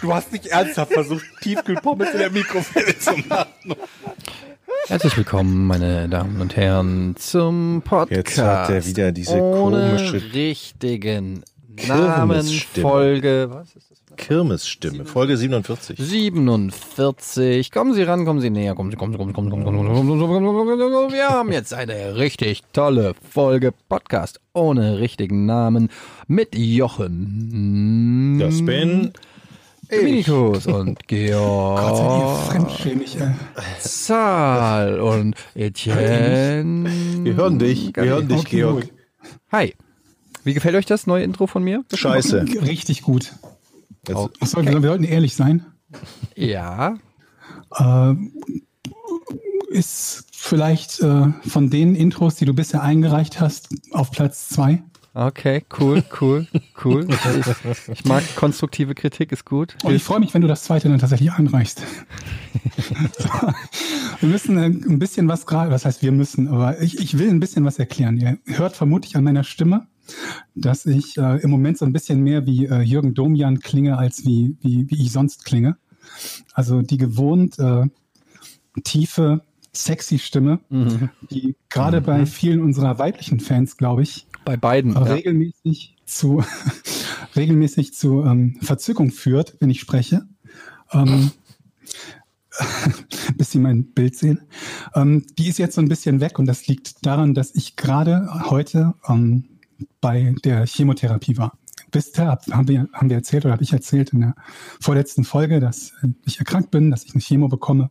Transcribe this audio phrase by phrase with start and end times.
[0.00, 3.74] Du hast nicht ernsthaft versucht, Tiefkühlpommes in der Mikrowelle zu machen.
[4.86, 8.16] Herzlich willkommen, meine Damen und Herren, zum Podcast.
[8.16, 11.42] Jetzt hat er wieder diese ohne komische richtigen
[11.86, 12.44] Namen.
[12.80, 13.98] Folge, was ist das?
[14.16, 15.98] Kirmesstimme, Folge 47.
[15.98, 17.70] 47.
[17.70, 19.64] Kommen Sie ran, kommen Sie näher, kommen Sie, kommen Sie, kommen Sie, kommen Sie, kommen
[19.64, 21.16] Sie, kommen Sie, kommen Sie, kommen Sie, kommen Sie, kommen Sie.
[21.16, 25.88] Wir haben jetzt eine richtig tolle Folge Podcast ohne richtigen Namen
[26.26, 28.38] mit Jochen.
[28.40, 29.12] Das bin
[29.90, 32.46] Dominikus und Gott sei Dank, ihr Georg.
[32.50, 33.30] fremdschämig, ey.
[33.80, 36.84] Zahl und Etienne.
[37.24, 38.80] Wir hören dich, wir hören dich, Okay, Georg.
[38.82, 38.92] gut.
[39.52, 39.74] Hi.
[40.44, 41.84] Wie gefällt euch das neue Intro von mir?
[41.92, 42.44] Scheiße.
[42.62, 43.32] Richtig gut.
[44.40, 45.66] Achso, wir, wir sollten ehrlich sein.
[46.34, 46.96] Ja.
[47.76, 48.14] Äh,
[49.70, 54.82] ist vielleicht äh, von den Intros, die du bisher eingereicht hast, auf Platz zwei.
[55.14, 56.46] Okay, cool, cool,
[56.84, 57.06] cool.
[57.08, 59.76] Ich, ich mag konstruktive Kritik, ist gut.
[59.82, 61.82] Und ich freue mich, wenn du das zweite dann tatsächlich einreichst.
[63.18, 63.28] so.
[64.20, 67.28] Wir müssen äh, ein bisschen was gerade, was heißt wir müssen, aber ich, ich will
[67.30, 68.16] ein bisschen was erklären.
[68.16, 69.86] Ihr hört vermutlich an meiner Stimme,
[70.56, 74.26] dass ich äh, im Moment so ein bisschen mehr wie äh, Jürgen Domian klinge, als
[74.26, 75.76] wie, wie, wie ich sonst klinge.
[76.52, 77.86] Also die gewohnt äh,
[78.82, 80.58] tiefe, sexy Stimme,
[81.30, 84.94] die gerade bei vielen unserer weiblichen Fans, glaube ich, Bei beiden.
[84.94, 85.02] Ja.
[85.02, 86.42] regelmäßig zu,
[87.36, 90.22] regelmäßig zu ähm, Verzückung führt, wenn ich spreche.
[90.90, 91.32] Ähm,
[93.36, 94.40] bis Sie mein Bild sehen.
[94.94, 98.26] Ähm, die ist jetzt so ein bisschen weg und das liegt daran, dass ich gerade
[98.48, 99.58] heute ähm,
[100.00, 101.58] bei der Chemotherapie war.
[101.92, 104.34] Wisst ihr, hab- haben wir, haben wir erzählt oder habe ich erzählt in der
[104.80, 107.90] vorletzten Folge, dass äh, ich erkrankt bin, dass ich eine Chemo bekomme.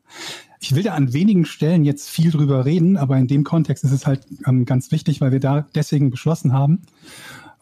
[0.60, 3.92] Ich will da an wenigen Stellen jetzt viel drüber reden, aber in dem Kontext ist
[3.92, 6.82] es halt ähm, ganz wichtig, weil wir da deswegen beschlossen haben,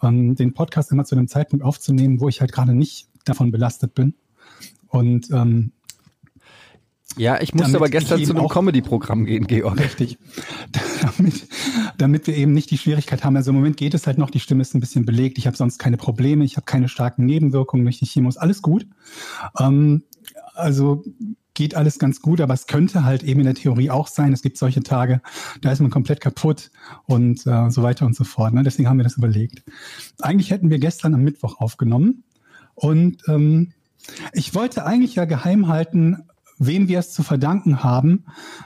[0.01, 3.93] ähm, den Podcast immer zu einem Zeitpunkt aufzunehmen, wo ich halt gerade nicht davon belastet
[3.95, 4.13] bin.
[4.87, 5.71] Und ähm,
[7.17, 9.79] ja, ich musste aber gestern zu einem Comedy-Programm gehen, Georg.
[9.79, 10.17] Richtig.
[11.01, 11.47] damit,
[11.97, 13.35] damit wir eben nicht die Schwierigkeit haben.
[13.37, 15.37] Also im Moment geht es halt noch, die Stimme ist ein bisschen belegt.
[15.37, 18.61] Ich habe sonst keine Probleme, ich habe keine starken Nebenwirkungen durch die Chemo, ist alles
[18.61, 18.85] gut.
[19.59, 20.03] Ähm,
[20.55, 21.03] also
[21.55, 24.33] geht alles ganz gut, aber es könnte halt eben in der Theorie auch sein.
[24.33, 25.21] Es gibt solche Tage,
[25.61, 26.69] da ist man komplett kaputt
[27.05, 28.53] und äh, so weiter und so fort.
[28.53, 28.61] Ne?
[28.61, 29.63] Deswegen haben wir das überlegt.
[30.21, 32.23] Eigentlich hätten wir gestern am Mittwoch aufgenommen
[32.75, 33.73] und ähm,
[34.33, 36.23] ich wollte eigentlich ja geheim halten,
[36.59, 38.25] wem wir es zu verdanken haben,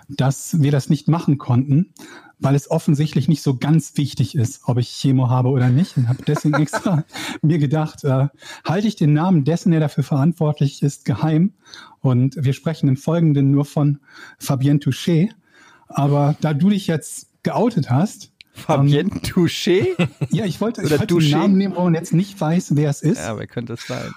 [0.10, 1.94] dass wir das nicht machen konnten,
[2.40, 5.98] weil es offensichtlich nicht so ganz wichtig ist, ob ich Chemo habe oder nicht.
[5.98, 7.04] Und habe deswegen extra
[7.42, 8.28] mir gedacht, äh,
[8.66, 11.54] halte ich den Namen dessen, der dafür verantwortlich ist, geheim.
[12.00, 14.00] Und wir sprechen im Folgenden nur von
[14.38, 15.30] Fabienne Touché.
[15.88, 19.88] Aber da du dich jetzt geoutet hast, Fabienne Touché?
[20.32, 21.32] ja, ich wollte, ich Oder wollte den Touché?
[21.32, 24.12] Namen nehmen, wo man jetzt nicht weiß, wer es ist, Ja, wer könnte es sein?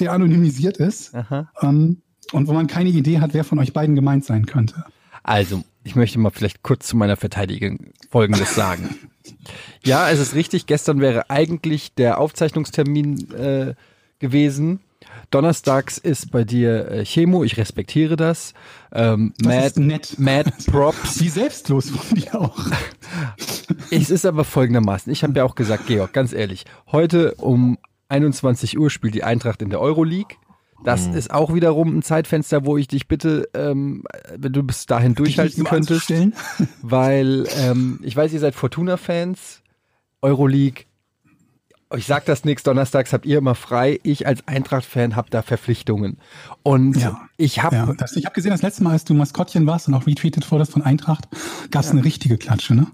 [0.00, 1.14] der anonymisiert ist.
[1.14, 1.50] Aha.
[1.60, 2.02] Ähm,
[2.32, 4.84] und wo man keine Idee hat, wer von euch beiden gemeint sein könnte.
[5.22, 8.94] Also, ich möchte mal vielleicht kurz zu meiner Verteidigung Folgendes sagen.
[9.82, 13.74] Ja, es ist richtig, gestern wäre eigentlich der Aufzeichnungstermin äh,
[14.18, 14.80] gewesen.
[15.30, 18.52] Donnerstags ist bei dir äh, Chemo, ich respektiere das.
[18.92, 20.18] Ähm, Das Mad, ist nett.
[20.18, 21.20] Mad Props.
[21.20, 22.58] Wie selbstlos von dir auch.
[23.90, 25.10] Es ist aber folgendermaßen.
[25.10, 27.78] Ich habe ja auch gesagt, Georg, ganz ehrlich, heute um
[28.10, 30.36] 21 Uhr spielt die Eintracht in der Euroleague.
[30.84, 34.04] Das ist auch wiederum ein Zeitfenster, wo ich dich bitte, ähm,
[34.36, 36.12] wenn du bis dahin durchhalten Dich könntest,
[36.82, 39.62] weil ähm, ich weiß, ihr seid Fortuna-Fans,
[40.22, 40.84] Euroleague.
[41.96, 43.98] Ich sag das nächstes Donnerstags habt ihr immer frei.
[44.02, 46.18] Ich als Eintracht-Fan habe da Verpflichtungen.
[46.62, 47.18] Und Ja.
[47.38, 50.06] ich habe Ja, ich habe gesehen, das letzte Mal, als du Maskottchen warst und auch
[50.06, 51.28] retweetet wurdest von Eintracht,
[51.70, 52.86] gab es eine richtige Klatsche, ne?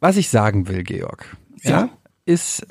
[0.00, 1.88] Was ich sagen will, Georg, ja, Ja.
[2.24, 2.66] ist,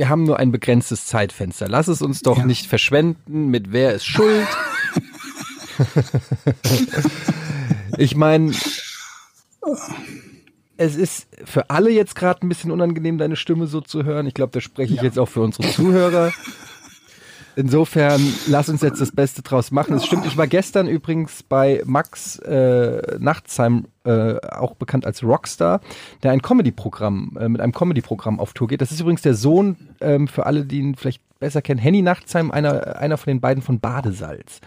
[0.00, 1.68] wir haben nur ein begrenztes Zeitfenster.
[1.68, 2.46] Lass es uns doch Ja.
[2.46, 4.46] nicht verschwenden mit wer ist schuld.
[7.98, 8.52] ich meine,
[10.78, 14.26] es ist für alle jetzt gerade ein bisschen unangenehm, deine Stimme so zu hören.
[14.26, 15.04] Ich glaube, da spreche ich Ja.
[15.04, 16.32] jetzt auch für unsere Zuhörer.
[17.60, 19.94] Insofern, lass uns jetzt das Beste draus machen.
[19.94, 25.82] Es stimmt, ich war gestern übrigens bei Max äh, Nachtsheim, äh, auch bekannt als Rockstar,
[26.22, 28.80] der ein Comedy-Programm, äh, mit einem Comedy-Programm auf Tour geht.
[28.80, 32.50] Das ist übrigens der Sohn, ähm, für alle, die ihn vielleicht besser kennen, Henny Nachtsheim,
[32.50, 34.62] einer, einer von den beiden von Badesalz.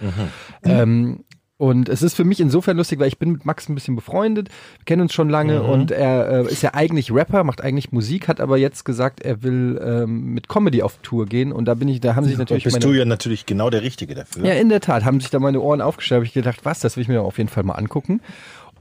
[0.64, 1.24] Ähm,
[1.58, 4.50] Und es ist für mich insofern lustig, weil ich bin mit Max ein bisschen befreundet,
[4.80, 5.70] wir kennen uns schon lange Mhm.
[5.70, 9.44] und er äh, ist ja eigentlich Rapper, macht eigentlich Musik, hat aber jetzt gesagt, er
[9.44, 12.40] will ähm, mit Comedy auf Tour gehen und da bin ich, da haben sich Da
[12.40, 14.44] natürlich bist meine, du ja natürlich genau der Richtige dafür.
[14.46, 16.22] ja, in der Tat, haben sich da meine Ohren aufgestellt.
[16.22, 18.20] Hab ich gedacht, was, das will ich mir auf jeden Fall mal angucken.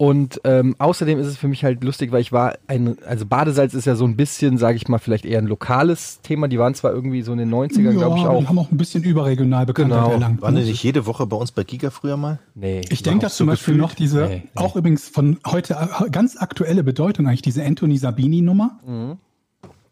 [0.02, 3.72] Und ähm, außerdem ist es für mich halt lustig, weil ich war ein, also Badesalz
[3.72, 6.48] ist ja so ein bisschen, sage ich mal, vielleicht eher ein lokales Thema.
[6.48, 8.48] Die waren zwar irgendwie so in den 90ern, glaube ich, die auch.
[8.48, 10.10] haben auch ein bisschen überregional Bekanntheit Genau.
[10.12, 10.42] erlangt.
[10.42, 12.40] Waren die nicht jede Woche bei uns bei Giga früher mal?
[12.56, 12.80] Nee.
[12.90, 14.50] Ich denke, dass zum Beispiel noch diese, Nee, nee.
[14.56, 18.80] auch übrigens von heute äh, ganz aktuelle Bedeutung eigentlich, diese Anthony Sabini-Nummer.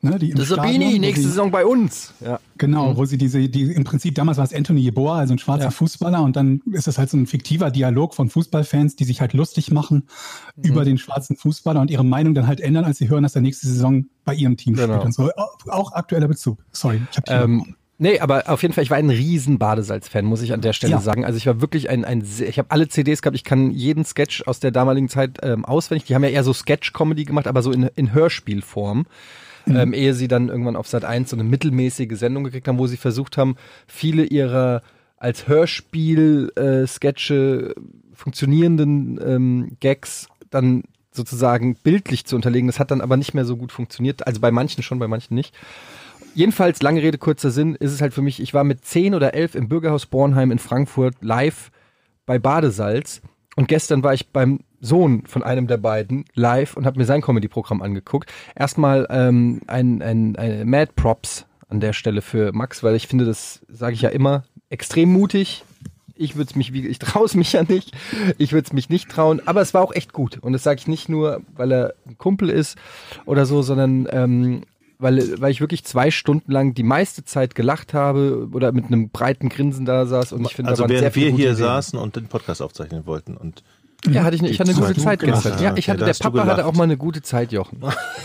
[0.02, 2.14] Ne, die im Das Sabini, nächste sie- Saison bei uns.
[2.20, 2.40] Ja.
[2.56, 5.64] Genau, wo sie diese, die im Prinzip damals war es Anthony Yeboah, also ein schwarzer
[5.64, 5.70] Ja.
[5.70, 9.34] Fußballer, und dann ist es halt so ein fiktiver Dialog von Fußballfans, die sich halt
[9.34, 10.04] lustig machen
[10.56, 10.64] Mhm.
[10.64, 13.42] über den schwarzen Fußballer und ihre Meinung dann halt ändern, als sie hören, dass er
[13.42, 14.94] nächste Saison bei ihrem Team Genau.
[14.94, 15.30] spielt und so.
[15.36, 16.64] Auch, auch aktueller Bezug.
[16.72, 20.40] Sorry, ich habe Ähm, nee, aber auf jeden Fall, ich war ein riesen Badesalz-Fan, muss
[20.40, 21.00] ich an der Stelle Ja.
[21.02, 21.26] sagen.
[21.26, 24.06] Also ich war wirklich ein, ein sehr- ich habe alle CDs gehabt, ich kann jeden
[24.06, 26.06] Sketch aus der damaligen Zeit ähm, auswendig.
[26.06, 29.04] Die haben ja eher so Sketch-Comedy gemacht, aber so in, in Hörspielform.
[29.76, 32.86] Ähm, ehe sie dann irgendwann auf Sat 1 so eine mittelmäßige Sendung gekriegt haben, wo
[32.86, 33.56] sie versucht haben,
[33.86, 34.82] viele ihrer
[35.16, 37.74] als Hörspiel-Sketche
[38.14, 42.68] funktionierenden ähm, Gags dann sozusagen bildlich zu unterlegen.
[42.68, 44.26] Das hat dann aber nicht mehr so gut funktioniert.
[44.26, 45.54] Also bei manchen schon, bei manchen nicht.
[46.34, 49.34] Jedenfalls, lange Rede, kurzer Sinn, ist es halt für mich, ich war mit 10 oder
[49.34, 51.70] 11 im Bürgerhaus Bornheim in Frankfurt live
[52.24, 53.20] bei Badesalz
[53.56, 57.20] und gestern war ich beim Sohn von einem der beiden live und habe mir sein
[57.22, 58.30] Comedy-Programm angeguckt.
[58.54, 63.24] Erstmal ähm, ein, ein, ein Mad Props an der Stelle für Max, weil ich finde,
[63.24, 65.64] das sage ich ja immer, extrem mutig.
[66.16, 67.96] Ich würde es mich, wie- ich traue es mich ja nicht.
[68.38, 70.38] Ich würde es mich nicht trauen, aber es war auch echt gut.
[70.38, 72.76] Und das sage ich nicht nur, weil er ein Kumpel ist
[73.24, 74.62] oder so, sondern ähm,
[74.98, 79.08] weil, weil ich wirklich zwei Stunden lang die meiste Zeit gelacht habe oder mit einem
[79.08, 81.56] breiten Grinsen da saß und ich finde, also während viele wir hier Ideen.
[81.56, 83.34] saßen und den Podcast aufzeichnen wollten.
[83.38, 83.62] Und
[84.08, 85.62] Ja, hatte ich, eine- ich hatte eine gute Zeit gestern.
[85.62, 87.80] Ja, ich hatte, der Papa hatte auch mal eine gute Zeit, Jochen.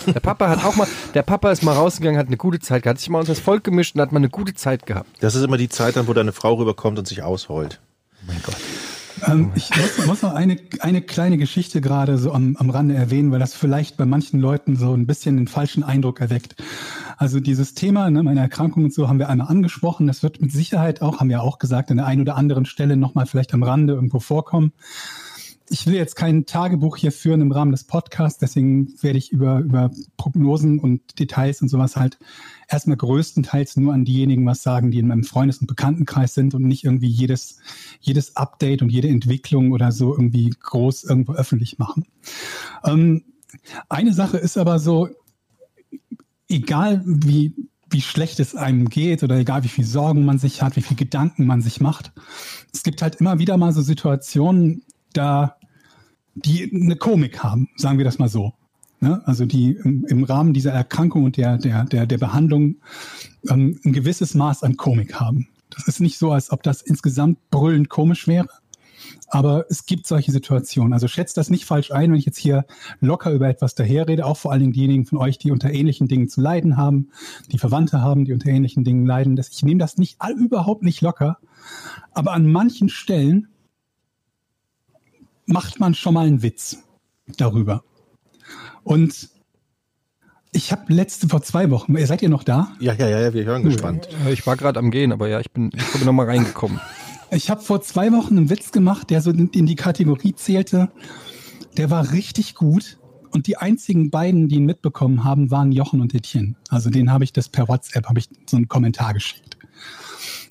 [0.07, 2.95] Der Papa hat auch mal, der Papa ist mal rausgegangen, hat eine gute Zeit gehabt,
[2.97, 5.09] hat sich mal unter das Volk gemischt und hat mal eine gute Zeit gehabt.
[5.19, 7.81] das ist immer die Zeit dann, wo deine Frau rüberkommt und sich ausheult.
[9.27, 13.31] Ähm, ich muss, muss noch eine, eine kleine Geschichte gerade so am, am Rande erwähnen,
[13.31, 16.55] weil das vielleicht bei manchen Leuten so ein bisschen den falschen Eindruck erweckt.
[17.17, 20.05] Also dieses Thema, ne, meine Erkrankung und so haben wir einmal angesprochen.
[20.07, 22.97] Das wird mit Sicherheit auch, haben wir auch gesagt, an der einen oder anderen Stelle
[22.97, 24.73] nochmal vielleicht am Rande irgendwo vorkommen.
[25.67, 29.59] Ich will jetzt kein Tagebuch hier führen im Rahmen des Podcasts, deswegen werde ich über,
[29.59, 32.19] über Prognosen und Details und sowas halt
[32.69, 36.63] erstmal größtenteils nur an diejenigen was sagen, die in meinem Freundes- und Bekanntenkreis sind und
[36.63, 37.57] nicht irgendwie jedes,
[37.99, 42.05] jedes Update und jede Entwicklung oder so irgendwie groß irgendwo öffentlich machen.
[42.83, 43.23] Ähm,
[43.89, 45.09] eine Sache ist aber so,
[46.47, 47.55] egal wie,
[47.89, 50.97] wie schlecht es einem geht oder egal wie viel Sorgen man sich hat, wie viel
[50.97, 52.11] Gedanken man sich macht,
[52.73, 54.83] es gibt halt immer wieder mal so Situationen,
[55.17, 55.57] da
[56.35, 58.53] die eine Komik haben, sagen wir das mal so.
[58.99, 59.21] Ne?
[59.25, 62.77] Also die im, im Rahmen dieser Erkrankung und der, der, der, der Behandlung
[63.49, 65.47] ähm, ein gewisses Maß an Komik haben.
[65.69, 68.47] Das ist nicht so, als ob das insgesamt brüllend komisch wäre.
[69.27, 70.93] Aber es gibt solche Situationen.
[70.93, 72.65] Also schätzt das nicht falsch ein, wenn ich jetzt hier
[73.01, 76.29] locker über etwas daherrede, auch vor allen Dingen diejenigen von euch, die unter ähnlichen Dingen
[76.29, 77.09] zu leiden haben,
[77.51, 79.35] die Verwandte haben, die unter ähnlichen Dingen leiden.
[79.35, 81.37] Das, ich nehme das nicht überhaupt nicht locker.
[82.13, 83.47] Aber an manchen Stellen
[85.45, 86.77] macht man schon mal einen Witz
[87.37, 87.83] darüber.
[88.83, 89.29] Und
[90.51, 92.71] ich habe letzte vor zwei Wochen, seid ihr noch da?
[92.79, 94.07] Ja, ja, ja, ja wir hören gespannt.
[94.31, 96.79] Ich war gerade am Gehen, aber ja, ich bin, ich bin nochmal reingekommen.
[97.31, 100.91] Ich habe vor zwei Wochen einen Witz gemacht, der so in in die Kategorie zählte.
[101.75, 102.99] Der war richtig gut.
[103.31, 106.55] Und die einzigen beiden, die ihn mitbekommen haben, waren Jochen und Etienne.
[106.69, 109.57] Also denen habe ich das per WhatsApp, habe ich so einen Kommentar geschickt.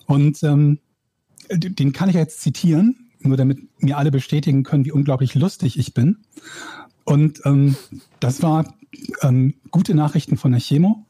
[0.06, 0.80] Und ähm,
[1.50, 5.95] den kann ich jetzt zitieren, nur damit mir alle bestätigen können, wie unglaublich lustig ich
[5.95, 6.19] bin.
[7.04, 7.76] Und ähm,
[8.21, 8.75] das war
[9.23, 11.04] ähm, gute Nachrichten von der Chemo.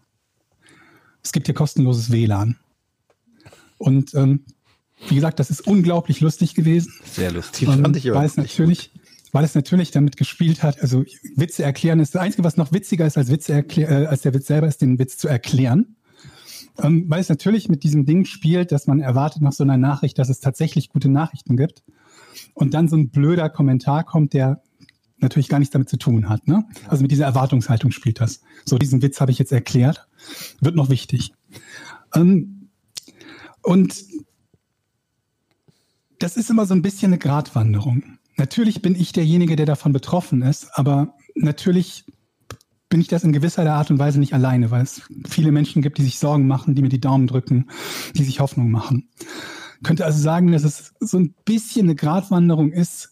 [1.22, 2.56] Es gibt hier kostenloses WLAN.
[3.78, 4.44] Und ähm,
[5.08, 6.92] wie gesagt, das ist unglaublich lustig gewesen.
[7.04, 7.68] Sehr lustig.
[7.68, 8.90] Ähm, fand ich weil es natürlich,
[9.32, 11.04] weil es natürlich damit gespielt hat, also
[11.36, 14.46] Witze erklären ist das Einzige, was noch witziger ist als Witze äh, als der Witz
[14.46, 15.96] selber, ist den Witz zu erklären.
[16.82, 20.18] Ähm, weil es natürlich mit diesem Ding spielt, dass man erwartet nach so einer Nachricht,
[20.18, 21.84] dass es tatsächlich gute Nachrichten gibt.
[22.54, 24.62] Und dann so ein blöder Kommentar kommt, der
[25.18, 26.46] natürlich gar nichts damit zu tun hat.
[26.46, 26.64] Ne?
[26.88, 28.42] Also mit dieser Erwartungshaltung spielt das.
[28.64, 30.06] So, diesen Witz habe ich jetzt erklärt.
[30.60, 31.32] Wird noch wichtig.
[32.14, 32.70] Ähm,
[33.62, 34.04] und
[36.18, 38.18] das ist immer so ein bisschen eine Gratwanderung.
[38.36, 42.04] Natürlich bin ich derjenige, der davon betroffen ist, aber natürlich
[42.88, 45.98] bin ich das in gewisser Art und Weise nicht alleine, weil es viele Menschen gibt,
[45.98, 47.68] die sich Sorgen machen, die mir die Daumen drücken,
[48.14, 49.08] die sich Hoffnung machen.
[49.82, 53.10] Könnte also sagen, dass es so ein bisschen eine Gratwanderung ist,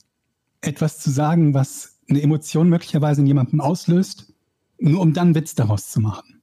[0.61, 4.33] etwas zu sagen, was eine Emotion möglicherweise in jemandem auslöst,
[4.78, 6.40] nur um dann Witz daraus zu machen.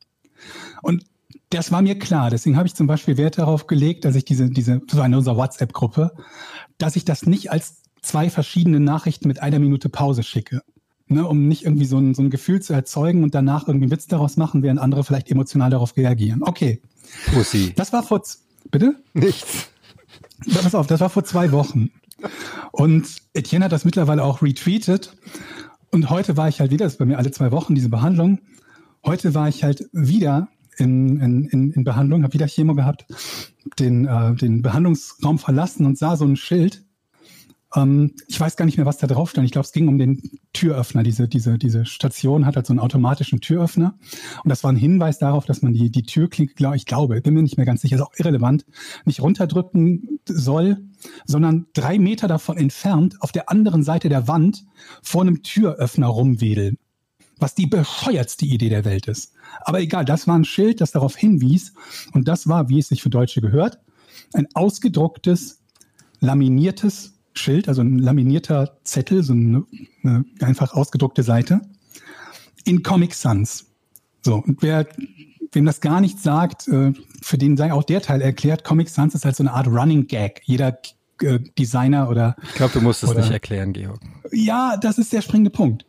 [0.82, 1.06] Und
[1.50, 2.30] das war mir klar.
[2.30, 5.38] Deswegen habe ich zum Beispiel Wert darauf gelegt, dass ich diese, diese, so in unserer
[5.38, 6.12] WhatsApp-Gruppe,
[6.78, 10.62] dass ich das nicht als zwei verschiedene Nachrichten mit einer Minute Pause schicke.
[11.12, 13.92] Ne, um nicht irgendwie so ein, so ein Gefühl zu erzeugen und danach irgendwie einen
[13.92, 16.44] Witz daraus machen, während andere vielleicht emotional darauf reagieren.
[16.44, 16.84] Okay.
[17.34, 17.74] Pussy.
[17.76, 18.38] Das war vor, z-
[18.70, 18.94] bitte?
[19.16, 19.72] Nichts.
[20.54, 21.92] Pass auf, das war vor zwei Wochen.
[22.72, 25.16] Und Etienne hat das mittlerweile auch retweetet.
[25.92, 28.40] Und heute war ich halt wieder, das ist bei mir alle zwei Wochen, diese Behandlung.
[29.06, 33.06] Heute war ich halt wieder in, in, in, Behandlung, habe wieder Chemo gehabt,
[33.80, 36.84] den, äh, den Behandlungsraum verlassen und sah so ein Schild.
[37.76, 39.46] Ähm, ich weiß gar nicht mehr, was da drauf stand.
[39.46, 40.22] Ich glaube, es ging um den
[40.54, 41.04] Türöffner.
[41.04, 43.98] Diese, diese, diese Station hat halt so einen automatischen Türöffner.
[44.44, 47.34] Und das war ein Hinweis darauf, dass man die, die Türklinke, glaube ich, glaube, bin
[47.34, 48.66] mir nicht mehr ganz sicher, ist auch irrelevant,
[49.06, 50.78] nicht runterdrücken soll,
[51.26, 54.66] sondern drei Meter davon entfernt auf der anderen Seite der Wand
[55.02, 56.78] vor einem Türöffner rumwedeln.
[57.38, 59.32] Was die bescheuertste Idee der Welt ist.
[59.62, 61.74] Aber egal, das war ein Schild, das darauf hinwies.
[62.12, 63.80] Und das war, wie es sich für Deutsche gehört,
[64.34, 65.62] ein ausgedrucktes,
[66.20, 69.66] laminiertes Schild, also ein laminierter Zettel, so eine,
[70.04, 71.62] eine einfach ausgedruckte Seite,
[72.66, 73.66] in Comic Sans.
[74.24, 74.88] So, und wer,
[75.52, 79.16] wem das gar nicht sagt, äh, für den sei auch der Teil erklärt, Comic Sans
[79.16, 80.42] ist halt so eine Art Running Gag.
[80.46, 80.78] Jeder
[81.22, 84.00] äh, Designer oder Ich glaube, du musst es nicht erklären, Georg.
[84.32, 85.86] ja, das ist der springende Punkt.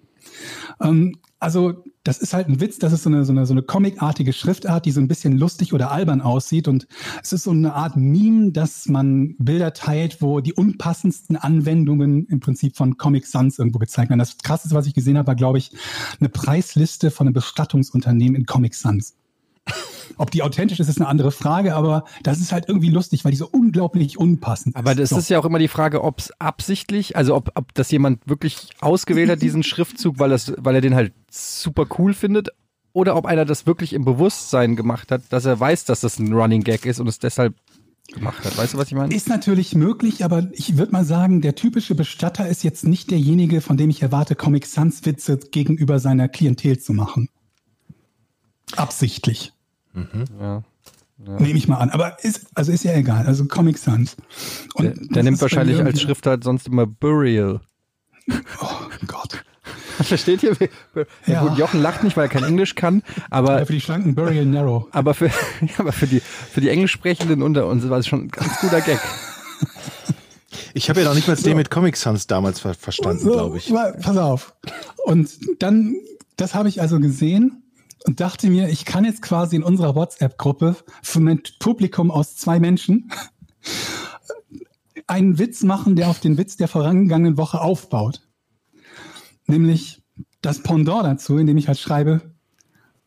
[0.80, 3.62] Ähm, also, das ist halt ein Witz, das ist so eine, so eine, so eine
[3.62, 6.68] comicartige Schriftart, die so ein bisschen lustig oder albern aussieht.
[6.68, 6.86] Und
[7.22, 12.40] es ist so eine Art Meme, dass man Bilder teilt, wo die unpassendsten Anwendungen im
[12.40, 14.18] Prinzip von Comic Sans irgendwo gezeigt werden.
[14.18, 15.72] Das krasseste, was ich gesehen habe, war, glaube ich,
[16.20, 19.14] eine Preisliste von einem Bestattungsunternehmen in Comic Sans.
[20.16, 23.32] Ob die authentisch ist, ist eine andere Frage, aber das ist halt irgendwie lustig, weil
[23.32, 25.18] die so unglaublich unpassend Aber das so.
[25.18, 28.68] ist ja auch immer die Frage, ob es absichtlich, also ob, ob das jemand wirklich
[28.80, 32.48] ausgewählt hat, diesen Schriftzug, weil, das, weil er den halt super cool findet,
[32.92, 36.32] oder ob einer das wirklich im Bewusstsein gemacht hat, dass er weiß, dass das ein
[36.32, 37.54] Running Gag ist und es deshalb
[38.12, 38.56] gemacht hat.
[38.56, 39.14] Weißt du, was ich meine?
[39.14, 43.60] Ist natürlich möglich, aber ich würde mal sagen, der typische Bestatter ist jetzt nicht derjenige,
[43.60, 47.28] von dem ich erwarte, Comic Sans Witze gegenüber seiner Klientel zu machen.
[48.76, 49.52] Absichtlich.
[50.40, 50.62] Ja.
[51.38, 51.90] Nehme ich mal an.
[51.90, 53.26] Aber ist, also ist ja egal.
[53.26, 54.16] Also Comic Sans.
[54.74, 57.60] Und Der, der nimmt wahrscheinlich mir als irgendwie- Schriftart sonst immer Burial.
[58.62, 58.68] Oh
[59.06, 59.44] Gott.
[60.02, 60.56] Versteht ihr?
[60.94, 61.04] Ja.
[61.26, 61.42] Ja.
[61.46, 64.46] Gut, Jochen lacht nicht, weil er kein Englisch kann, aber Ja, für die schlanken Burial
[64.46, 64.86] Narrow.
[64.92, 65.30] aber für,
[65.78, 68.98] aber für die für die Englischsprechenden unter uns war es schon ein ganz guter Gag.
[70.72, 73.58] Ich habe ja noch nicht mal den mit Comic Sans damals ver verstanden, So, glaube
[73.58, 73.72] ich.
[74.00, 74.54] Pass auf.
[75.04, 75.30] Und
[75.62, 75.96] dann,
[76.36, 77.59] das habe ich also gesehen
[78.06, 82.58] und dachte mir, ich kann jetzt quasi in unserer WhatsApp-Gruppe für mein Publikum aus zwei
[82.58, 83.10] Menschen
[85.06, 88.22] einen Witz machen, der auf den Witz der vorangegangenen Woche aufbaut.
[89.46, 90.02] Nämlich
[90.40, 92.22] das Pendant dazu, indem ich halt schreibe,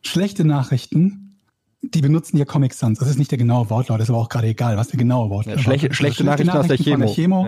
[0.02, 1.40] schlechte Nachrichten,
[1.82, 2.98] die benutzen hier Comic Sans.
[2.98, 5.56] Das ist nicht der genaue Wortlaut, ist aber auch gerade egal, was der genaue Wortlaut
[5.56, 5.96] Ja, schlechte, ist.
[5.96, 7.04] schlechte Nachrichten aus der Nachrichten Chemo.
[7.06, 7.46] der Chemo.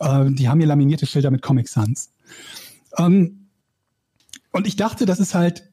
[0.00, 0.22] Ja.
[0.26, 2.10] Äh, die haben hier laminierte Schilder mit Comic Sans.
[2.96, 3.48] Ähm,
[4.52, 5.67] und ich dachte, das ist halt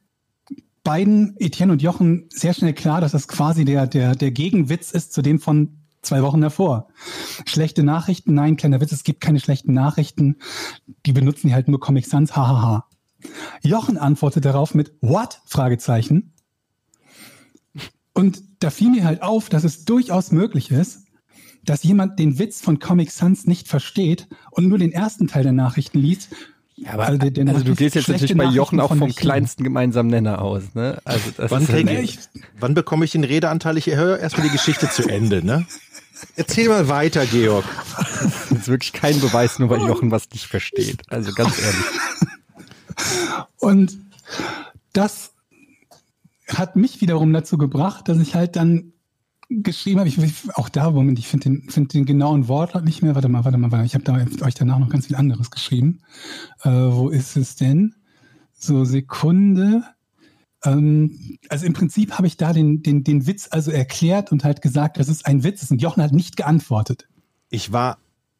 [0.85, 5.11] beiden, Etienne und Jochen, sehr schnell klar, dass das quasi der, der, der Gegenwitz ist
[5.11, 6.87] zu dem von zwei Wochen davor.
[7.45, 10.37] Schlechte Nachrichten, nein, kleiner Witz, es gibt keine schlechten Nachrichten.
[11.05, 12.87] Die benutzen halt nur Comic Sans, hahaha.
[13.61, 15.41] Jochen antwortet darauf mit What?
[15.45, 16.33] Fragezeichen.
[18.13, 21.07] Und da fiel mir halt auf, dass es durchaus möglich ist,
[21.65, 25.51] dass jemand den Witz von Comic Sans nicht versteht und nur den ersten Teil der
[25.51, 26.29] Nachrichten liest.
[26.77, 30.41] Ja, aber Also also, du gehst jetzt natürlich bei Jochen auch vom kleinsten gemeinsamen Nenner
[30.41, 30.99] aus, ne?
[31.05, 32.19] Also das Wann, ist krieg halt, ich,
[32.59, 33.77] wann bekomme ich den Redeanteil?
[33.77, 35.65] Ich höre erstmal die Geschichte zu Ende, ne?
[36.35, 37.65] Erzähl mal weiter, Georg.
[38.49, 41.01] das ist wirklich kein Beweis, nur weil Jochen was nicht versteht.
[41.09, 41.85] Also ganz ehrlich.
[43.57, 43.97] Und
[44.93, 45.31] das
[46.47, 48.93] hat mich wiederum dazu gebracht, dass ich halt dann
[49.49, 50.17] geschrieben habe, ich,
[50.55, 53.15] auch da, Moment, ich finde den, find den genauen Wortlaut nicht mehr.
[53.15, 53.85] Warte mal, warte mal, warte.
[53.85, 56.01] ich habe da euch danach noch ganz viel anderes geschrieben.
[56.63, 57.95] Äh, wo ist es denn?
[58.53, 59.83] So, Sekunde.
[60.63, 64.61] Ähm, also im Prinzip habe ich da den, den, den Witz also erklärt und halt
[64.61, 65.71] gesagt, das ist ein Witz ist.
[65.71, 67.07] und Jochen hat nicht geantwortet.
[67.49, 67.99] Ich war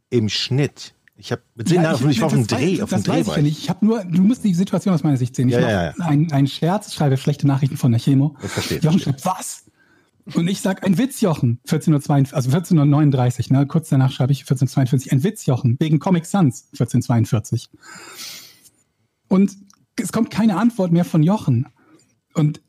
[0.09, 0.93] im Schnitt.
[1.17, 3.33] Ich habe ich, ich war auf dem Dreh, weiß- auf dem Das Dreh weiß ich
[3.33, 3.43] ja ich.
[3.43, 3.59] nicht.
[3.59, 5.47] Ich habe nur, du musst die Situation aus meiner Sicht sehen.
[5.47, 5.93] Ich Ja, mache ja, ja.
[6.00, 8.35] Ein, einen Scherz, schreibe schlechte Nachrichten von der Chemo.
[8.43, 9.64] Ich verstehe, Jochen schreibt, was?
[10.34, 11.60] Und ich sag ein Witz, Jochen.
[11.67, 13.67] 14.42, also 14.39 ne?
[13.67, 15.77] Kurz danach schreibe ich 14.42, ein Witz, Jochen.
[15.79, 17.70] Wegen Comic Sans, 14.42.
[19.27, 19.55] Und
[19.98, 21.67] es kommt keine Antwort mehr von Jochen.
[22.34, 22.62] Und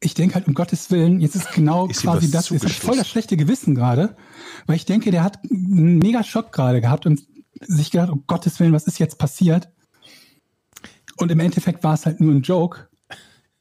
[0.00, 3.08] ich denke halt, um Gottes Willen, jetzt ist genau Ist quasi das, ich voll das
[3.08, 4.16] schlechte Gewissen gerade,
[4.66, 7.26] weil ich denke, der hat einen mega Schock gerade gehabt und
[7.60, 9.70] sich gedacht, um Gottes Willen, was ist jetzt passiert?
[11.16, 12.87] Und im Endeffekt war es halt nur ein Joke.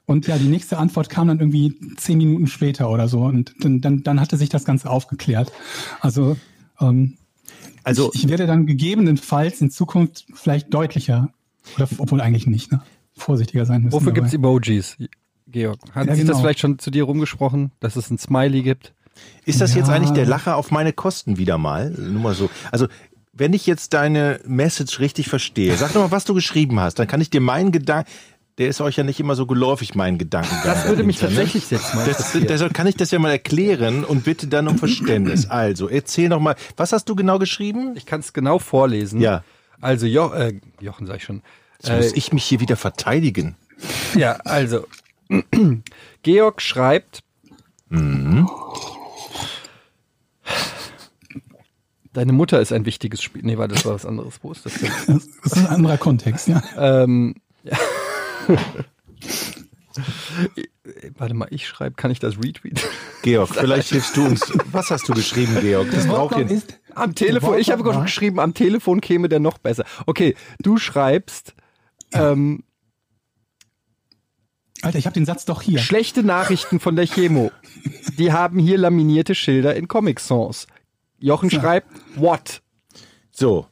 [0.08, 3.24] Und ja, die nächste Antwort kam dann irgendwie zehn Minuten später oder so.
[3.24, 5.52] Und dann, dann, dann hatte sich das Ganze aufgeklärt.
[6.00, 6.38] Also,
[6.80, 7.18] ähm,
[7.84, 11.30] Also, ich, ich werde dann gegebenenfalls in Zukunft vielleicht deutlicher,
[11.76, 12.82] oder obwohl eigentlich nicht, ne?
[13.16, 13.94] Vorsichtiger sein müssen.
[13.94, 14.48] Wofür gibt's dabei.
[14.48, 14.96] Emojis,
[15.48, 15.78] Georg?
[15.94, 16.40] Hat Ja, sich das genau.
[16.40, 18.94] vielleicht schon zu dir rumgesprochen, dass es ein Smiley gibt?
[19.46, 19.96] ist das jetzt Ja.
[19.96, 21.90] eigentlich der Lacher auf meine Kosten wieder mal?
[21.90, 22.50] Nur mal so.
[22.72, 22.88] Also,
[23.34, 27.08] wenn ich jetzt deine Message richtig verstehe, sag doch mal, was du geschrieben hast, dann
[27.08, 28.10] kann ich dir meinen Gedanken,
[28.58, 30.64] der ist euch ja nicht immer so geläufig, mein Gedankengang.
[30.64, 31.46] Das würde mich dahinter, ne?
[31.46, 34.78] tatsächlich jetzt mal Das, deshalb kann ich das ja mal erklären und bitte dann um
[34.78, 35.46] Verständnis.
[35.50, 37.94] Also, erzähl noch mal, was hast du genau geschrieben?
[37.96, 39.22] Ich kann es genau vorlesen.
[39.22, 39.44] Ja.
[39.80, 41.44] Also jo äh, Jochen sag ich schon.
[41.82, 43.56] Jetzt muss Äh, ich mich hier wieder verteidigen.
[44.16, 44.86] ja, also
[46.24, 47.22] Georg schreibt.
[52.14, 53.44] Deine Mutter ist ein wichtiges Spiel.
[53.44, 54.40] Nee, war das war was anderes.
[54.42, 54.92] Wo ist das denn?
[55.08, 56.64] Das ist ein anderer Kontext, ja.
[56.78, 57.78] ähm, ja.
[61.18, 62.80] Warte mal, ich schreibe, kann ich das retweeten?
[63.24, 64.42] Georg, vielleicht hilfst du uns.
[64.72, 65.89] Was hast du geschrieben, Georg?
[65.92, 66.50] Das braucht ihr.
[66.50, 69.86] ist, Am Telefon, ich habe geschrieben, am Telefon käme der noch besser.
[70.06, 71.56] Okay, du schreibst
[72.13, 72.63] ähm,
[74.82, 75.80] Alter, ich habe den Satz doch hier.
[75.80, 77.51] schlechte Nachrichten von der Chemo.
[78.18, 80.68] Die haben hier laminierte Schilder in Comic Sans.
[81.20, 82.62] Jochen schreibt, what?
[83.32, 83.68] So,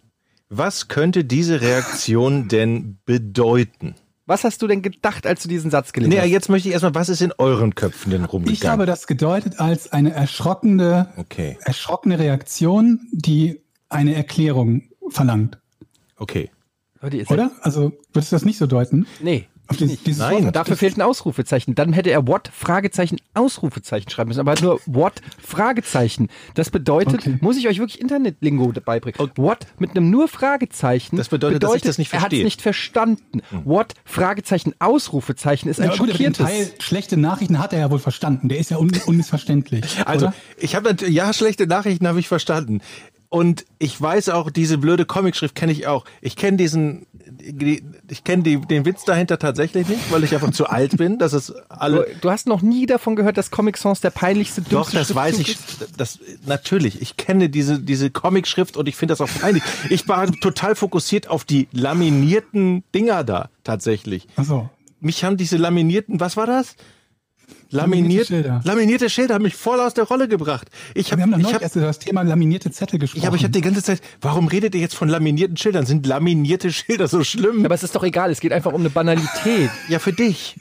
[0.50, 3.96] was könnte diese Reaktion denn bedeuten?
[4.28, 6.28] Was hast du denn gedacht, als du diesen Satz gelesen Nee, hast?
[6.30, 8.54] jetzt möchte ich erstmal, was ist in euren Köpfen denn rumgegangen?
[8.56, 11.58] Ich habe das gedeutet als eine erschrockene, Okay.
[11.62, 15.60] erschrockene Reaktion, die eine Erklärung verlangt.
[16.18, 16.50] Okay.
[17.30, 17.52] Oder?
[17.62, 19.06] Also würdest du das nicht so deuten?
[19.22, 19.48] Nee.
[19.68, 20.46] Auf dieses, dieses Nein.
[20.46, 20.56] Wort.
[20.56, 21.74] Dafür fehlt ein Ausrufezeichen.
[21.76, 26.28] Dann hätte er what Fragezeichen Ausrufezeichen schreiben müssen, aber nur what Fragezeichen.
[26.54, 27.38] Das bedeutet, Okay.
[27.42, 29.32] muss ich euch wirklich Internetlingo beibringen.
[29.36, 31.18] What mit einem nur Fragezeichen.
[31.18, 32.44] Das bedeutet, dass ich das nicht Er hat es verstehe.
[32.44, 33.42] nicht verstanden.
[33.64, 36.46] What Fragezeichen Ausrufezeichen ist ein Ja, gut, aber den schockiertes.
[36.46, 38.50] Teil schlechte Nachrichten hat er ja wohl verstanden.
[38.50, 39.84] Der ist ja un unmissverständlich.
[40.06, 40.36] Also, oder?
[40.58, 42.82] ich habe natürlich, ja, schlechte Nachrichten habe ich verstanden.
[43.30, 46.06] Und ich weiß auch, diese blöde Comicschrift kenne ich auch.
[46.22, 47.25] Ich kenne diesen, die-
[48.10, 51.20] ich kenne den Witz dahinter tatsächlich nicht, weil ich einfach zu alt bin.
[51.20, 52.08] Das ist Du, alle.
[52.22, 55.36] du hast noch nie davon gehört, dass Comic Sans der peinlichste Doch, dümmste das weiß
[55.36, 55.82] Schriftzug ich.
[55.82, 56.00] ist?
[56.00, 57.02] Das natürlich.
[57.02, 59.64] Ich kenne diese diese Comicschrift und ich finde das auch peinlich.
[59.90, 64.28] Ich war total fokussiert auf die laminierten Dinger da tatsächlich.
[64.36, 64.70] Ach so.
[65.02, 66.76] Mich haben diese laminierten, was war das?
[67.72, 68.62] Laminiert, Laminierte Schilder.
[68.64, 70.68] laminierte Schilder haben mich voll aus der Rolle gebracht.
[70.94, 73.24] Ich Wir habe haben ich neulich hab, erst über das Thema laminierte Zettel gesprochen.
[73.24, 75.86] ja, aber ich habe die ganze Zeit, warum redet ihr jetzt von laminierten Schildern?
[75.86, 77.66] Sind laminierte Schilder so schlimm?
[77.66, 79.70] Aber es ist doch egal, es geht einfach um eine Banalität.
[79.90, 80.56] ja, für dich.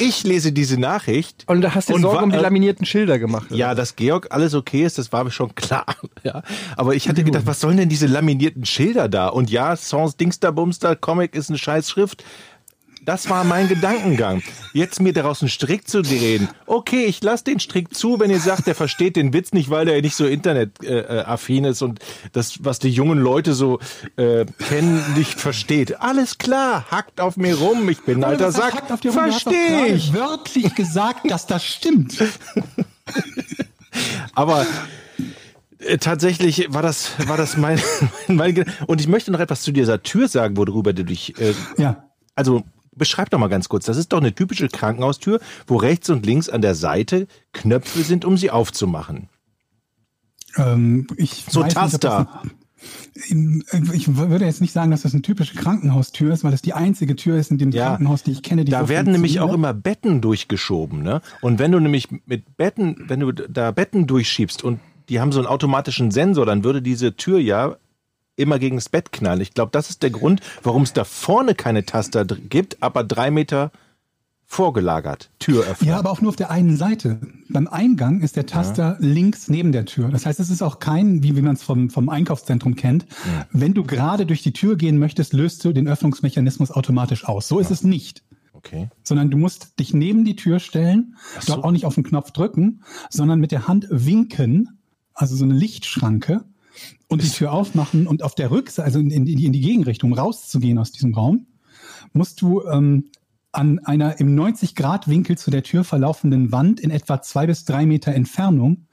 [0.00, 1.44] Ich lese diese Nachricht.
[1.46, 3.46] Und da hast du Sorgen um die laminierten Schilder gemacht.
[3.50, 3.56] oder?
[3.56, 5.86] Ja, dass Georg alles okay ist, das war mir schon klar.
[6.24, 6.42] Ja,
[6.76, 9.28] aber ich hatte gedacht, was sollen denn diese laminierten Schilder da?
[9.28, 12.24] Und ja, Sans Dingster Bumster Comic ist eine Scheißschrift.
[13.04, 14.42] Das war mein Gedankengang.
[14.74, 16.48] Jetzt mir daraus einen Strick zu drehen.
[16.66, 19.86] Okay, ich lasse den Strick zu, wenn ihr sagt, der versteht den Witz nicht, weil
[19.86, 21.98] der nicht so internetaffin ist und
[22.32, 23.80] das, was die jungen Leute so
[24.16, 26.00] äh, kennen, nicht versteht.
[26.00, 28.82] Alles klar, hackt auf mir rum, ich bin ein alter Sack.
[29.02, 30.12] Verstehe ich.
[30.12, 32.18] wörtlich gesagt, dass das stimmt.
[34.34, 34.66] Aber
[35.80, 37.80] äh, tatsächlich war das, war das mein,
[38.28, 41.38] mein Ge- Und ich möchte noch etwas zu dieser Tür sagen, worüber du dich.
[41.40, 42.04] Äh, Ja.
[42.34, 42.62] also
[43.00, 43.86] beschreib doch mal ganz kurz.
[43.86, 48.24] Das ist doch eine typische Krankenhaustür, wo rechts und links an der Seite Knöpfe sind,
[48.24, 49.28] um sie aufzumachen.
[50.56, 52.42] Ähm, ich So weiß Taster.
[53.22, 57.14] Ich würde jetzt nicht sagen, dass das eine typische Krankenhaustür ist, weil das die einzige
[57.14, 57.88] Tür ist in dem Ja.
[57.88, 61.20] Krankenhaus, die ich kenne, die Da so werden nämlich auch immer Betten durchgeschoben, ne?
[61.42, 65.40] Und wenn du nämlich mit Betten, wenn du da Betten durchschiebst und die haben so
[65.40, 67.76] einen automatischen Sensor, dann würde diese Tür ja
[68.40, 69.40] immer gegen das Bett knallen.
[69.40, 73.30] Ich glaube, das ist der Grund, warum es da vorne keine Taster gibt, aber drei
[73.30, 73.70] Meter
[74.50, 75.30] vorgelagert.
[75.38, 75.86] Türöffner.
[75.86, 77.20] Ja, aber auch nur auf der einen Seite.
[77.48, 80.08] Beim Eingang ist der Taster links neben der Tür.
[80.08, 83.06] Das heißt, es ist auch kein, wie, wie man es vom, vom Einkaufszentrum kennt.
[83.52, 87.46] Wenn du gerade durch die Tür gehen möchtest, löst du den Öffnungsmechanismus automatisch aus.
[87.46, 88.24] So ist es nicht.
[88.52, 88.90] Okay.
[89.04, 91.52] Sondern du musst dich neben die Tür stellen, so.
[91.52, 94.80] dort auch nicht auf den Knopf drücken, sondern mit der Hand winken,
[95.14, 96.44] also so eine Lichtschranke,
[97.08, 100.12] und die Tür aufmachen und auf der Rückseite, also in, in, die- in die Gegenrichtung
[100.12, 101.46] rauszugehen aus diesem Raum,
[102.12, 103.10] musst du ähm,
[103.52, 108.12] an einer im 90-Grad-Winkel zu der Tür verlaufenden Wand in etwa zwei bis drei Meter
[108.12, 108.86] Entfernung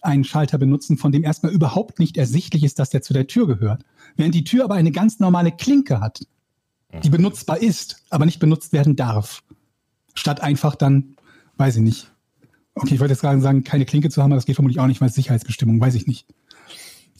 [0.00, 3.46] einen Schalter benutzen, von dem erstmal überhaupt nicht ersichtlich ist, dass der zu der Tür
[3.46, 3.84] gehört.
[4.16, 6.26] Während die Tür aber eine ganz normale Klinke hat,
[7.04, 9.42] die benutzbar ist, aber nicht benutzt werden darf.
[10.14, 11.16] Statt einfach dann
[11.58, 12.10] weiß ich nicht.
[12.74, 14.86] Okay, ich wollte jetzt gerade sagen, keine Klinke zu haben, aber das geht vermutlich auch
[14.86, 16.26] nicht, weil es Sicherheitsbestimmung, weiß ich nicht.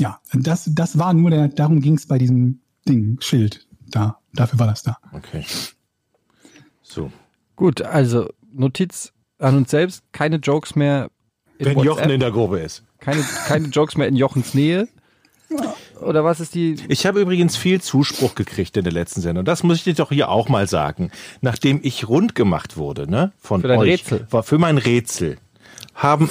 [0.00, 3.66] Ja, das, das war nur der, darum ging es bei diesem Ding, Schild.
[3.90, 4.96] Da, dafür war das da.
[5.12, 5.44] Okay.
[6.82, 7.12] So.
[7.54, 11.10] Gut, also Notiz an uns selbst, keine Jokes mehr
[11.58, 12.82] in Wenn WhatsApp, Jochen in der Gruppe ist.
[12.98, 14.88] keine, keine Jokes mehr in Jochens Nähe.
[16.00, 16.76] Oder was ist die?
[16.88, 19.44] Ich habe übrigens viel Zuspruch gekriegt in der letzten Sendung.
[19.44, 21.10] Das muss ich dir doch hier auch mal sagen.
[21.42, 24.26] Nachdem ich rund gemacht wurde, ne, von Für dein euch, Rätsel.
[24.30, 25.36] war für mein Rätsel,
[25.94, 26.30] haben,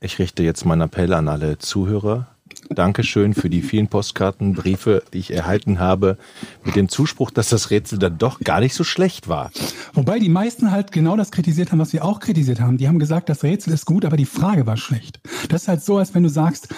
[0.00, 2.28] ich richte jetzt meinen Appell an alle Zuhörer.
[2.70, 6.16] Dankeschön für die vielen Postkarten, Briefe, die ich erhalten habe,
[6.64, 9.50] mit dem Zuspruch, dass das Rätsel dann doch gar nicht so schlecht war.
[9.92, 12.78] Wobei die meisten halt genau das kritisiert haben, was wir auch kritisiert haben.
[12.78, 15.20] Die haben gesagt, das Rätsel ist gut, aber die Frage war schlecht.
[15.48, 16.68] Das ist halt so, als wenn du sagst,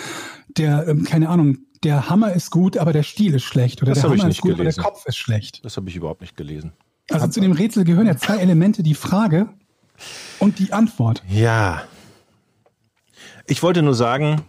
[0.57, 3.83] der, ähm, keine Ahnung, der Hammer ist gut, aber der Stiel ist schlecht.
[3.83, 4.81] Oder Das der Hammer nicht ist gut, gelesen.
[4.81, 5.65] aber der Kopf ist schlecht.
[5.65, 6.73] Das habe ich überhaupt nicht gelesen.
[7.11, 9.49] Also zu dem Rätsel gehören ja zwei Elemente, die Frage
[10.39, 11.23] und die Antwort.
[11.29, 11.83] Ja.
[13.47, 14.41] Ich wollte nur sagen,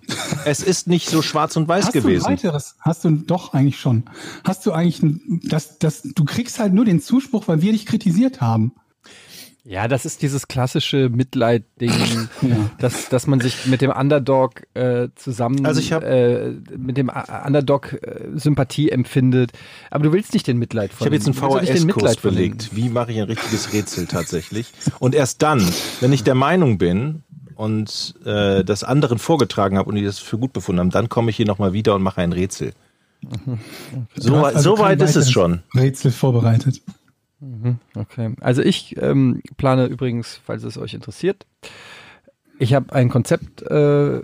[0.45, 2.23] es ist nicht so schwarz und weiß Hast gewesen.
[2.23, 2.75] du ein weiteres?
[2.79, 4.03] Hast du doch eigentlich schon.
[4.43, 7.85] Hast du eigentlich, ein, das, das, du kriegst halt nur den Zuspruch, weil wir dich
[7.85, 8.73] kritisiert haben.
[9.67, 11.91] Ja, das ist dieses klassische Mitleid-Ding,
[12.43, 12.69] Ja.
[12.77, 17.09] dass, dass man sich mit dem Underdog äh, zusammen Also ich hab- äh, mit dem
[17.09, 19.53] A- Underdog äh, Sympathie empfindet.
[19.89, 21.73] Aber du willst nicht den Mitleid Ich von habe jetzt einen du willst doch nicht
[21.83, 22.75] den VHS-Kurs belegt.
[22.75, 24.71] Wie mache ich ein richtiges Rätsel tatsächlich?
[24.99, 25.67] Und erst dann,
[25.99, 27.23] wenn ich der Meinung bin
[27.55, 31.29] und äh, das anderen vorgetragen habe und die das für gut befunden haben, dann komme
[31.31, 32.73] ich hier nochmal wieder und mache ein Rätsel.
[34.15, 35.63] So, Du hast also so weit ist es schon.
[35.73, 36.81] Rätsel vorbereitet.
[37.95, 38.35] Okay.
[38.41, 41.45] Also ich ähm, plane übrigens, falls es euch interessiert,
[42.59, 44.21] ich habe ein Konzept äh,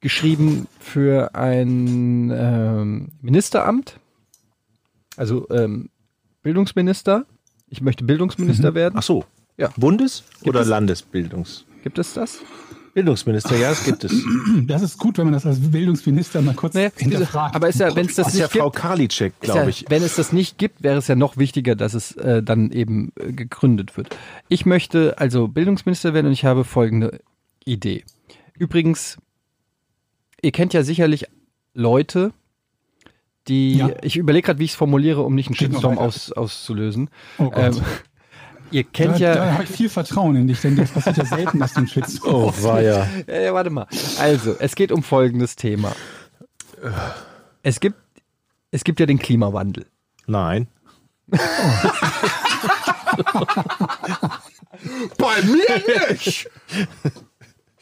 [0.00, 3.98] geschrieben für ein ähm, Ministeramt,
[5.16, 5.90] also ähm,
[6.42, 7.24] Bildungsminister.
[7.68, 8.94] Ich möchte Bildungsminister werden.
[8.98, 9.24] Ach so.
[9.56, 9.68] Ja.
[9.76, 11.64] Bundes- oder es- Landesbildungs?
[11.82, 12.40] Gibt es das?
[12.94, 14.12] Bildungsminister, ja, das gibt es.
[14.66, 17.54] Das ist gut, wenn man das als Bildungsminister mal kurz Naja, hinterfragt.
[17.56, 19.70] aber ist ja, wenn es das Das ist ja nicht gibt, Frau Karliczek, ja, glaube
[19.70, 19.86] ich.
[19.88, 23.12] Wenn es das nicht gibt, wäre es ja noch wichtiger, dass es äh, dann eben
[23.18, 24.14] äh, gegründet wird.
[24.48, 27.20] Ich möchte also Bildungsminister werden und ich habe folgende
[27.64, 28.04] Idee.
[28.58, 29.16] Übrigens,
[30.42, 31.24] ihr kennt ja sicherlich
[31.72, 32.32] Leute,
[33.48, 33.88] die, Ja.
[34.02, 37.08] ich überlege gerade, wie ich es formuliere, um nicht einen Shitstorm aus, auszulösen.
[37.38, 37.76] Oh Gott.
[37.76, 37.82] Ähm,
[38.72, 41.24] ihr kennt da, ja, da habe ich viel Vertrauen in dich, denn das passiert ja
[41.24, 43.06] selten, dass du einen Shitstorm Oh, war ja.
[43.26, 43.86] Äh, warte mal.
[44.18, 45.92] Also, es geht um folgendes Thema.
[47.62, 47.96] Es gibt,
[48.70, 49.86] es gibt ja den Klimawandel.
[50.26, 50.68] Nein.
[55.18, 56.48] Bei mir nicht!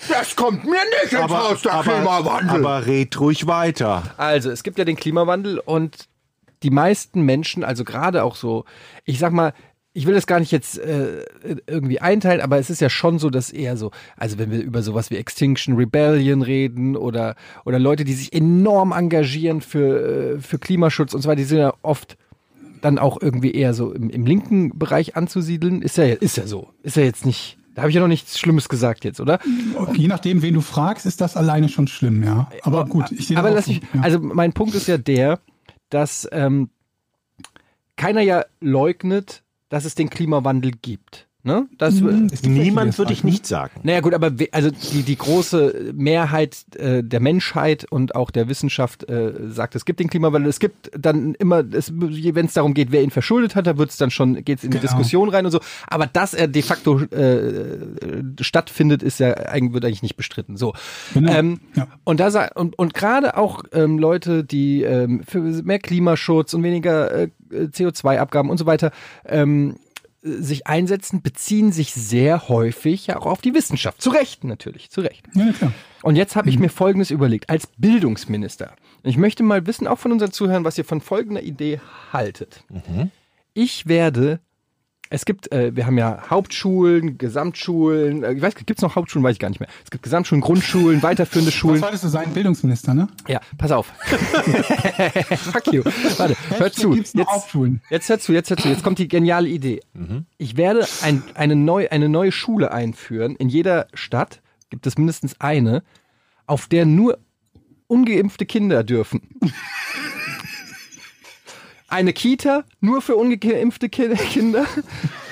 [0.09, 2.57] Das kommt mir nicht ins Haus, der Klimawandel!
[2.57, 4.03] aber red ruhig weiter.
[4.17, 6.09] Also, es gibt ja den Klimawandel und
[6.63, 8.65] die meisten Menschen, also gerade auch so,
[9.05, 9.55] ich sag mal,
[9.93, 11.25] ich will das gar nicht jetzt äh,
[11.67, 14.83] irgendwie einteilen, aber es ist ja schon so, dass eher so, also wenn wir über
[14.83, 20.59] sowas wie Extinction Rebellion reden oder, oder Leute, die sich enorm engagieren für, äh, für
[20.59, 22.17] Klimaschutz und weiter, die sind ja oft
[22.81, 25.83] dann auch irgendwie eher so im, im linken Bereich anzusiedeln.
[25.83, 26.71] Ist ja, ist ja so.
[26.83, 29.41] Ist ja jetzt nicht, da habe ich ja noch nichts Schlimmes gesagt jetzt, oder?
[29.95, 32.49] Je nachdem, wen du fragst, ist das alleine schon schlimm, ja.
[32.63, 34.01] Aber gut, ich sehe Aber lass mich, ja.
[34.03, 35.41] also mein Punkt ist ja der,
[35.91, 36.71] dass ähm,
[37.97, 41.30] keiner ja leugnet, dass es den Klimawandel gibt.
[41.43, 41.67] Ne?
[41.79, 43.81] Das, Mhm, die Niemand würde ich nicht sagen.
[43.83, 48.49] Naja gut, aber we- also die, die große Mehrheit äh, der Menschheit und auch der
[48.49, 50.51] Wissenschaft äh, sagt, es gibt den Klimawandel.
[50.51, 53.97] Es gibt dann immer, wenn es darum geht, wer ihn verschuldet hat, da wird es
[53.97, 54.89] dann schon, geht es in die Genau.
[54.91, 55.61] Diskussion rein und so.
[55.87, 57.79] Aber dass er de facto äh,
[58.41, 60.57] stattfindet, ist ja eigentlich, wird eigentlich nicht bestritten.
[60.59, 60.75] So.
[61.15, 61.33] Genau.
[61.33, 61.87] Ähm, Ja.
[62.05, 67.11] Und da und, und gerade auch ähm, Leute, die ähm, für mehr Klimaschutz und weniger
[67.13, 68.91] äh, CO2-Abgaben und so weiter
[69.25, 69.77] ähm,
[70.23, 74.03] sich einsetzen, beziehen sich sehr häufig ja auch auf die Wissenschaft.
[74.03, 75.27] Zu Recht natürlich, zu Recht.
[75.35, 75.73] Ja, klar.
[76.03, 78.75] Und jetzt habe ich mir Folgendes überlegt, als Bildungsminister.
[79.03, 81.81] Ich möchte mal wissen, auch von unseren Zuhörern, was ihr von folgender Idee
[82.13, 82.65] haltet.
[83.55, 84.41] Ich werde,
[85.13, 89.25] es gibt, äh, wir haben ja Hauptschulen, Gesamtschulen, äh, ich weiß, gibt es noch Hauptschulen,
[89.25, 89.69] weiß ich gar nicht mehr.
[89.85, 91.83] Es gibt Gesamtschulen, Grundschulen, weiterführende Was Schulen.
[91.83, 92.33] wolltest du sein?
[92.33, 93.09] Bildungsminister, ne?
[93.27, 93.89] Ja, pass auf.
[94.07, 95.83] Fuck you.
[96.17, 96.95] Warte, hör zu.
[96.95, 97.83] Jetzt, Hauptschulen.
[97.91, 98.69] jetzt hör zu, jetzt hör zu.
[98.69, 99.81] Jetzt kommt die geniale Idee.
[100.39, 103.35] Ich werde ein, eine, neu, eine neue Schule einführen.
[103.35, 105.83] In jeder Stadt gibt es mindestens eine,
[106.47, 107.19] auf der nur
[107.89, 109.23] ungeimpfte Kinder dürfen.
[111.91, 114.65] Eine Kita nur für ungeimpfte Ki- Kinder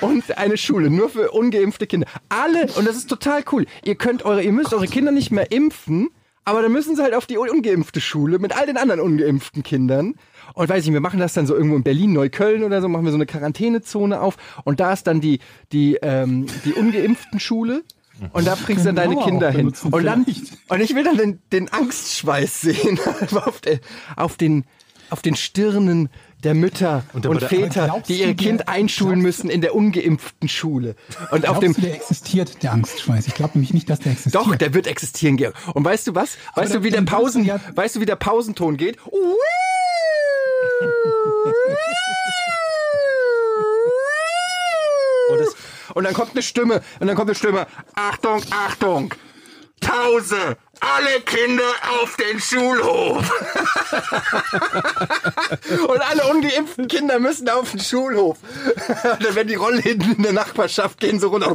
[0.00, 2.06] und eine Schule nur für ungeimpfte Kinder.
[2.28, 3.64] Alle, und das ist total cool.
[3.84, 6.08] Ihr könnt eure, ihr müsst eure Kinder nicht mehr impfen,
[6.44, 10.14] Aber dann müssen sie halt auf die ungeimpfte Schule mit all den anderen ungeimpften Kindern.
[10.54, 13.04] Und weiß ich, wir machen das dann so irgendwo in Berlin, Neukölln oder so, machen
[13.04, 14.36] wir so eine Quarantänezone auf.
[14.64, 15.40] Und da ist dann die,
[15.72, 17.82] die, ähm, die ungeimpften Schule.
[18.32, 19.72] Und da bringst du dann deine Genau, Kinder hin.
[19.90, 20.24] Und dann,
[20.70, 22.98] und ich will dann den, den Angstschweiß sehen
[23.44, 23.78] auf, der,
[24.16, 24.64] auf den,
[25.10, 26.08] auf den Stirnen
[26.44, 30.48] der Mütter und, aber da- Väter, die ihr der- Kind einschulen müssen in der ungeimpften
[30.48, 30.94] Schule.
[31.32, 33.26] Und auf dem, du, der existiert, der Angstschweiß?
[33.26, 34.34] Ich glaube nämlich nicht, dass der existiert.
[34.46, 35.54] doch, der wird existieren, Georg.
[35.74, 36.36] Und weißt du was?
[36.54, 38.98] Weißt Aber du, wie der Pausen, ja- weißt du, wie der Pausenton geht?
[45.30, 45.54] Und das,
[45.94, 47.66] Und dann kommt eine Stimme, und dann kommt eine Stimme.
[47.94, 49.14] Achtung, Achtung!
[49.80, 50.56] Pause!
[50.80, 51.64] Alle Kinder
[52.02, 53.30] auf den Schulhof!
[55.88, 58.38] und alle ungeimpften Kinder müssen auf den Schulhof.
[59.02, 61.54] dann werden die Rollen hinten in der Nachbarschaft gehen so runter.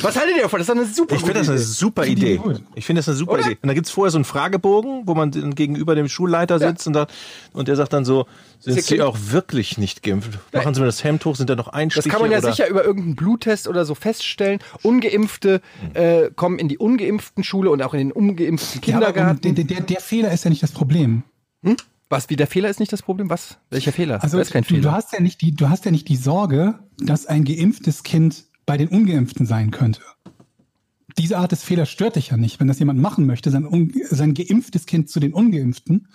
[0.00, 0.58] Was haltet ihr davon?
[0.60, 1.66] Das ist eine super ich finde das eine Idee.
[1.66, 2.40] super Idee.
[2.74, 3.46] Ich finde das eine super Oder?
[3.46, 3.58] Idee.
[3.60, 7.12] Und da gibt's vorher so einen Fragebogen, wo man gegenüber dem Schulleiter sitzt und, sagt,
[7.52, 8.26] und der sagt dann so,
[8.62, 10.38] sind Sie Kind- auch wirklich nicht geimpft?
[10.52, 12.04] Machen Sie mir das Hemd hoch, sind da noch Einstiche?
[12.08, 12.50] Das kann man ja oder?
[12.52, 14.60] sicher über irgendeinen Bluttest oder so feststellen.
[14.82, 15.60] Ungeimpfte
[15.94, 19.54] äh, kommen in die ungeimpften Schule und auch in den ungeimpften Ja, Kindergarten.
[19.54, 21.22] der, der, der Fehler ist ja nicht das Problem.
[22.08, 23.30] Was, wie der Fehler ist nicht das Problem?
[23.30, 23.56] Was?
[23.70, 24.22] Welcher Fehler?
[24.22, 24.82] Also da ist kein du, Fehler.
[24.82, 28.44] du hast ja nicht die, du hast ja nicht die Sorge, dass ein geimpftes Kind
[28.66, 30.02] bei den Ungeimpften sein könnte.
[31.18, 32.60] Diese Art des Fehlers stört dich ja nicht.
[32.60, 36.08] Wenn das jemand machen möchte, sein, sein geimpftes Kind zu den Ungeimpften,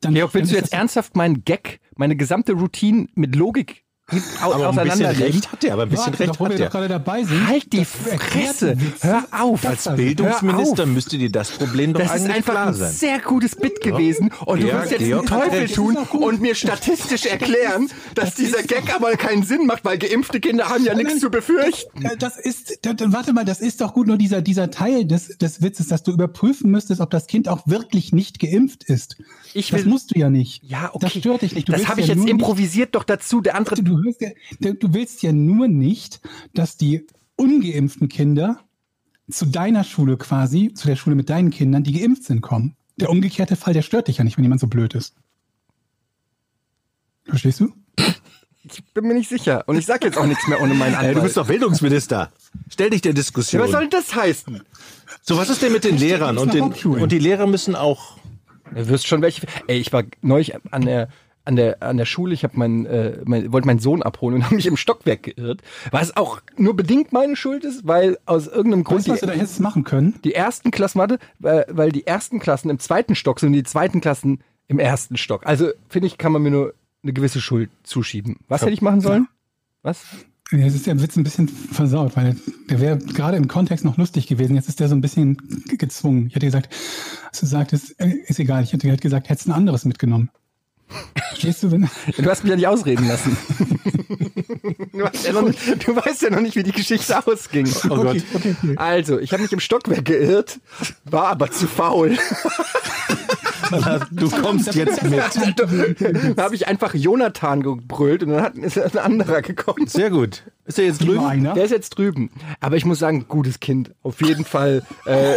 [0.00, 0.14] dann.
[0.14, 4.66] Georg, willst du jetzt ernsthaft meinen Gag, meine gesamte Routine mit Logik aber ein bisschen
[4.66, 5.22] auseinandernehmen?
[5.32, 7.46] recht hat der, aber ein bisschen Warte recht hat dabei sind.
[7.46, 8.76] Halt die Das Fresse!
[9.00, 9.60] Hör auf!
[9.60, 10.02] Das Als also.
[10.02, 10.88] Bildungsminister auf.
[10.88, 12.92] müsste dir das Problem doch Das ist eigentlich einfach klar ein sein.
[12.92, 16.14] sehr gutes Bit gewesen und Georg, du willst jetzt Georg den Teufel tun Das ist
[16.14, 20.84] und mir statistisch erklären, dass dieser Gag aber keinen Sinn macht, weil geimpfte Kinder haben
[20.84, 22.02] ja nichts zu befürchten.
[22.02, 25.04] Ja, Das ist, da, da, warte mal, das ist doch gut nur dieser, dieser Teil
[25.04, 29.16] des, des Witzes, dass du überprüfen müsstest, ob das Kind auch wirklich nicht geimpft ist.
[29.54, 30.62] Ich das will- musst du ja nicht.
[30.64, 30.98] Ja, okay.
[31.00, 31.68] Das stört dich nicht.
[31.68, 33.40] Du das habe ich ja jetzt nur improvisiert doch dazu.
[33.40, 34.30] Der andere Nicht, du, hörst ja,
[34.72, 36.20] du willst ja nur nicht,
[36.54, 37.06] dass die
[37.36, 38.60] ungeimpften Kinder
[39.30, 42.76] zu deiner Schule quasi, zu der Schule mit deinen Kindern, die geimpft sind, kommen.
[42.96, 45.14] Der umgekehrte Fall, der stört dich ja nicht, wenn jemand so blöd ist.
[47.24, 47.72] Verstehst du?
[48.64, 49.64] Ich bin mir nicht sicher.
[49.66, 51.16] Und ich sag jetzt auch nichts mehr ohne meinen Anwalt.
[51.16, 52.32] du bist doch Bildungsminister.
[52.68, 53.62] Stell dich der ja, Diskussion.
[53.62, 54.62] was soll das heißen?
[55.22, 56.36] so, was ist denn mit den Lehrern?
[56.36, 58.18] gibt's Und, den, und die Lehrer müssen auch.
[58.74, 59.46] Du wirst schon welche.
[59.66, 61.08] Ey, ich war neulich an der
[61.48, 62.34] an der an der Schule.
[62.34, 65.62] Ich habe meinen äh, mein, wollte meinen Sohn abholen und habe mich im Stockwerk geirrt.
[65.90, 69.32] Was auch nur bedingt meine Schuld ist, weil aus irgendeinem Grund Weißt was du da
[69.32, 70.14] die, hättest machen können?
[70.24, 73.62] die ersten Klassen, warte, weil, weil die ersten Klassen im zweiten Stock sind und die
[73.64, 75.46] zweiten Klassen im ersten Stock.
[75.46, 78.36] Also finde ich, kann man mir nur eine gewisse Schuld zuschieben.
[78.48, 79.28] Was hätte ich machen sollen?
[79.82, 80.02] Was?
[80.50, 82.34] Ja, Jetzt ist der Witz ein bisschen versaut, weil
[82.70, 84.54] der wäre gerade im Kontext noch lustig gewesen.
[84.56, 86.26] Jetzt ist der so ein bisschen ge- gezwungen.
[86.28, 86.68] Ich hätte gesagt,
[87.30, 88.62] was du sagtest, äh, ist egal.
[88.62, 90.30] Ich hätte halt gesagt, hättest ein anderes mitgenommen.
[91.28, 93.36] Verstehst du, wenn, Du hast mich ja nicht ausreden lassen.
[94.92, 97.68] du, weißt ja noch nicht, du weißt ja noch nicht, wie die Geschichte ausging.
[97.84, 98.08] Oh Gott.
[98.08, 98.74] okay, okay, okay.
[98.76, 100.60] Also, ich habe mich im Stockwerk geirrt,
[101.04, 102.16] war aber zu faul.
[104.10, 105.20] Du kommst jetzt mit.
[106.36, 109.86] da habe ich einfach Jonathan gebrüllt und dann hat, ist ein anderer gekommen.
[109.86, 110.42] Sehr gut.
[110.64, 111.44] Ist er jetzt drüben?
[111.54, 112.30] Der ist jetzt drüben.
[112.60, 113.94] Aber ich muss sagen, gutes Kind.
[114.02, 114.84] Auf jeden Fall.
[115.04, 115.34] Äh,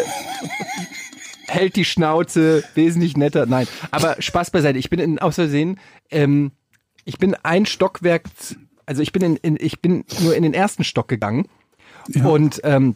[1.51, 3.45] hält die Schnauze, wesentlich netter.
[3.45, 4.79] Nein, aber Spaß beiseite.
[4.79, 6.51] Ich bin in, aus Versehen, ähm,
[7.03, 8.23] ich bin ein Stockwerk,
[8.85, 11.47] also ich bin in, in ich bin nur in den ersten Stock gegangen
[12.23, 12.95] und ähm,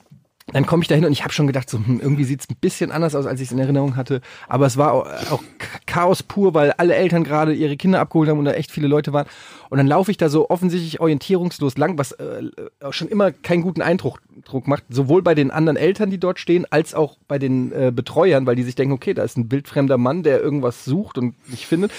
[0.53, 2.55] dann komme ich da hin und ich habe schon gedacht, so, hm, irgendwie sieht's ein
[2.61, 4.21] bisschen anders aus, als ich es in Erinnerung hatte.
[4.47, 5.43] Aber es war auch, auch
[5.87, 9.11] Chaos pur, weil alle Eltern gerade ihre Kinder abgeholt haben und da echt viele Leute
[9.11, 9.25] waren.
[9.69, 13.63] Und dann laufe ich da so offensichtlich orientierungslos lang, was äh, auch schon immer keinen
[13.63, 14.83] guten Eindruck Druck macht.
[14.89, 18.55] Sowohl bei den anderen Eltern, die dort stehen, als auch bei den äh, Betreuern, weil
[18.55, 21.91] die sich denken, okay, da ist ein wildfremder Mann, der irgendwas sucht und nicht findet.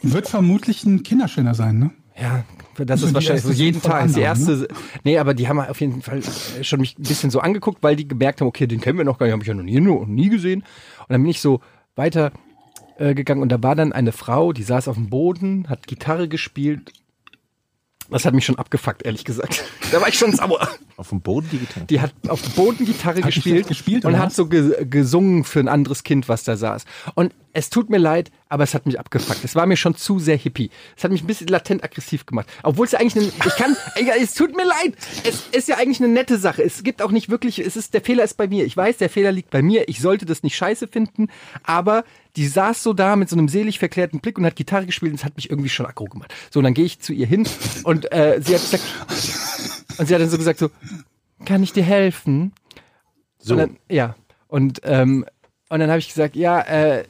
[0.00, 1.90] Wird vermutlich ein Kinderschänder sein, ne?
[2.20, 2.44] Ja,
[2.76, 4.06] das So ist die wahrscheinlich so jeden Tag.
[4.08, 4.68] Die anderen, erste.
[5.04, 6.22] Nee, aber die haben auf jeden Fall
[6.62, 9.18] schon mich ein bisschen so angeguckt, weil die gemerkt haben, okay, den kennen wir noch
[9.18, 10.60] gar nicht, habe ich ja noch nie, noch nie gesehen.
[11.00, 11.60] Und dann bin ich so
[11.96, 12.32] weiter
[12.98, 16.28] äh, gegangen und da war dann eine Frau, die saß auf dem Boden, hat Gitarre
[16.28, 16.92] gespielt.
[18.10, 19.64] Das hat mich schon abgefuckt, ehrlich gesagt.
[19.90, 20.68] Da war ich schon sauer.
[20.96, 21.84] Auf dem Boden digital.
[21.84, 25.44] Die hat auf dem Boden Gitarre Hat die gespielt, gespielt, und hat so ge gesungen
[25.44, 26.86] für ein anderes Kind, was da saß.
[27.14, 29.44] Und es tut mir leid, aber es hat mich abgefuckt.
[29.44, 30.70] Es war mir schon zu sehr hippie.
[30.96, 32.46] Es hat mich ein bisschen latent aggressiv gemacht.
[32.62, 34.94] Obwohl es ja eigentlich, eine, ich kann, egal, es tut mir leid.
[35.24, 36.62] Es ist ja eigentlich eine nette Sache.
[36.62, 38.64] Es gibt auch nicht wirklich, es ist, der Fehler ist bei mir.
[38.64, 39.88] Ich weiß, der Fehler liegt bei mir.
[39.88, 41.28] Ich sollte das nicht scheiße finden,
[41.62, 42.04] aber
[42.36, 45.18] die saß so da mit so einem selig verklärten Blick und hat Gitarre gespielt und
[45.18, 46.32] es hat mich irgendwie schon aggro gemacht.
[46.50, 47.46] So, und dann gehe ich zu ihr hin
[47.84, 48.84] und äh, sie hat gesagt,
[49.98, 50.70] und sie hat dann so gesagt so,
[51.44, 52.52] kann ich dir helfen?
[53.38, 53.54] So.
[53.54, 54.14] Und dann, ja.
[54.48, 55.26] Und ähm,
[55.68, 57.04] Und dann habe ich gesagt, ja, äh,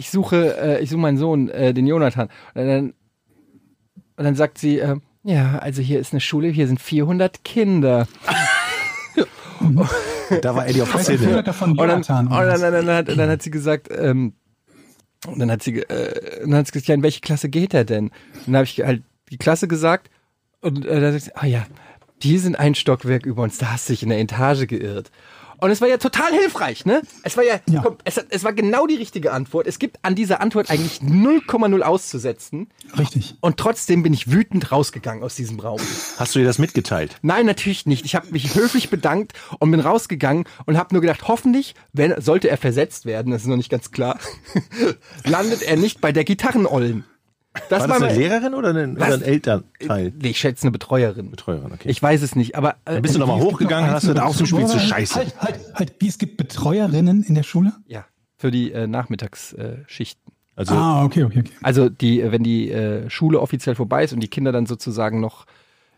[0.00, 2.28] ich suche, äh, ich suche meinen Sohn, äh, den Jonathan.
[2.54, 2.94] Und dann,
[4.16, 8.08] und dann sagt sie, äh, ja, also hier ist eine Schule, hier sind 400 Kinder.
[10.42, 11.42] Da war Eddie auf der Szene.
[11.42, 14.32] Davon Und dann, und dann, dann, dann, hat, dann hat sie gesagt, ähm,
[15.26, 17.84] und dann hat sie, äh, dann hat sie gesagt, ja, in welche Klasse geht er
[17.84, 18.06] denn?
[18.06, 20.10] Und dann habe ich halt die Klasse gesagt
[20.62, 21.66] und äh, dann sagt sie, ah ja,
[22.22, 25.10] die sind ein Stockwerk über uns, da hast du dich in der Etage geirrt.
[25.60, 27.02] Und es war ja total hilfreich, ne?
[27.22, 27.82] Es war ja, Ja.
[27.82, 29.66] komm, es, hat- es war genau die richtige Antwort.
[29.66, 32.68] Es gibt an dieser Antwort eigentlich 0,0 auszusetzen.
[32.98, 33.36] Richtig.
[33.40, 35.80] Und trotzdem bin ich wütend rausgegangen aus diesem Raum.
[36.18, 37.16] Hast du dir das mitgeteilt?
[37.22, 38.04] Nein, natürlich nicht.
[38.04, 42.48] Ich habe mich höflich bedankt und bin rausgegangen und habe nur gedacht, hoffentlich, wenn sollte
[42.50, 44.18] er versetzt werden, das ist noch nicht ganz klar,
[45.24, 47.04] landet er nicht bei der Gitarrenollen.
[47.70, 50.12] Das War das eine Lehrerin oder ein, oder ein Elternteil?
[50.20, 51.30] Nee, ich schätze eine Betreuerin.
[51.30, 51.88] Betreuerin, okay.
[51.88, 54.34] Ich weiß es nicht, aber äh, Dann bist du nochmal hochgegangen, hast du da auch
[54.34, 55.14] so gespielt, so Halt, scheiße.
[55.14, 55.94] Halt, halt, halt.
[56.00, 57.72] Wie, es gibt Betreuerinnen in der Schule?
[57.86, 58.04] ja,
[58.36, 60.32] für die äh, Nachmittagsschichten.
[60.56, 61.50] Also, ah, okay, okay, okay.
[61.62, 65.20] Also die, äh, wenn die äh, Schule offiziell vorbei ist und die Kinder dann sozusagen
[65.20, 65.46] noch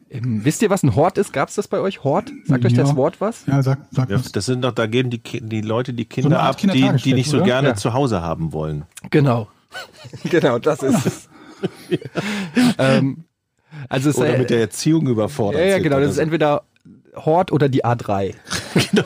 [0.09, 1.33] im, wisst ihr, was ein Hort ist?
[1.33, 2.05] Gab's das bei euch?
[2.05, 2.31] Hort?
[2.45, 2.83] Sagt euch Ja.
[2.83, 3.47] das Wort was?
[3.47, 6.09] Ja, sag, sag ja, das sind doch, da geben die, Ki- die Leute die eine
[6.09, 7.47] Kinder Art ab, die, die nicht so oder?
[7.47, 7.75] gerne Ja.
[7.77, 8.85] zu Hause haben wollen.
[9.11, 9.49] Genau.
[10.25, 11.29] genau, das ist es.
[12.79, 13.25] ähm,
[13.89, 16.01] also es Oder mit der Erziehung überfordert Ja, ja, genau.
[16.01, 16.63] Das ist entweder
[17.17, 18.35] Hort oder die A3.
[18.91, 19.05] genau.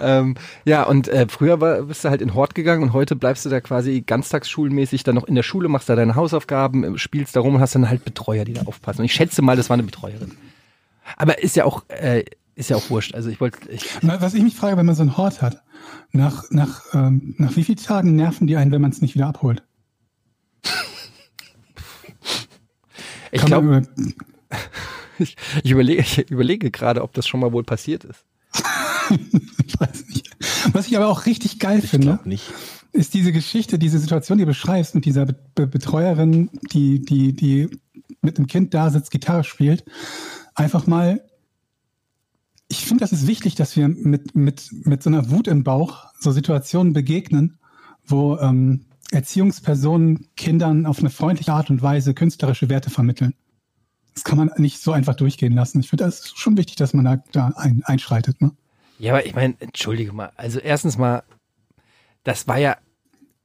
[0.00, 0.34] ähm,
[0.64, 3.48] ja, und äh, früher war, bist du halt in Hort gegangen und heute bleibst du
[3.48, 7.40] da quasi ganztagsschulmäßig dann noch in der Schule, machst da deine Hausaufgaben, äh, spielst da
[7.40, 9.00] rum und hast dann halt Betreuer, die da aufpassen.
[9.00, 10.32] Und ich schätze mal, das war eine Betreuerin.
[11.16, 13.14] Aber ist ja auch, äh, ist ja auch wurscht.
[13.14, 15.62] Also ich wollte, ich, Was ich mich frage, wenn man so einen Hort hat,
[16.12, 19.26] nach, nach, ähm, nach wie vielen Tagen nerven die einen, wenn man es nicht wieder
[19.26, 19.62] abholt?
[23.32, 23.86] Ich glaube,
[25.18, 28.24] ich, ich überlege, ich überlege gerade, ob das schon mal wohl passiert ist.
[29.66, 30.30] ich weiß nicht.
[30.72, 32.52] Was ich aber auch richtig geil finde, Glaub nicht.
[32.92, 37.32] ist diese Geschichte, diese Situation, die du beschreibst mit dieser Be Be Betreuerin, die, die,
[37.32, 37.68] die
[38.22, 39.84] mit einem Kind da sitzt, Gitarre spielt.
[40.54, 41.22] Einfach mal,
[42.68, 46.06] ich finde, das ist wichtig, dass wir mit, mit, mit so einer Wut im Bauch
[46.18, 47.58] so Situationen begegnen,
[48.04, 53.34] wo ähm, Erziehungspersonen Kindern auf eine freundliche Art und Weise künstlerische Werte vermitteln.
[54.14, 55.80] Das kann man nicht so einfach durchgehen lassen.
[55.80, 58.40] Ich finde, das ist schon wichtig, dass man da, da ein, einschreitet.
[58.40, 58.52] Ne?
[58.98, 60.32] Ja, aber ich meine, entschuldige mal.
[60.36, 61.22] Also erstens mal,
[62.24, 62.76] das war ja.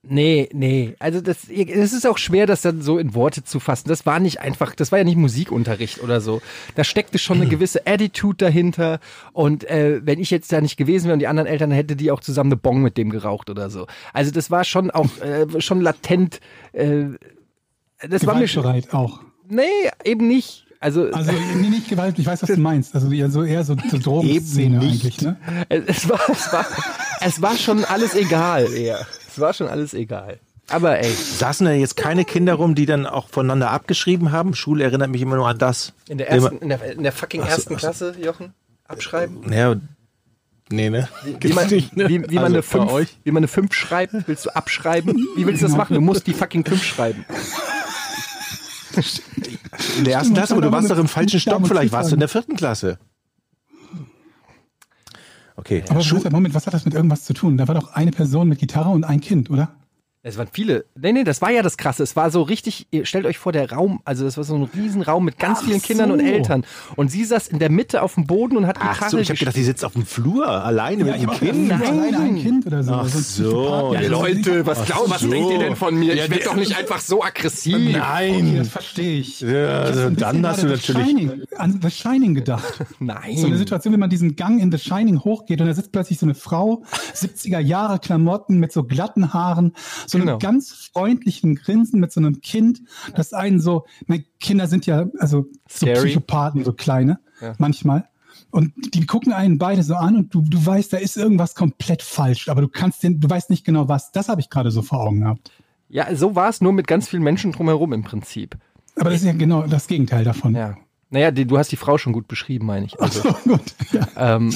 [0.03, 0.95] Nee, nee.
[0.97, 3.87] Also das, es ist auch schwer, das dann so in Worte zu fassen.
[3.87, 6.41] Das war nicht einfach, das war ja nicht Musikunterricht oder so.
[6.73, 8.99] Da steckte schon eine gewisse Attitude dahinter.
[9.31, 11.95] Und äh, wenn ich jetzt da nicht gewesen wäre und die anderen Eltern, dann hätte
[11.95, 13.85] die auch zusammen eine Bong mit dem geraucht oder so.
[14.11, 16.39] Also das war schon auch äh, schon latent.
[16.73, 17.05] Äh,
[18.09, 18.63] das war mir schon.
[18.63, 19.19] Gewaltbereit auch.
[19.49, 19.63] Nee,
[20.03, 20.65] eben nicht.
[20.79, 22.95] Also, Also nee, nicht Gewalt, ich weiß, was du meinst.
[22.95, 25.03] Also eher so eher so, so Drogenszene Eben nicht.
[25.03, 25.37] eigentlich, ne?
[25.69, 26.65] Es, es, war, es, war,
[27.19, 29.05] es war schon alles egal eher.
[29.31, 30.39] Es war schon alles egal.
[30.69, 34.53] Aber ey, Saßen da jetzt keine Kinder rum, die dann auch voneinander abgeschrieben haben?
[34.53, 35.93] Schule erinnert mich immer nur an das.
[36.07, 37.75] in der ersten, in der, in der fucking so, ersten.
[37.75, 38.53] Klasse, Jochen,
[38.87, 39.51] abschreiben?
[39.51, 39.75] Ja,
[40.69, 41.09] nee, ne?
[41.39, 42.07] Wie man, nicht, ne?
[42.07, 43.17] wie, wie, man Also eine bei 5, euch?
[43.23, 45.15] wie man eine 5 schreibt, willst du abschreiben?
[45.35, 45.93] Wie willst du das machen?
[45.95, 47.25] Du musst die fucking 5 schreiben.
[49.97, 52.15] In der ersten Stimmt, Klasse, aber du warst doch im falschen Stock, vielleicht warst du
[52.15, 52.99] in der vierten Klasse.
[55.61, 55.83] Okay.
[55.89, 57.55] Aber Schu- Moment, was hat das mit irgendwas zu tun?
[57.55, 59.69] Da war doch eine Person mit Gitarre und ein Kind, oder?
[60.23, 60.85] Es waren viele.
[60.95, 62.03] Nee, nee, das war ja das Krasse.
[62.03, 64.69] Es war so richtig, ihr stellt euch vor, der Raum, also das war so ein
[64.75, 66.25] Riesenraum mit ganz Ach vielen Kindern und so.
[66.25, 66.63] Eltern.
[66.95, 69.29] Und sie saß in der Mitte auf dem Boden und hat Ach Gitarre so, ich
[69.29, 71.67] habe gedacht, die sitzt auf dem Flur alleine mit dem Kind.
[71.69, 71.81] Nein.
[71.81, 72.93] alleine ein Kind oder so.
[72.93, 75.29] Ach ein so, ja, Ja, Leute, was, Ach glaub, was so.
[75.31, 76.13] denkt ihr denn von mir?
[76.13, 77.73] Ja, ich werde doch nicht einfach so aggressiv.
[77.75, 79.41] Okay, das verstehe ich.
[79.41, 82.85] Ja, Ich hab also so dann hast du natürlich- Shining, an The Shining gedacht.
[82.99, 83.37] Nein.
[83.37, 86.19] So eine Situation, wenn man diesen Gang in The Shining hochgeht und da sitzt plötzlich
[86.19, 86.83] so eine Frau,
[87.15, 89.73] 70er Jahre Klamotten mit so glatten Haaren,
[90.11, 90.33] so Genau.
[90.33, 92.81] einem ganz freundlichen Grinsen mit so einem Kind,
[93.15, 96.05] das einen so, meine Kinder sind ja, also so Scary.
[96.09, 97.55] Psychopathen, so kleine, Ja.
[97.57, 98.07] manchmal.
[98.49, 102.01] Und die gucken einen beide so an und du, du weißt, da ist irgendwas komplett
[102.01, 104.11] falsch, aber du kannst den, du weißt nicht genau was.
[104.11, 105.51] Das habe ich gerade so vor Augen gehabt.
[105.89, 108.57] Ja, so war es nur mit ganz vielen Menschen drumherum im Prinzip.
[108.97, 110.53] Aber das ist ja genau das Gegenteil davon.
[110.55, 110.77] Ja.
[111.09, 112.99] Naja, die, du hast die Frau schon gut beschrieben, meine ich.
[113.01, 113.73] Also, So, gut.
[113.91, 114.07] Ja.
[114.35, 114.53] ähm,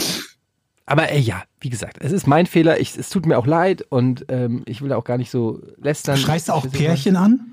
[0.86, 2.80] aber ey, ja, wie gesagt, es ist mein Fehler.
[2.80, 6.18] Ich, es tut mir auch leid und ähm, ich will auch gar nicht so lästern.
[6.18, 7.52] Schreist du auch Pärchen an?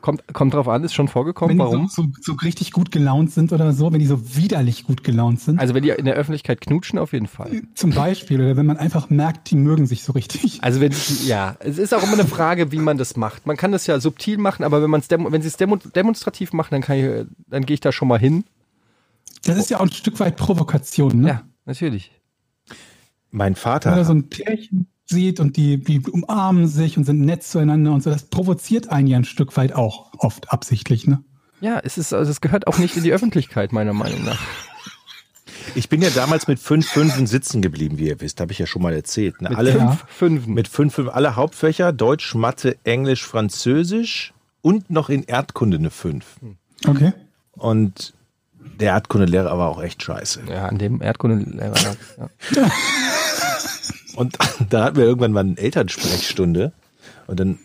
[0.00, 1.56] Kommt, kommt drauf an, ist schon vorgekommen.
[1.56, 1.86] Wenn Warum?
[1.86, 5.04] die so, so, so richtig gut gelaunt sind oder so, wenn die so widerlich gut
[5.04, 5.60] gelaunt sind.
[5.60, 7.62] Also wenn die in der Öffentlichkeit knutschen, auf jeden Fall.
[7.76, 10.58] zum Beispiel, oder wenn man einfach merkt, die mögen sich so richtig.
[10.60, 10.92] Also wenn
[11.24, 13.46] ja, es ist auch immer eine Frage, wie man das macht.
[13.46, 15.76] Man kann das ja subtil machen, aber wenn man es demo, wenn sie es demo,
[15.76, 18.42] demonstrativ machen, dann kann ich, dann gehe ich da schon mal hin.
[19.44, 21.28] Das ist ja auch ein Stück weit Provokation, ne?
[21.28, 22.10] Ja, natürlich.
[23.32, 23.90] Mein Wenn Vater.
[23.90, 28.02] er so ein Pärchen sieht und die, die umarmen sich und sind nett zueinander und
[28.02, 31.24] so, das provoziert einen ja ein Stück weit auch oft absichtlich, ne?
[31.60, 34.40] Ja, es ist, also es gehört auch nicht in die Öffentlichkeit, meiner Meinung nach.
[35.74, 38.66] Ich bin ja damals mit fünf Fünfen sitzen geblieben, wie ihr wisst, habe ich ja
[38.66, 39.40] schon mal erzählt.
[39.40, 39.48] Ne?
[39.50, 40.04] Mit Alle, fünf.
[40.08, 40.54] Fünfen.
[40.54, 46.36] Mit fünf, fünf, alle Hauptfächer, Deutsch, Mathe, Englisch, Französisch und noch in Erdkunde eine fünf.
[46.86, 47.12] Okay.
[47.52, 48.12] Und
[48.80, 50.42] der Erdkundelehrer war auch echt scheiße.
[50.48, 51.74] ja, an dem Erdkundelehrer.
[52.18, 52.70] Ja.
[54.14, 54.38] Und
[54.70, 56.72] da hatten wir irgendwann mal eine Elternsprechstunde.
[57.26, 57.58] Und dann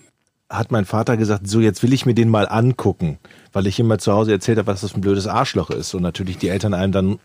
[0.50, 3.20] hat mein Vater gesagt, so jetzt will ich mir den mal angucken,
[3.52, 5.94] weil ich immer zu Hause erzählt habe, was das für ein blödes Arschloch ist.
[5.94, 7.20] Und natürlich die Eltern einem dann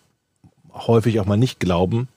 [0.72, 2.08] häufig auch mal nicht glauben.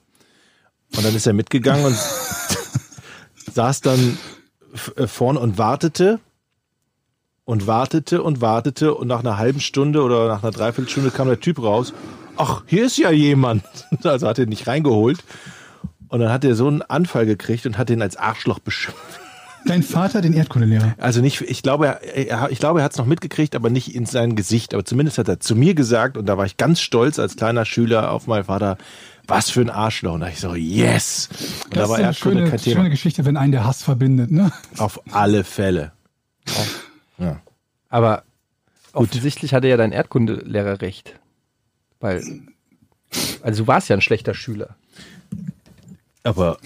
[0.95, 1.97] Und dann ist er mitgegangen und
[3.53, 4.17] saß dann
[4.95, 6.19] äh, vorne und wartete
[7.43, 11.39] und wartete und wartete und nach einer halben Stunde oder nach einer Dreiviertelstunde kam der
[11.39, 11.93] Typ raus.
[12.37, 13.63] Ach, hier ist ja jemand.
[14.03, 15.23] Also hat er nicht reingeholt.
[16.15, 19.19] Und dann hat er so einen Anfall gekriegt und hat ihn als Arschloch beschimpft.
[19.65, 20.95] Dein Vater, den Erdkundelehrer.
[20.97, 24.05] Also nicht, ich glaube, er, ich glaube, er hat es noch mitgekriegt, aber nicht in
[24.05, 24.73] sein Gesicht.
[24.73, 27.65] Aber zumindest hat er zu mir gesagt, und da war ich ganz stolz als kleiner
[27.65, 28.77] Schüler auf meinen Vater,
[29.27, 30.13] was für ein Arschloch.
[30.13, 31.27] Und da ich so, yes.
[31.65, 32.75] Und da Das war ist eine Erdkunde schöne, kein Thema.
[32.77, 34.53] schöne Geschichte, wenn einen der Hass verbindet, ne?
[34.77, 35.91] Auf alle Fälle.
[37.17, 37.41] Ja.
[37.89, 38.23] Aber
[38.93, 41.19] offensichtlich hatte ja dein Erdkundelehrer recht.
[41.99, 42.23] Weil,
[43.41, 44.77] also du warst ja ein schlechter Schüler.
[46.25, 46.57] Aber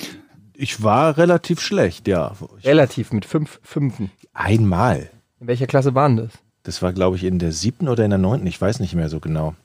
[0.56, 2.34] ich war relativ schlecht, ja.
[2.58, 4.10] Ich, Relativ mit fünf Fünfen.
[4.34, 5.10] einmal.
[5.40, 6.32] In welcher Klasse waren das?
[6.64, 8.48] Das war, glaube ich, in der siebten oder in der neunten.
[8.48, 9.56] Ich weiß nicht mehr so genau.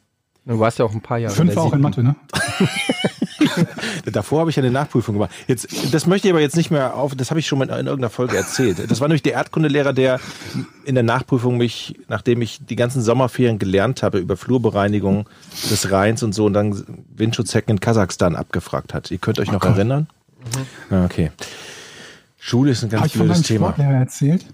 [0.46, 1.34] Du warst ja auch ein paar Jahre.
[1.34, 1.80] Fünf der auch in.
[1.80, 2.16] Mathe, ne?
[4.12, 5.30] Davor habe ich ja eine Nachprüfung gemacht.
[5.46, 7.70] Jetzt, das möchte ich aber jetzt nicht mehr auf, das habe ich schon mal in
[7.86, 8.90] irgendeiner Folge erzählt.
[8.90, 10.20] Das war nämlich der Erdkundelehrer, der
[10.84, 15.28] in der Nachprüfung mich, nachdem ich die ganzen Sommerferien gelernt habe über Flurbereinigung
[15.70, 16.84] des Rheins und so und dann
[17.14, 19.10] Windschutzhecken in Kasachstan abgefragt hat.
[19.10, 19.76] Ihr könnt euch noch Gott.
[19.76, 20.08] erinnern?
[20.90, 21.30] Ja, okay.
[22.38, 23.66] Schule ist ein Habe ganz ich von blödes meinem Thema.
[23.68, 24.46] Sportlehrer erzählt?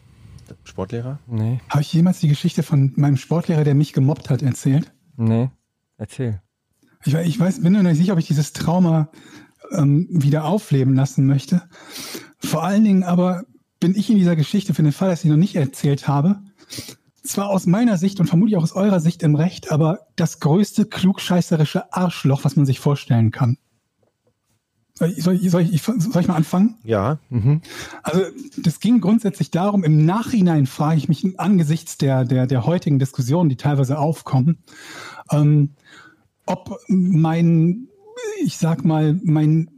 [0.65, 1.19] Sportlehrer?
[1.27, 4.91] Nee, Habe ich jemals die Geschichte von meinem Sportlehrer, der mich gemobbt hat, erzählt?
[5.17, 5.49] nee.
[5.97, 6.41] Erzähl.
[7.05, 9.11] Ich, ich weiß, bin mir noch nicht sicher, ob ich dieses Trauma
[9.73, 11.63] ähm, wieder aufleben lassen möchte.
[12.39, 13.45] Vor allen Dingen aber
[13.79, 16.41] bin ich in dieser Geschichte für den Fall, dass ich noch nicht erzählt habe,
[17.23, 20.87] zwar aus meiner Sicht und vermutlich auch aus eurer Sicht im Recht, aber das größte
[20.87, 23.57] klugscheißerische Arschloch, was man sich vorstellen kann.
[24.95, 26.77] Soll ich, soll ich, soll ich, soll ich mal anfangen?
[26.85, 27.19] Ja.
[28.03, 28.23] Also
[28.59, 33.49] das ging grundsätzlich darum, im Nachhinein frage ich mich angesichts der, der, der heutigen Diskussionen,
[33.49, 34.59] die teilweise aufkommen,
[35.31, 35.71] ähm,
[36.51, 37.89] ob mein,
[38.45, 39.71] ich sag mal, mein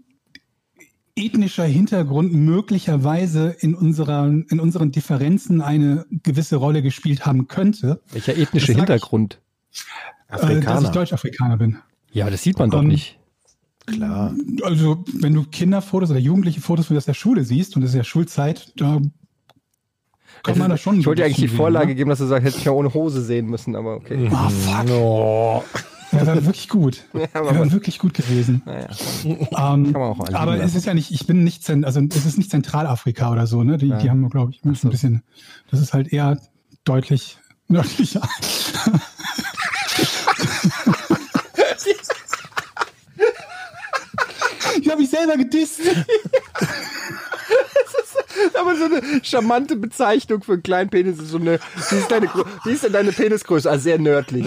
[1.15, 8.37] ethnischer Hintergrund möglicherweise in, unserer, in unseren Differenzen eine gewisse Rolle gespielt haben könnte, Welcher
[8.37, 9.35] ethnische Das sag ich- Hintergrund?
[9.35, 10.91] äh, dass ich Afrikaner.
[10.91, 11.79] Deutsch-Afrikaner bin.
[12.13, 13.19] Ja, das sieht man doch Ähm, nicht.
[13.87, 14.35] Klar.
[14.63, 17.97] Also wenn du Kinderfotos oder jugendliche Fotos von aus der Schule siehst, und das ist
[17.97, 19.01] ja Schulzeit, da
[20.43, 22.27] kommt man da schon ich wollte dir eigentlich die bisschen Vorlage sehen, geben, dass du
[22.27, 24.17] sagst, hätte ich ja ohne Hose sehen müssen, aber okay.
[24.17, 24.31] ne?
[24.33, 24.91] Ah, fuck.
[24.91, 25.63] Oh.
[26.13, 27.05] Ja, war wirklich gut.
[27.15, 28.63] Ja, Ja, aber- war wirklich gut gewesen.
[28.65, 28.89] Naja,
[29.75, 29.95] Ähm,
[30.35, 33.63] aber es ist ja nicht, ich bin nicht, also es ist nicht Zentralafrika oder so,
[33.65, 33.79] ne?
[33.79, 35.23] Die, die haben, glaube ich, ein bisschen,
[35.71, 36.39] das ist halt eher
[36.85, 37.39] deutlich
[37.69, 38.23] nördlicher.
[44.81, 45.81] ich habe mich selber gedisst.
[48.59, 51.59] aber so eine charmante Bezeichnung für einen kleinen Penis ist so eine.
[51.91, 52.29] Wie ist, deine,
[52.65, 53.71] wie ist denn deine Penisgröße?
[53.71, 54.47] Also sehr nördlich.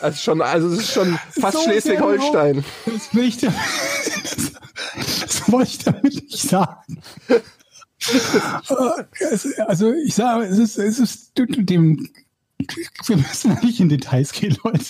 [0.00, 2.64] Also schon, also es ist schon fast So Schleswig-Holstein.
[2.86, 3.56] Das will ich damit,
[5.22, 7.00] das wollte ich damit nicht sagen.
[7.28, 7.40] Äh,
[9.66, 12.08] Also ich sage, es ist, es ist dem,
[13.06, 14.84] wir müssen nicht in Details gehen, Leute.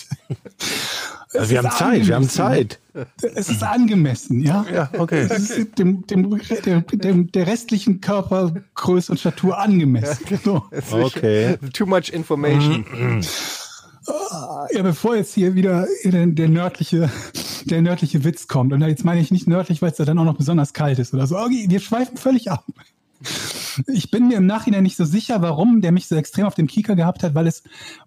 [1.33, 2.29] Also wir haben Zeit, wir haben angemessen.
[2.29, 2.79] Zeit.
[3.21, 4.65] Es ist angemessen, ja.
[4.73, 5.27] Ja, okay.
[5.29, 10.39] Es ist dem, dem, dem, dem, der restlichen Körpergröße und Statur angemessen.
[10.43, 10.65] So.
[10.91, 11.57] Okay.
[11.73, 12.85] Too much information.
[14.71, 17.09] Ja, bevor jetzt hier wieder der, der nördliche,
[17.65, 18.73] der nördliche Witz kommt.
[18.73, 21.13] Und jetzt meine ich nicht nördlich, weil es da dann auch noch besonders kalt ist
[21.13, 21.37] oder so.
[21.37, 22.65] Okay, wir schweifen völlig ab.
[23.87, 26.67] Ich bin mir im Nachhinein nicht so sicher, warum der mich so extrem auf dem
[26.67, 27.63] Kieker gehabt hat, weil es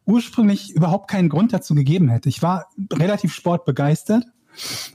[0.06, 2.28] ursprünglich überhaupt keinen Grund dazu gegeben hätte.
[2.28, 4.24] Ich war relativ sportbegeistert.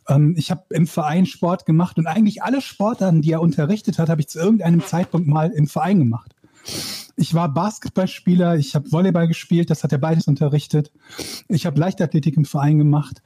[0.07, 4.09] Ähm, ich habe im Verein Sport gemacht und eigentlich alle Sportarten, die er unterrichtet hat,
[4.09, 6.35] habe ich zu irgendeinem Zeitpunkt mal im Verein gemacht.
[7.17, 10.91] Ich war Basketballspieler, ich habe Volleyball gespielt, das hat er beides unterrichtet.
[11.47, 13.21] Ich habe Leichtathletik im Verein gemacht.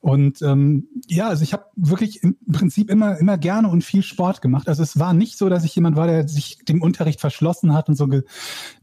[0.00, 4.40] Und ähm, ja, also ich habe wirklich im Prinzip immer, immer gerne und viel Sport
[4.40, 4.68] gemacht.
[4.68, 7.88] Also es war nicht so, dass ich jemand war, der sich dem Unterricht verschlossen hat
[7.88, 8.06] und so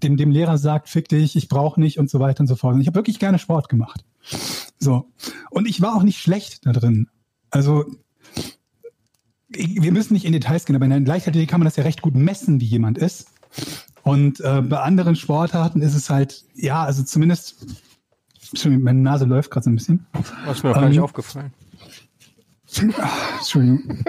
[0.04, 2.78] dem, dem Lehrer sagt, fick dich, ich brauche nicht und so weiter und so fort.
[2.80, 4.06] Ich habe wirklich gerne Sport gemacht.
[4.80, 5.10] So.
[5.50, 7.10] Und ich war auch nicht schlecht da drin.
[7.50, 7.86] Also
[9.50, 12.02] wir müssen nicht in Details gehen, aber in der Leichtathletik kann man das ja recht
[12.02, 13.28] gut messen, wie jemand ist.
[14.04, 17.66] Und äh, bei anderen Sportarten ist es halt, ja, also zumindest,
[18.50, 20.06] Entschuldigung, meine Nase läuft gerade so ein bisschen.
[20.46, 21.54] Das ist mir noch gar nicht Ähm, aufgefallen.
[23.00, 24.04] Ah, Entschuldigung.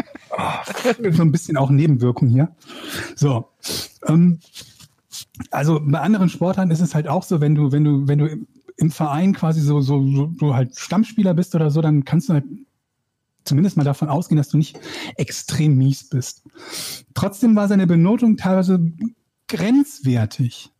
[1.12, 2.54] So ein bisschen auch Nebenwirkung hier.
[3.14, 3.48] So.
[4.06, 4.40] Ähm,
[5.50, 8.46] also bei anderen Sportarten ist es halt auch so, wenn du, wenn du, wenn du
[8.76, 12.34] im, Verein quasi so, so, so, so halt Stammspieler bist oder so, dann kannst du
[12.34, 12.44] halt
[13.44, 14.78] zumindest mal davon ausgehen, dass du nicht
[15.16, 16.42] extrem mies bist.
[17.14, 18.92] Trotzdem war seine Benotung teilweise
[19.56, 20.70] grenzwertig.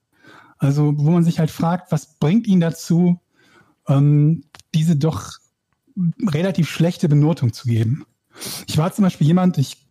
[0.58, 3.20] Also, wo man sich halt fragt, was bringt ihn dazu,
[3.88, 4.44] ähm,
[4.74, 5.32] diese doch
[6.26, 8.04] relativ schlechte Benotung zu geben.
[8.66, 9.86] Ich war zum Beispiel jemand, ich,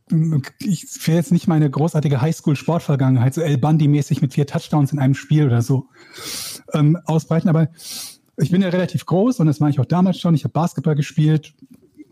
[0.60, 5.16] ich will jetzt nicht meine großartige Highschool-Sportvergangenheit, so El Bundy-mäßig mit vier Touchdowns in einem
[5.16, 5.88] Spiel oder so
[6.74, 7.70] ähm, ausbreiten, aber
[8.38, 10.34] ich bin ja relativ groß und das war ich auch damals schon.
[10.34, 11.54] Ich habe Basketball gespielt,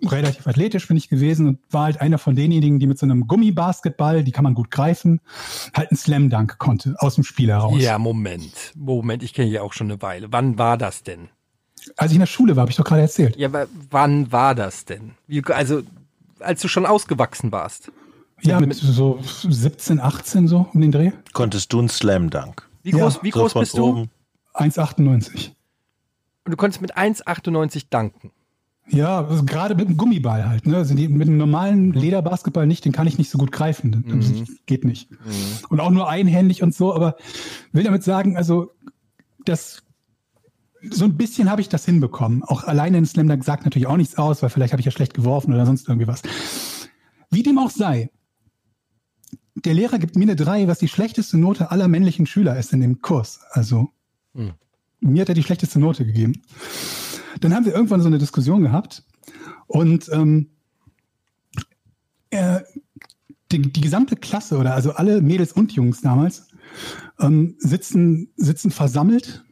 [0.03, 3.27] relativ athletisch bin ich gewesen und war halt einer von denjenigen, die mit so einem
[3.27, 5.21] Gummibasketball, die kann man gut greifen,
[5.73, 7.79] halt einen Slam Dunk konnte aus dem Spiel heraus.
[7.81, 8.73] Ja, Moment.
[8.75, 10.27] Moment, ich kenne ja auch schon eine Weile.
[10.31, 11.29] Wann war das denn?
[11.97, 13.35] Als ich in der Schule war, habe ich doch gerade erzählt.
[13.37, 15.11] Ja, aber wann war das denn?
[15.27, 15.81] Wie, also,
[16.39, 17.91] als du schon ausgewachsen warst.
[18.43, 21.11] Ja, mit so 17, 18 so um den Dreh.
[21.33, 22.67] Konntest du einen Slam Dunk?
[22.83, 23.85] Wie groß, Ja, wie So groß von bist du?
[23.85, 24.09] oben.
[24.55, 25.51] 1,98.
[26.43, 28.31] Und du konntest mit 1,98 danken.
[28.87, 30.67] Ja, also gerade mit dem Gummiball halt.
[30.67, 30.75] Ne?
[30.75, 34.03] Also die, mit einem normalen Lederbasketball nicht, den kann ich nicht so gut greifen.
[34.07, 34.47] Das Mhm.
[34.65, 35.09] geht nicht.
[35.69, 37.15] Und auch nur einhändig und so, aber
[37.71, 38.71] will damit sagen, also
[39.45, 39.83] das
[40.89, 42.43] so ein bisschen habe ich das hinbekommen.
[42.43, 44.91] Auch alleine in Slam Dunk sagt natürlich auch nichts aus, weil vielleicht habe ich ja
[44.91, 46.23] schlecht geworfen oder sonst irgendwie was.
[47.29, 48.09] Wie dem auch sei,
[49.55, 52.81] der Lehrer gibt mir eine 3, was die schlechteste Note aller männlichen Schüler ist in
[52.81, 53.41] dem Kurs.
[53.51, 53.89] Also
[54.33, 54.53] Hm.
[55.01, 56.41] mir hat er die schlechteste Note gegeben.
[57.41, 59.03] Dann haben wir irgendwann so eine Diskussion gehabt
[59.67, 60.51] und ähm,
[62.29, 62.61] äh,
[63.51, 66.47] die, die gesamte Klasse oder also alle Mädels und Jungs damals
[67.19, 69.43] ähm, sitzen, sitzen versammelt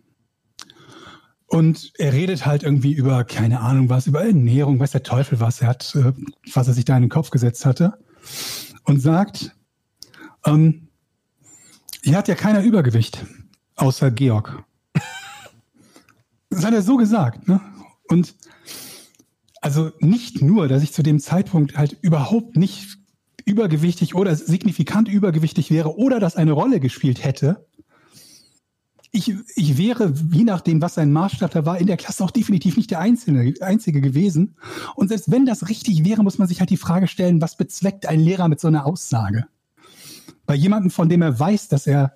[1.48, 5.62] und er redet halt irgendwie über, keine Ahnung was, über Ernährung, weiß der Teufel was,
[5.62, 6.14] er hat, äh,
[6.54, 7.98] was er sich da in den Kopf gesetzt hatte
[8.84, 9.56] und sagt,
[10.46, 10.90] ähm,
[12.04, 13.26] hier hat ja keiner Übergewicht,
[13.76, 14.64] außer Georg.
[16.52, 17.62] Das hat er so gesagt, ne?
[18.10, 18.36] Und
[19.62, 22.98] also nicht nur, dass ich zu dem Zeitpunkt halt überhaupt nicht
[23.46, 27.66] übergewichtig oder signifikant übergewichtig wäre oder das eine Rolle gespielt hätte.
[29.12, 32.78] Ich, ich wäre, je nachdem, was sein Maßstab da war, in der Klasse auch definitiv
[32.78, 34.56] nicht der Einzige, Einzige gewesen.
[34.96, 38.06] Und selbst wenn das richtig wäre, muss man sich halt die Frage stellen, was bezweckt
[38.06, 39.46] ein Lehrer mit so einer Aussage?
[40.46, 42.14] Bei jemandem, von dem er weiß, dass er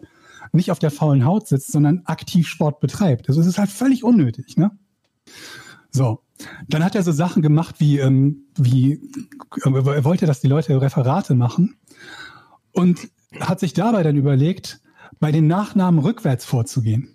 [0.51, 3.27] nicht auf der faulen Haut sitzt, sondern aktiv Sport betreibt.
[3.27, 4.71] Also es ist halt völlig unnötig, ne?
[5.93, 6.23] So.
[6.67, 8.99] Dann hat er so Sachen gemacht wie, ähm, wie,
[9.63, 11.77] er wollte, dass die Leute Referate machen
[12.71, 13.07] und
[13.39, 14.81] hat sich dabei dann überlegt,
[15.19, 17.09] bei den Nachnamen rückwärts vorzugehen.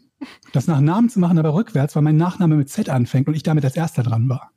[0.52, 3.42] Das nach Namen zu machen, aber rückwärts, weil mein Nachname mit Z anfängt und ich
[3.42, 4.50] damit als erster dran war.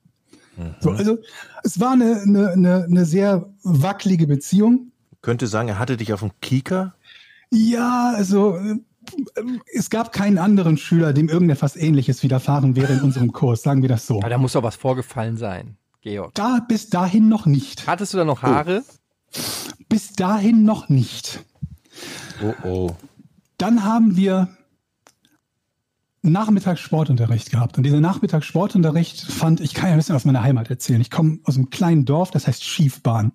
[0.79, 1.17] So, also
[1.63, 4.91] es war eine, eine, eine, eine sehr wackelige Beziehung.
[5.21, 6.95] Könnte sagen, er hatte dich auf dem Kieker.
[7.51, 8.75] Ja, also äh,
[9.73, 13.89] es gab keinen anderen Schüler, dem irgendetwas ähnliches widerfahren wäre in unserem Kurs, sagen wir
[13.89, 14.19] das so.
[14.19, 16.33] Aber da muss doch was vorgefallen sein, Georg.
[16.35, 17.87] Da bis dahin noch nicht.
[17.87, 18.83] Hattest du da noch Haare?
[19.89, 21.43] Bis dahin noch nicht.
[22.43, 22.95] Oh oh.
[23.57, 24.49] Dann haben wir
[26.23, 27.77] Nachmittagssportunterricht gehabt.
[27.77, 31.01] Und dieser Nachmittagssportunterricht fand, ich kann ja ein bisschen aus meiner Heimat erzählen.
[31.01, 33.31] Ich komme aus einem kleinen Dorf, das heißt Schiefbahn.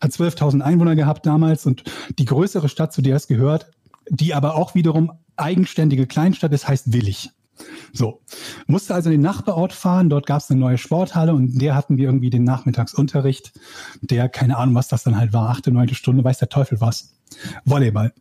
[0.00, 1.82] Hat 12.000 Einwohner gehabt damals und
[2.18, 3.70] die größere Stadt, zu der es gehört,
[4.08, 7.30] die aber auch wiederum eigenständige Kleinstadt ist, heißt Willig.
[7.92, 8.20] So,
[8.66, 11.74] musste also in den Nachbarort fahren, dort gab es eine neue Sporthalle und in der
[11.74, 13.52] hatten wir irgendwie den Nachmittagsunterricht,
[14.00, 17.14] der, keine Ahnung, was das dann halt war, achte, neunte Stunde, weiß der Teufel was.
[17.64, 18.12] Volleyball.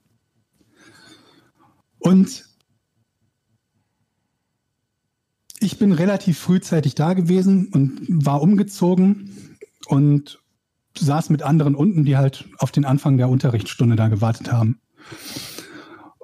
[2.00, 2.46] Und
[5.60, 9.58] ich bin relativ frühzeitig da gewesen und war umgezogen
[9.88, 10.40] und
[10.98, 14.82] saß mit anderen unten, die halt auf den Anfang der Unterrichtsstunde da gewartet haben.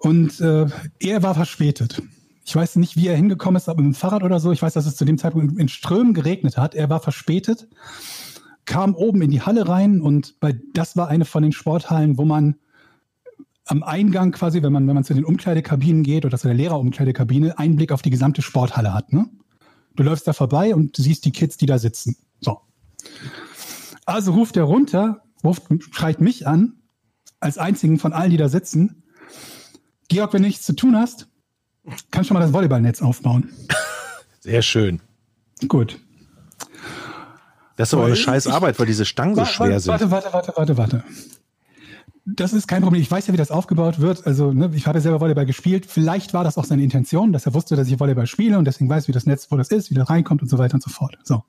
[0.01, 0.67] Und äh,
[0.99, 2.01] er war verspätet.
[2.45, 4.51] Ich weiß nicht, wie er hingekommen ist, ob mit dem Fahrrad oder so.
[4.51, 6.75] Ich weiß, dass es zu dem Zeitpunkt in Strömen geregnet hat.
[6.75, 7.67] Er war verspätet,
[8.65, 12.25] kam oben in die Halle rein und bei, das war eine von den Sporthallen, wo
[12.25, 12.55] man
[13.65, 17.57] am Eingang quasi, wenn man, wenn man zu den Umkleidekabinen geht oder zu der Lehrerumkleidekabine,
[17.57, 19.11] Einblick auf die gesamte Sporthalle hat.
[19.11, 19.27] Ne?
[19.95, 22.15] Du läufst da vorbei und siehst die Kids, die da sitzen.
[22.39, 22.61] So.
[24.05, 26.75] Also ruft er runter, ruft, schreit mich an,
[27.39, 29.03] als einzigen von allen, die da sitzen.
[30.07, 31.27] Georg, wenn du nichts zu tun hast,
[32.11, 33.49] kannst du mal das Volleyballnetz aufbauen.
[34.39, 35.01] Sehr schön.
[35.67, 35.99] Gut.
[37.75, 39.91] Das ist aber eine scheiß Arbeit, weil diese Stangen so schwer sind.
[39.91, 41.03] Warte, warte, warte, warte, warte.
[42.25, 43.01] Das ist kein Problem.
[43.01, 44.27] Ich weiß ja, wie das aufgebaut wird.
[44.27, 45.85] Also, ne, ich habe ja selber Volleyball gespielt.
[45.85, 48.89] Vielleicht war das auch seine Intention, dass er wusste, dass ich Volleyball spiele und deswegen
[48.89, 50.89] weiß, wie das Netz, wo das ist, wie das reinkommt und so weiter und so
[50.89, 51.17] fort.
[51.23, 51.43] So.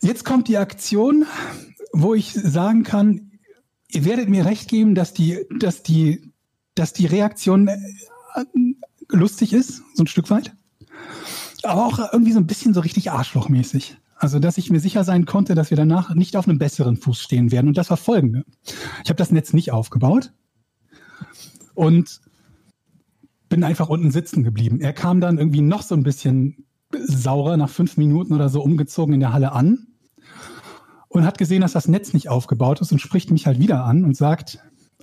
[0.00, 1.26] Jetzt kommt die Aktion,
[1.92, 3.32] wo ich sagen kann,
[3.88, 6.32] ihr werdet mir recht geben, dass die, dass die,
[6.74, 7.78] dass die Reaktion äh,
[9.08, 10.54] lustig ist, so ein Stück weit.
[11.62, 13.96] Aber auch irgendwie so ein bisschen so richtig arschlochmäßig.
[14.16, 17.20] Also, dass ich mir sicher sein konnte, dass wir danach nicht auf einem besseren Fuß
[17.20, 17.68] stehen werden.
[17.68, 18.44] Und das war folgende.
[19.02, 20.32] Ich habe das Netz nicht aufgebaut
[21.74, 22.20] und
[23.48, 24.80] bin einfach unten sitzen geblieben.
[24.80, 29.14] Er kam dann irgendwie noch so ein bisschen saurer nach fünf Minuten oder so umgezogen
[29.14, 29.88] in der Halle an
[31.08, 34.04] und hat gesehen, dass das Netz nicht aufgebaut ist und spricht mich halt wieder an
[34.04, 34.58] und sagt,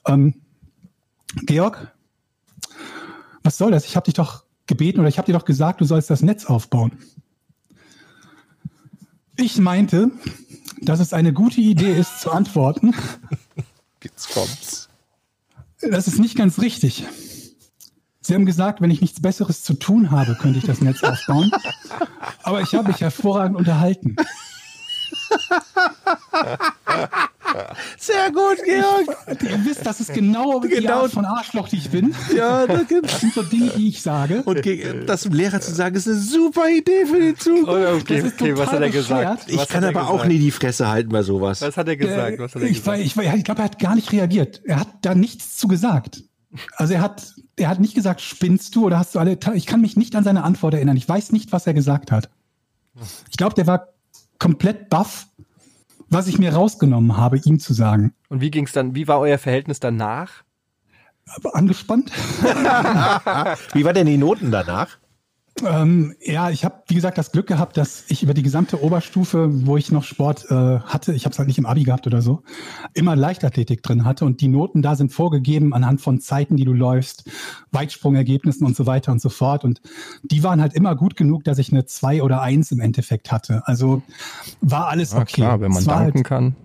[0.07, 0.35] ähm,
[1.35, 1.91] Georg,
[3.43, 3.85] was soll das?
[3.85, 6.45] Ich habe dich doch gebeten oder ich habe dir doch gesagt, du sollst das Netz
[6.45, 6.93] aufbauen.
[9.37, 10.11] Ich meinte,
[10.81, 12.93] dass es eine gute Idee ist zu antworten.
[14.03, 14.89] Jetzt kommt's.
[15.81, 17.05] Das ist nicht ganz richtig.
[18.21, 21.51] Sie haben gesagt, wenn ich nichts Besseres zu tun habe, könnte ich das Netz aufbauen.
[22.43, 24.15] Aber ich habe mich hervorragend unterhalten.
[27.97, 29.41] Sehr gut, Georg.
[29.43, 31.03] Ihr wisst, das ist genau, die Genau.
[31.03, 32.13] Art von Arschloch, die ich bin.
[32.35, 33.11] Ja, da gibt's.
[33.11, 34.43] Das sind so Dinge, die ich sage.
[34.43, 34.65] Und
[35.07, 37.69] das dem Lehrer zu sagen, ist eine super Idee für die Zukunft.
[38.03, 39.43] Okay, Das ist okay, was hat er gesagt?
[39.47, 40.29] Ich Was kann er aber auch gesagt?
[40.29, 41.61] nie die Fresse halten bei sowas.
[41.61, 42.39] Was hat er gesagt?
[42.39, 44.61] Was hat er ich, ich, ich glaube, er hat gar nicht reagiert.
[44.65, 46.23] Er hat da nichts zu gesagt.
[46.75, 49.37] Also er hat, er hat nicht gesagt, spinnst du oder hast du alle.
[49.53, 50.97] Ich kann mich nicht an seine Antwort erinnern.
[50.97, 52.29] Ich weiß nicht, was er gesagt hat.
[53.29, 53.87] Ich glaube, der war
[54.37, 55.27] komplett baff,
[56.11, 58.13] was ich mir rausgenommen habe, ihm zu sagen.
[58.29, 58.95] Und wie ging's dann?
[58.95, 60.43] Wie war euer Verhältnis danach?
[61.25, 62.11] Aber angespannt.
[63.73, 64.97] Wie war denn die Noten danach?
[65.65, 69.49] Ähm, ja, ich habe, wie gesagt, das Glück gehabt, dass ich über die gesamte Oberstufe,
[69.65, 72.21] wo ich noch Sport äh, hatte, ich habe es halt nicht im Abi gehabt oder
[72.21, 72.43] so,
[72.93, 76.73] immer Leichtathletik drin hatte und die Noten da sind vorgegeben anhand von Zeiten, die du
[76.73, 77.29] läufst,
[77.71, 79.63] Weitsprungergebnissen und so weiter und so fort.
[79.63, 79.81] Und
[80.23, 83.63] die waren halt immer gut genug, dass ich eine zwei oder eins im Endeffekt hatte.
[83.65, 84.01] Also
[84.61, 85.25] war alles okay.
[85.25, 86.55] klar, wenn man danken halt, kann.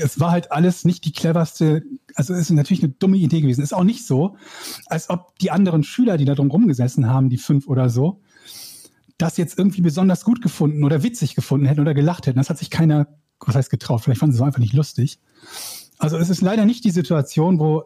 [0.00, 1.82] Es war halt alles nicht die cleverste,
[2.14, 3.62] also es ist natürlich eine dumme Idee gewesen.
[3.62, 4.36] Ist auch nicht so,
[4.86, 8.20] als ob die anderen Schüler, die da drum rumgesessen haben, die fünf oder so,
[9.18, 12.38] das jetzt irgendwie besonders gut gefunden oder witzig gefunden hätten oder gelacht hätten.
[12.38, 13.08] Das hat sich keiner,
[13.40, 15.18] was heißt getraut, vielleicht fanden sie es auch einfach nicht lustig.
[15.98, 17.84] Also es ist leider nicht die Situation, wo,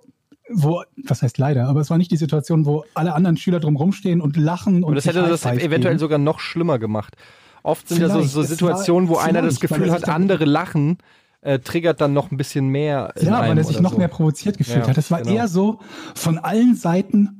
[0.51, 3.77] wo, was heißt leider, aber es war nicht die Situation, wo alle anderen Schüler drum
[3.77, 5.99] rumstehen und lachen und Und das hätte das eventuell geben.
[5.99, 7.17] sogar noch schlimmer gemacht.
[7.63, 8.33] Oft sind ja so, Vielleicht.
[8.33, 10.99] so Situationen, wo einer das vielleicht, Gefühl hat, andere lachen,
[11.43, 13.13] äh, triggert dann noch ein bisschen mehr.
[13.21, 13.99] Ja, weil er sich noch so.
[13.99, 14.99] mehr provoziert gefühlt Ja, hat.
[14.99, 15.35] Es war genau.
[15.35, 15.81] eher so
[16.15, 17.39] von allen Seiten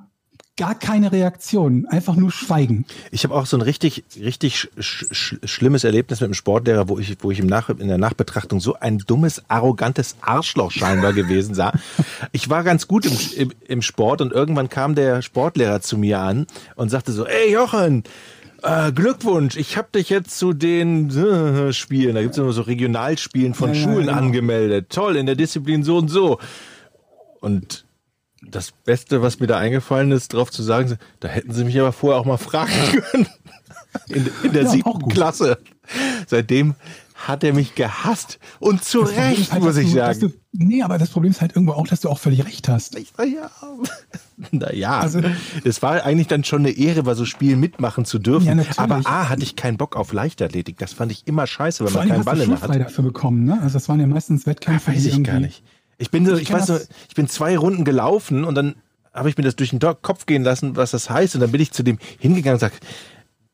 [0.59, 2.85] gar keine Reaktion, einfach nur Schweigen.
[3.11, 6.99] Ich habe auch so ein richtig, richtig sch sch schlimmes Erlebnis mit einem Sportlehrer, wo
[6.99, 11.55] ich, wo ich im Nach in der Nachbetrachtung so ein dummes, arrogantes Arschloch scheinbar gewesen
[11.55, 11.73] sah.
[12.33, 16.21] Ich war ganz gut im, im, im Sport und irgendwann kam der Sportlehrer zu mir
[16.21, 16.47] an
[16.77, 18.05] und sagte so, ey Jochen,
[18.63, 23.55] äh, Glückwunsch, ich habe dich jetzt zu den äh, Spielen, da gibt's immer so Regionalspielen
[23.55, 24.19] von Ja, ja, Schulen genau.
[24.19, 24.91] angemeldet.
[24.91, 26.39] Toll, in der Disziplin so und so.
[27.41, 27.85] Und
[28.45, 31.93] das Beste, was mir da eingefallen ist, drauf zu sagen, da hätten sie mich aber
[31.93, 32.73] vorher auch mal fragen
[33.11, 33.27] können.
[34.09, 35.09] In, in der Ja, siebten.
[35.09, 35.59] Klasse.
[36.27, 36.75] Seitdem
[37.15, 38.39] hat er mich gehasst.
[38.59, 40.33] Und zu Das Recht, muss ich sagen.
[40.55, 42.97] Nee, aber das Problem ist halt irgendwo auch, dass du auch völlig recht hast.
[42.99, 43.51] Ich sag, ja.
[44.51, 45.21] Naja, Also-
[45.65, 48.47] das war eigentlich dann schon eine Ehre, bei so Spielen mitmachen zu dürfen.
[48.59, 50.77] Ja, aber A, hatte ich keinen Bock auf Leichtathletik.
[50.79, 52.85] Das fand ich immer scheiße, wenn man keinen Ball du in der schulfrei Hand.
[52.87, 53.59] dafür bekommen, ne?
[53.63, 55.63] Also das waren ja meistens Wettkämpfe, Weiß die ich gar nicht.
[55.99, 56.79] Ich bin so, Ich ich, kenn weiß so,
[57.09, 58.75] ich bin zwei Runden gelaufen und dann
[59.15, 61.35] habe ich mir das durch den Kopf gehen lassen, was das heißt.
[61.35, 62.73] Und dann bin ich zu dem hingegangen und sag,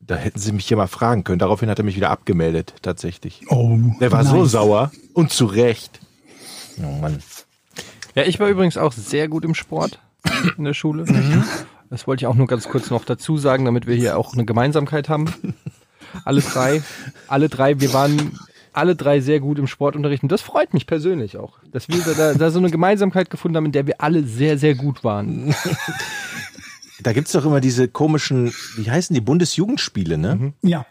[0.01, 1.39] da hätten sie mich hier mal fragen können.
[1.39, 3.43] Daraufhin hat er mich wieder abgemeldet, tatsächlich.
[3.49, 4.51] Oh, Der war so nice.
[4.51, 5.99] sauer und zu Recht.
[6.81, 7.19] Oh Mann.
[8.15, 9.99] Ja, ich war übrigens auch sehr gut im Sport
[10.57, 11.05] in der Schule.
[11.89, 14.45] Das wollte ich auch nur ganz kurz noch dazu sagen, damit wir hier auch eine
[14.45, 15.33] Gemeinsamkeit haben.
[16.25, 16.81] Alle drei,
[17.27, 18.37] alle drei, wir waren
[18.73, 22.33] alle drei sehr gut im Sportunterricht und das freut mich persönlich auch, dass wir da,
[22.33, 25.53] da so eine Gemeinsamkeit gefunden haben, in der wir alle sehr, sehr gut waren.
[27.01, 30.53] Da gibt's doch immer diese komischen, wie heißen die, Bundesjugendspiele, ne?
[30.61, 30.85] Ja,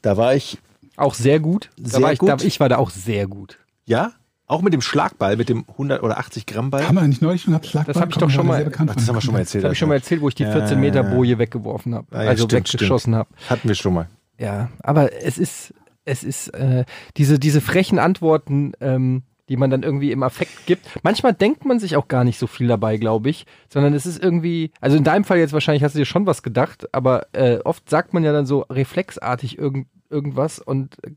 [0.00, 0.58] Da war ich,
[0.96, 1.70] Auch sehr gut.
[1.76, 2.28] Da Sehr war ich, gut.
[2.28, 3.58] Da, ich war da auch sehr gut.
[3.86, 4.12] ja,
[4.52, 6.86] auch mit dem Schlagball, mit dem 100 oder 80 Gramm Ball.
[6.86, 7.94] haben wir nicht neulich schon gehabt, Schlagball?
[7.94, 9.64] Das hab ich doch schon mal- Ach, das haben wir schon mal erzählt.
[9.64, 12.06] Das habe ich schon mal erzählt, wo ich die 14 Meter Boje weggeworfen habe.
[12.12, 13.28] Ah, ja, also stimmt, weggeschossen habe.
[13.48, 14.08] Hatten wir schon mal.
[14.38, 15.74] Ja, aber es ist,
[16.04, 16.84] es ist äh,
[17.16, 20.86] diese, diese frechen Antworten, ähm, die man dann irgendwie im Affekt gibt.
[21.02, 24.22] Manchmal denkt man sich auch gar nicht so viel dabei, glaube ich, sondern es ist
[24.22, 27.58] irgendwie, also in deinem Fall jetzt wahrscheinlich hast du dir schon was gedacht, aber äh,
[27.64, 31.10] oft sagt man ja dann so reflexartig irgend, irgendwas und äh,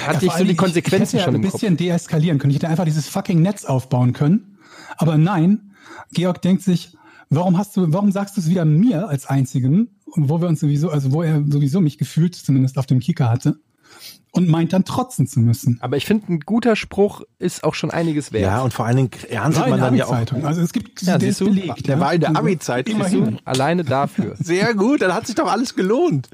[0.00, 1.60] Ja, hatte vor ich so die Konsequenzen ich, ich hätte schon ja im ein Kopf.
[1.60, 2.50] bisschen deeskalieren können.
[2.50, 4.58] Ich hätte einfach dieses fucking Netz aufbauen können.
[4.96, 5.72] Aber nein,
[6.12, 6.96] Georg denkt sich,
[7.30, 10.90] warum hast du, warum sagst du es wieder mir als einzigen, wo wir uns sowieso,
[10.90, 13.60] also wo er sowieso mich gefühlt zumindest auf dem Kicker hatte
[14.32, 15.78] und meint dann trotzen zu müssen.
[15.80, 18.44] Aber ich finde, ein guter Spruch ist auch schon einiges wert.
[18.44, 20.32] Ja, und vor allen Dingen erntet man dann ja auch.
[20.44, 21.46] Also es gibt, Ja, der ist du?
[21.46, 21.86] belegt.
[21.86, 22.00] Der ja.
[22.00, 22.88] war in der Also Abi-Zeit.
[23.44, 24.36] Alleine dafür.
[24.38, 26.28] Sehr gut, dann hat sich doch alles gelohnt.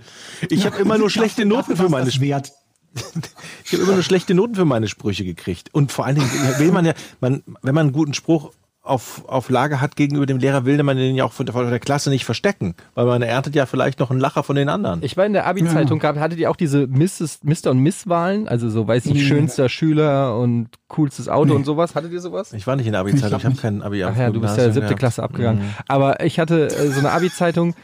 [0.51, 2.53] Ich habe immer nur schlechte Noten für meine wert.
[3.65, 5.71] Ich habe immer nur schlechte Noten für meine Sprüche gekriegt.
[5.73, 8.53] Und vor allen Dingen will man ja, man, wenn man einen guten Spruch
[8.85, 11.68] auf, auf Lager hat gegenüber dem Lehrer, will man den ja auch von der, von
[11.68, 12.74] der Klasse nicht verstecken.
[12.95, 15.03] Weil man erntet ja vielleicht noch einen Lacher von den anderen.
[15.03, 17.70] Ich war in der Abi-Zeitung, gab, hattet ihr auch diese Mrs., Mr.
[17.70, 18.47] und Miss-Wahlen?
[18.47, 21.95] Also so, weiß ich, schönster Schüler und coolstes Auto und sowas.
[21.95, 22.53] Hattet ihr sowas?
[22.53, 23.62] Ich war nicht in der Abi-Zeitung, glaub ich habe nicht.
[23.62, 25.74] kein Abi Ach ja, du bist ja siebte Klasse abgegangen.
[25.89, 27.74] Aber ich hatte äh, so eine Abi-Zeitung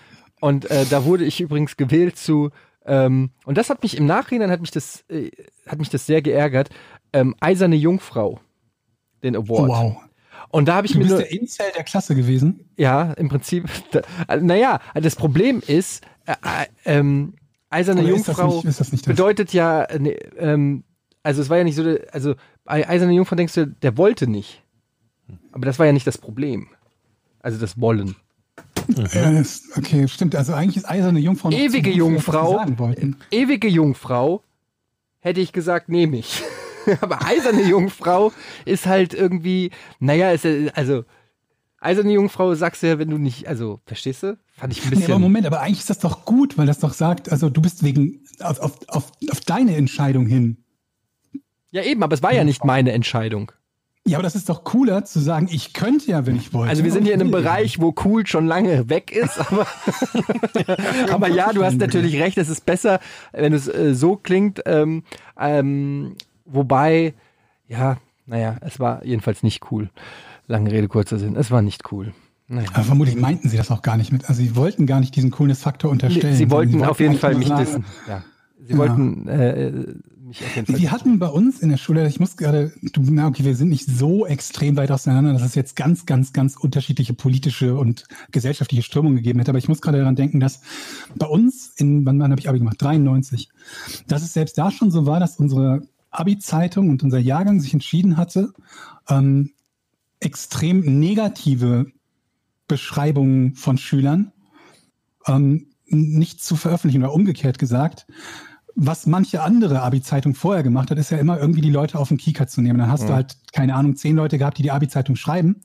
[0.41, 2.51] und äh, da wurde ich übrigens gewählt zu
[2.85, 5.31] ähm, und das hat mich im Nachhinein hat mich das äh,
[5.67, 6.71] hat mich das sehr geärgert.
[7.13, 8.41] Ähm, Eiserne Jungfrau,
[9.23, 9.61] den Award.
[9.61, 9.97] Oh, wow.
[10.51, 12.69] Und da habe ich Du mir bist nur, der Incel der Klasse gewesen.
[12.77, 16.67] ja im Prinzip, da, also, naja, das Problem ist, äh, äh,
[16.99, 17.35] ähm,
[17.71, 20.83] Eiserne Oder Jungfrau nicht- ist das nicht bedeutet ja, ne, ähm,
[21.23, 22.35] also es war ja nicht so, also
[22.65, 24.63] bei Eiserne Jungfrau denkst du, der wollte nicht.
[25.53, 26.67] Aber das war ja nicht das Problem.
[27.41, 28.17] Also das Wollen.
[29.13, 30.35] Ja, das, okay, stimmt.
[30.35, 32.65] Also eigentlich ist eiserne Jungfrau Ewige Jungfrau.
[33.31, 34.43] Ewige Jungfrau
[35.21, 36.43] hätte ich gesagt, nehme ich.
[37.01, 38.33] Aber eiserne Jungfrau
[38.65, 41.05] ist halt irgendwie, naja, ist, ja- also
[41.81, 44.39] eiserne Jungfrau sagst du ja, wenn du nicht, also verstehst du?
[44.57, 45.21] Fand ich ein Nee, aber bisschen.
[45.23, 48.25] Moment, aber eigentlich ist das doch gut, weil das doch sagt, also du bist wegen
[48.41, 50.59] auf, auf, auf, auf deine Entscheidung hin.
[51.71, 53.53] ja eben, aber es war ja nicht meine Entscheidung.
[54.07, 56.71] Ja, aber das ist doch cooler zu sagen, ich könnte ja, wenn ich wollte.
[56.71, 59.67] Also wir sind hier in einem Bereich, wo cool schon lange weg ist, aber,
[61.11, 62.99] aber ja, du hast natürlich recht, es ist besser,
[63.33, 64.63] wenn es äh, so klingt.
[64.65, 65.03] Ähm,
[65.39, 66.17] ähm,
[66.53, 67.15] wobei,
[67.69, 69.91] ja, naja, es war jedenfalls nicht cool.
[70.47, 72.13] Lange Rede, kurzer Sinn, es war nicht cool.
[72.49, 72.69] Naja.
[72.73, 74.29] Aber vermutlich meinten sie das auch gar nicht mit.
[74.29, 76.35] Also sie wollten gar nicht diesen Coolness-Faktor unterstellen.
[76.35, 77.85] Sie sondern wollten auf jeden Fall mich dissen.
[78.09, 78.25] Ja.
[78.67, 78.79] Sie Ja.
[78.79, 79.71] wollten äh,
[80.31, 83.03] mich auf jeden Fall Wir hatten bei uns in der Schule, ich muss gerade, du,
[83.09, 86.57] na okay, wir sind nicht so extrem weit auseinander, dass es jetzt ganz, ganz, ganz
[86.57, 89.53] unterschiedliche politische und gesellschaftliche Strömungen gegeben hätte.
[89.53, 90.61] Aber ich muss gerade daran denken, dass
[91.15, 92.83] bei uns, in, wann, wann habe ich Abi gemacht?
[92.83, 93.49] 93,
[94.09, 98.17] dass es selbst da schon so war, dass unsere Abi-Zeitung und unser Jahrgang sich entschieden
[98.17, 98.53] hatte,
[99.09, 99.53] ähm,
[100.21, 101.87] extrem negative
[102.69, 104.33] Beschreibungen von Schülern
[105.27, 108.07] ähm, nicht zu veröffentlichen oder umgekehrt gesagt,
[108.77, 112.19] was manche andere Abi-Zeitung vorher gemacht hat, ist ja immer irgendwie die Leute auf den
[112.19, 112.79] Kieker zu nehmen.
[112.79, 115.63] Dann hast du halt, keine Ahnung, zehn Leute gehabt, die die Abi-Zeitung schreiben.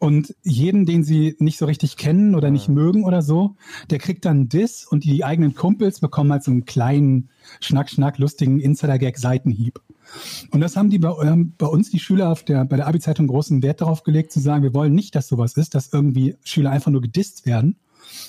[0.00, 3.56] Und jeden, den sie nicht so richtig kennen oder nicht mögen oder so,
[3.90, 7.30] der kriegt dann Diss und die eigenen Kumpels bekommen halt so einen kleinen,
[7.60, 9.80] schnack, schnack, lustigen Insider-Gag-Seitenhieb.
[10.50, 13.26] Und das haben die bei, ähm, bei uns, die Schüler auf der, bei der Abi-Zeitung
[13.26, 16.70] großen Wert darauf gelegt, zu sagen, wir wollen nicht, dass sowas ist, dass irgendwie Schüler
[16.70, 17.76] einfach nur gedisst werden,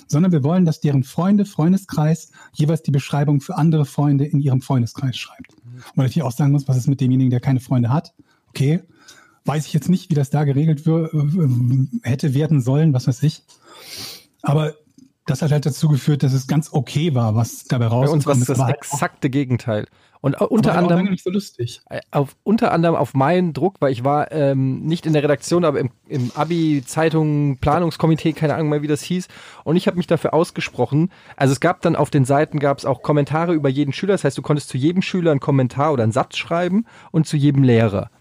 [0.07, 4.61] sondern wir wollen, dass deren Freunde, Freundeskreis jeweils die Beschreibung für andere Freunde in ihrem
[4.61, 5.53] Freundeskreis schreibt.
[5.53, 8.13] Und weil ich hier auch sagen muss, was ist mit demjenigen, der keine Freunde hat?
[8.49, 8.81] Okay,
[9.49, 11.07] weiß ich jetzt nicht, wie das da geregelt äh,
[12.03, 13.43] hätte werden sollen, was weiß ich.
[14.43, 14.75] Aber
[15.25, 18.25] das hat halt dazu geführt, dass es ganz okay war, was dabei Bei rausgekommen uns
[18.25, 19.87] war es das halt exakte Gegenteil.
[20.21, 21.81] Und äh, unter halt anderem nicht so lustig.
[21.89, 25.65] Äh, auf, unter anderem auf meinen Druck, weil ich war ähm, nicht in der Redaktion,
[25.65, 29.29] aber im, im Abi-Zeitung, Planungskomitee, keine Ahnung mehr, wie das hieß.
[29.63, 31.09] Und ich habe mich dafür ausgesprochen.
[31.37, 34.13] Also es gab dann auf den Seiten gab es auch Kommentare über jeden Schüler.
[34.13, 37.37] Das heißt, du konntest zu jedem Schüler einen Kommentar oder einen Satz schreiben und zu
[37.37, 38.11] jedem Lehrer.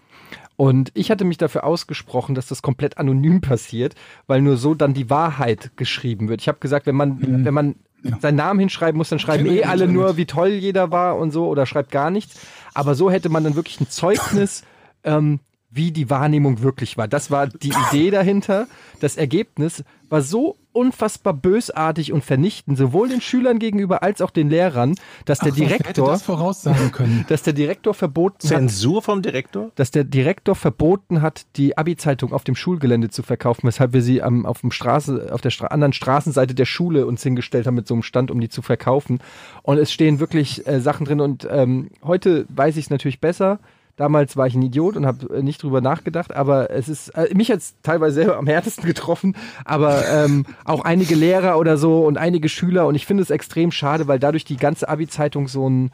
[0.59, 3.95] Und ich hatte mich dafür ausgesprochen, dass das komplett anonym passiert,
[4.27, 6.41] weil nur so dann die Wahrheit geschrieben wird.
[6.41, 7.75] Ich habe gesagt, wenn man, wenn man
[8.19, 11.47] seinen Namen hinschreiben muss, dann schreiben eh alle nur, wie toll jeder war und so
[11.47, 12.41] oder schreibt gar nichts.
[12.73, 14.65] Aber so hätte man dann wirklich ein Zeugnis,
[15.05, 15.39] ähm,
[15.71, 17.07] wie die Wahrnehmung wirklich war.
[17.07, 18.67] Das war die Idee dahinter.
[18.99, 24.49] Das Ergebnis war so unfassbar bösartig und vernichtend, sowohl den Schülern gegenüber als auch den
[24.49, 24.95] Lehrern,
[25.25, 27.25] dass der Ach, Direktor, das voraussagen können.
[27.29, 29.71] dass der Direktor verboten hat, Zensur vom Direktor?
[29.75, 34.21] dass der Direktor verboten hat, die Abi-Zeitung auf dem Schulgelände zu verkaufen, weshalb wir sie
[34.21, 37.87] am, auf, dem Straße, auf der Stra anderen Straßenseite der Schule uns hingestellt haben mit
[37.87, 39.19] so einem Stand, um die zu verkaufen.
[39.63, 43.59] Und es stehen wirklich äh, Sachen drin und ähm, heute weiß ich es natürlich besser.
[43.99, 47.35] Damals war ich ein Idiot und habe äh, nicht drüber nachgedacht, aber es ist, äh,
[47.35, 49.35] mich es teilweise selber am härtesten getroffen,
[49.65, 53.73] aber ähm, auch einige Lehrer oder so und einige Schüler und ich finde es extrem
[53.73, 55.91] schade, weil dadurch die ganze Abi-Zeitung so ein,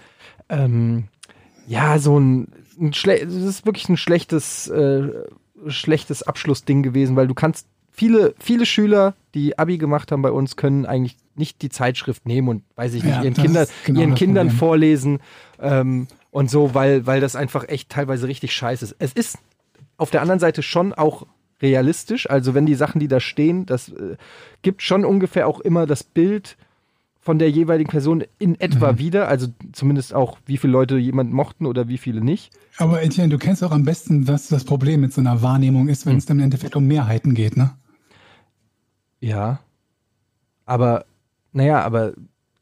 [0.50, 1.06] ähm,
[1.66, 2.50] ja, so ein,
[2.80, 5.10] ein schle das ist wirklich ein schlechtes, äh,
[5.66, 10.58] schlechtes Abschlussding gewesen, weil du kannst viele, viele Schüler, die Abi gemacht haben bei uns,
[10.58, 14.14] können eigentlich nicht die Zeitschrift nehmen und, weiß ich nicht, Ja, ihren, Kinder, genau ihren
[14.14, 15.22] Kindern vorlesen
[15.60, 18.96] ähm, und so, weil, weil das einfach echt teilweise richtig scheiße ist.
[19.00, 19.38] Es ist
[19.96, 21.26] auf der anderen Seite schon auch
[21.62, 22.30] realistisch.
[22.30, 24.18] Also wenn die Sachen, die da stehen, das äh,
[24.62, 26.58] gibt schon ungefähr auch immer das Bild
[27.22, 29.00] von der jeweiligen Person in etwa Mhm.
[29.00, 29.30] wieder.
[29.30, 32.52] Also zumindest auch, wie viele Leute jemanden mochten oder wie viele nicht.
[32.78, 36.06] Aber Etienne, du kennst auch am besten, was das Problem mit so einer Wahrnehmung ist,
[36.06, 36.18] wenn Hm.
[36.20, 37.72] es dann im Endeffekt um Mehrheiten geht, ne?
[39.22, 39.60] Ja.
[40.66, 41.06] Aber,
[41.54, 42.12] naja, aber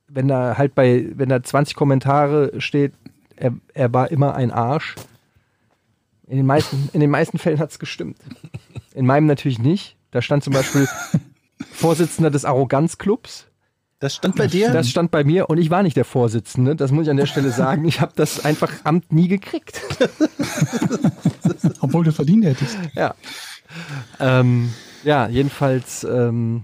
[0.08, 2.94] wenn da halt bei, wenn da 20 Kommentare steht,
[3.36, 4.96] er, er war immer ein Arsch.
[6.28, 8.18] In den meisten, in den meisten Fällen hat es gestimmt.
[8.94, 9.98] In meinem natürlich nicht.
[10.12, 10.88] Da stand zum Beispiel
[11.72, 13.48] Vorsitzender des Arroganzclubs.
[14.00, 14.72] Das stand bei dir?
[14.72, 16.76] Das stand bei mir und ich war nicht der Vorsitzende.
[16.76, 17.86] Das muss ich an der Stelle sagen.
[17.86, 19.82] Ich habe das einfach Amt nie gekriegt.
[21.80, 22.78] Obwohl du verdient hättest.
[22.96, 23.16] Ja.
[24.20, 24.74] Ähm,
[25.04, 26.64] ja, jedenfalls, ähm,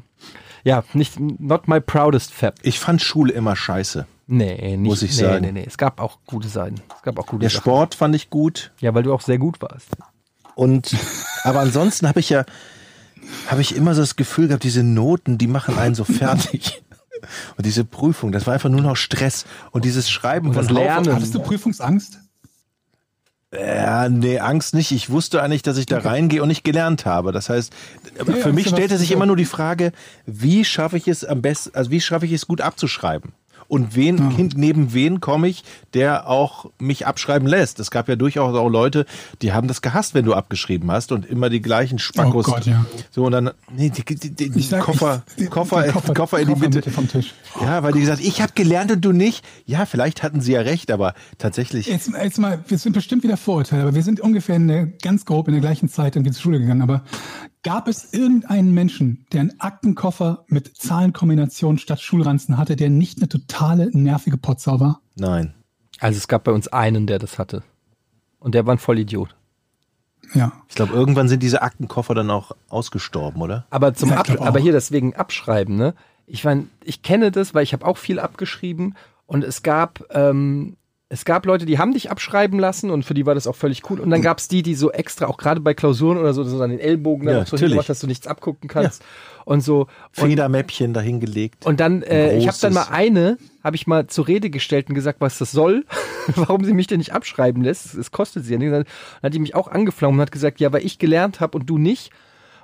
[0.65, 2.55] ja, nicht, not my proudest Fab.
[2.61, 4.05] ich fand Schule immer scheiße.
[4.31, 5.41] Nee, nicht, Muss ich nee, sagen.
[5.43, 6.75] Nee, nee, es gab auch gute Seiten.
[6.95, 7.61] Es gab auch gute Der Sachen.
[7.61, 8.71] Sport fand ich gut.
[8.79, 9.87] Ja, weil du auch sehr gut warst.
[10.53, 10.95] Und
[11.43, 12.45] aber ansonsten habe ich ja
[13.47, 16.83] habe ich immer so das Gefühl gehabt, diese Noten, die machen einen so fertig.
[17.57, 19.45] Und diese Prüfung, das war einfach nur noch Stress.
[19.71, 21.11] Und dieses Schreiben Und von das Lernen.
[21.13, 22.19] Hattest du Prüfungsangst?
[23.51, 24.91] Ja, nee, Angst nicht.
[24.91, 27.31] Ich wusste eigentlich, dass ich da reingehe und nicht gelernt habe.
[27.31, 27.73] Das heißt,
[28.23, 29.15] für ja, mich stellte sich so.
[29.15, 29.91] immer nur die Frage,
[30.27, 33.33] wie schaffe ich es am besten, also wie schaffe ich es gut abzuschreiben?
[33.69, 35.63] Und wen, hin, neben wen komme ich,
[35.93, 37.79] der auch mich abschreiben lässt?
[37.79, 39.05] Es gab ja durchaus auch Leute,
[39.43, 42.47] die haben das gehasst, wenn du abgeschrieben hast und immer die gleichen Spackos.
[42.47, 42.83] Oh Gott, ja.
[43.11, 46.47] So, und dann, nee, die, die, die, die sag, Koffer, ich, Koffer, die Koffer, in
[46.47, 46.89] die Mitte.
[46.89, 47.35] vom Tisch.
[47.61, 49.45] Ja, weil die gesagt, ich habe gelernt und du nicht.
[49.67, 51.85] Ja, vielleicht hatten sie ja recht, aber tatsächlich.
[51.85, 55.25] Jetzt, jetzt mal, wir sind bestimmt wieder Vorurteile, aber wir sind ungefähr in der, ganz
[55.25, 56.81] grob in der gleichen Zeit irgendwie zur Schule gegangen.
[56.81, 57.03] Aber
[57.63, 63.29] gab es irgendeinen Menschen, der einen Aktenkoffer mit Zahlenkombinationen statt Schulranzen hatte, der nicht eine
[63.29, 65.01] totale nervige Potsau war?
[65.15, 65.53] Nein.
[65.99, 67.63] Also es gab bei uns einen, der das hatte.
[68.39, 69.35] Und der war ein Vollidiot.
[70.33, 70.53] Ja.
[70.67, 73.65] Ich glaube, irgendwann sind diese Aktenkoffer dann auch ausgestorben, oder?
[73.69, 75.95] Aber zum Ja, aber hier deswegen abschreiben, ne?
[76.25, 78.95] Ich meine, ich kenne das, weil ich habe auch viel abgeschrieben
[79.25, 80.77] und es gab ähm,
[81.11, 83.89] es gab Leute, die haben dich abschreiben lassen und für die war das auch völlig
[83.89, 83.99] cool.
[83.99, 86.61] Und dann gab es die, die so extra, auch gerade bei Klausuren oder so, so
[86.61, 89.03] an den Ellbogen Ja, so hingemacht, dass du nichts abgucken kannst
[89.43, 89.87] und so.
[90.11, 91.65] Federmäppchen dahingelegt.
[91.65, 94.93] und dann, äh, ich habe dann mal eine, habe ich mal zur Rede gestellt und
[94.93, 95.83] gesagt, was das soll,
[96.35, 97.95] warum sie mich denn nicht abschreiben lässt.
[97.95, 98.71] Es kostet sie ja nicht.
[98.71, 98.85] Dann
[99.23, 101.79] hat die mich auch angeflogen und hat gesagt, ja, weil ich gelernt habe und du
[101.79, 102.11] nicht.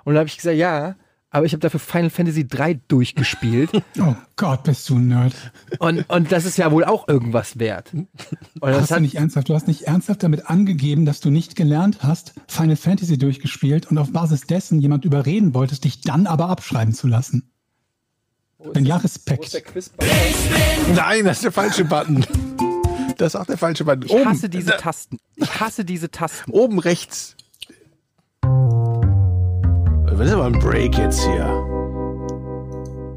[0.04, 0.96] Und dann habe ich gesagt, ja,
[1.36, 3.72] aber ich habe dafür Final Fantasy 3 durchgespielt.
[4.00, 5.34] Oh Gott, bist du ein Nerd.
[5.80, 7.94] und, und das ist ja wohl auch irgendwas wert.
[7.94, 8.08] Und
[8.62, 12.00] das Hast du nicht ernsthaft, du hast nicht ernsthaft damit angegeben, dass du nicht gelernt
[12.02, 16.94] hast, Final Fantasy durchgespielt und auf Basis dessen jemand überreden wolltest, dich dann aber abschreiben
[16.94, 17.50] zu lassen.
[18.74, 19.62] Dann ja, Respekt.
[20.94, 22.26] Nein, das ist der falsche Button.
[23.18, 24.04] Das ist auch der falsche Button.
[24.06, 25.18] ich hasse diese Tasten.
[25.36, 26.52] Ich hasse diese Tasten.
[26.52, 27.36] Oben rechts.
[30.18, 31.46] Was ist aber ein Break jetzt hier?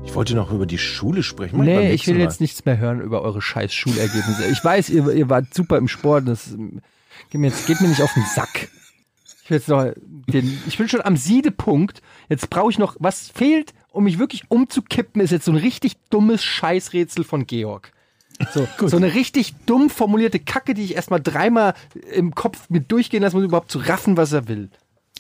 [0.05, 1.59] Ich wollte noch über die Schule sprechen.
[1.59, 2.25] Mach Nee, ich will Mal.
[2.25, 4.47] jetzt nichts mehr hören über eure scheiß Schulergebnisse.
[4.51, 6.27] Ich weiß, ihr, ihr wart super im Sport.
[6.27, 6.81] Das ähm,
[7.31, 8.69] geht mir, jetzt, geht mir nicht auf den Sack.
[9.45, 12.03] Ich, will jetzt noch den, ich bin schon am Siedepunkt.
[12.29, 15.99] Jetzt brauche ich noch, was fehlt, um mich wirklich umzukippen, ist jetzt so ein richtig
[16.11, 17.93] dummes Scheißrätsel von Georg.
[18.53, 21.75] So, so eine richtig dumm formulierte Kacke, die ich erstmal dreimal
[22.13, 24.71] im Kopf mit durchgehen lassen muss, um überhaupt zu raffen, was er will.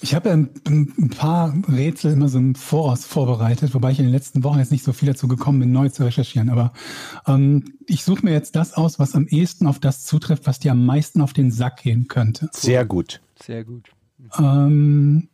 [0.01, 4.05] Ich habe ja ein, ein paar Rätsel immer so im Voraus vorbereitet, wobei ich in
[4.05, 6.51] den letzten Wochen jetzt nicht so viel dazu gekommen bin, neu zu recherchieren.
[6.51, 6.73] Aber
[7.27, 10.73] ähm, ich suche mir jetzt das aus, was am ehesten auf das zutrifft, was dir
[10.73, 12.49] am meisten auf den Sack gehen könnte.
[12.53, 13.21] Sehr gut.
[13.43, 13.91] Sehr gut.
[14.39, 15.29] Ähm,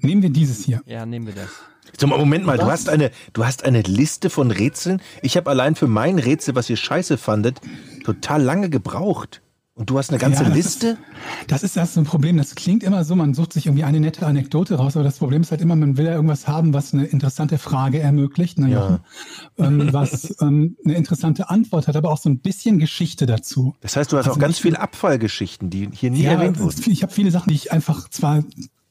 [0.00, 0.82] nehmen wir dieses hier.
[0.86, 1.50] Ja, nehmen wir das.
[1.98, 5.00] So, Moment mal, du hast eine, du hast eine Liste von Rätseln.
[5.22, 7.60] Ich habe allein für mein Rätsel, was ihr scheiße fandet,
[8.04, 9.42] total lange gebraucht.
[9.78, 10.86] Und du hast eine ganze Ja, das Liste?
[10.88, 10.98] Ist,
[11.48, 12.38] das ist das so ein Problem.
[12.38, 15.42] Das klingt immer so, man sucht sich irgendwie eine nette Anekdote raus, aber das Problem
[15.42, 19.00] ist halt immer, man will ja irgendwas haben, was eine interessante Frage ermöglicht, ne, Jochen?
[19.58, 23.74] ähm, was ähm, eine interessante Antwort hat, aber auch so ein bisschen Geschichte dazu.
[23.82, 26.90] Das heißt, du hast Also auch ganz viele Abfallgeschichten, die hier nie Ja, erwähnt wurden.
[26.90, 28.42] ich habe viele Sachen, die ich einfach zwar,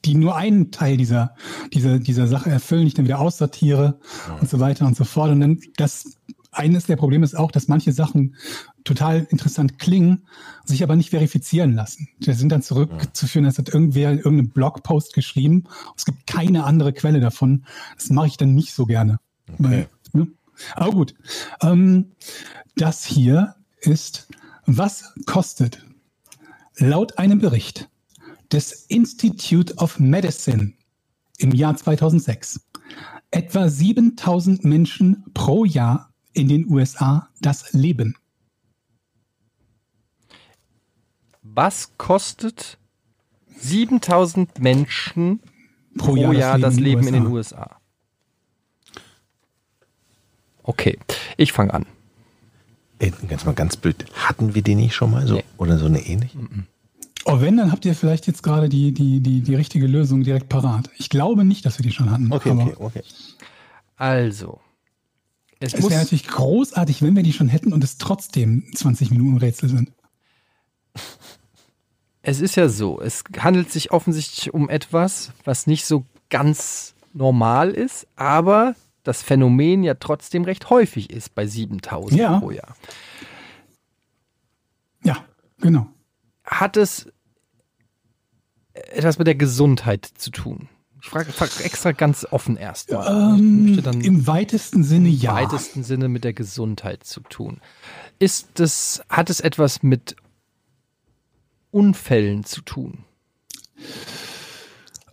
[0.06, 1.34] die nur einen Teil dieser,
[1.74, 3.98] dieser, dieser Sache erfüllen, ich dann wieder aussortiere
[4.40, 5.32] und so weiter und so fort.
[5.32, 6.18] Und dann das
[6.52, 8.36] eines der Probleme ist auch, dass manche Sachen
[8.86, 10.26] total interessant klingen,
[10.64, 12.08] sich aber nicht verifizieren lassen.
[12.20, 15.66] Die sind dann zurückzuführen, das hat irgendwer in irgendeinem Blogpost geschrieben.
[15.98, 17.66] Es gibt keine andere Quelle davon.
[17.98, 19.20] Das mache ich dann nicht so gerne.
[19.58, 20.28] Weil, ne?
[20.76, 21.16] Aber gut.
[21.62, 22.12] Ähm,
[22.76, 24.28] das hier ist,
[24.66, 25.84] was kostet
[26.78, 27.90] laut einem Bericht
[28.52, 30.74] des Institute of Medicine
[31.38, 32.62] im Jahr 2006
[33.32, 38.16] etwa 7000 Menschen pro Jahr in den USA das Leben?
[41.56, 42.78] Was kostet
[43.58, 45.40] 7000 Menschen
[45.98, 47.78] pro, Jahr, das Leben in den USA?
[50.64, 51.00] Okay,
[51.38, 51.86] ich fange an.
[53.00, 54.06] Ey, Ganz mal ganz blöd.
[54.14, 55.36] Hatten wir den nicht schon mal so?
[55.36, 55.46] Nee.
[55.58, 56.38] Oder so eine ähnliche?
[57.24, 60.50] Oh, wenn, dann habt ihr vielleicht jetzt gerade die, die, die, die richtige Lösung direkt
[60.50, 60.90] parat.
[60.98, 62.34] Ich glaube nicht, dass wir die schon hatten.
[62.34, 63.02] Okay, aber okay, okay.
[63.96, 64.60] Also,
[65.62, 69.10] es, Es muss, wäre natürlich großartig, wenn wir die schon hätten und es trotzdem 20
[69.12, 69.94] Minuten Rätsel sind.
[72.28, 77.70] Es ist ja so, es handelt sich offensichtlich um etwas, was nicht so ganz normal
[77.72, 82.40] ist, aber das Phänomen ja trotzdem recht häufig ist bei 7000 Ja.
[82.40, 82.76] pro Jahr.
[85.04, 85.18] Ja,
[85.60, 85.88] genau.
[86.44, 87.08] Hat es
[88.74, 90.68] etwas mit der Gesundheit zu tun?
[91.02, 93.38] Ich frage frag extra ganz offen erst mal.
[93.40, 95.36] ich Ähm, Im weitesten Sinne im ja.
[95.36, 97.62] weitesten Sinne mit der Gesundheit zu tun.
[98.18, 100.16] Ist es, hat es etwas mit
[101.76, 103.00] Unfällen zu tun?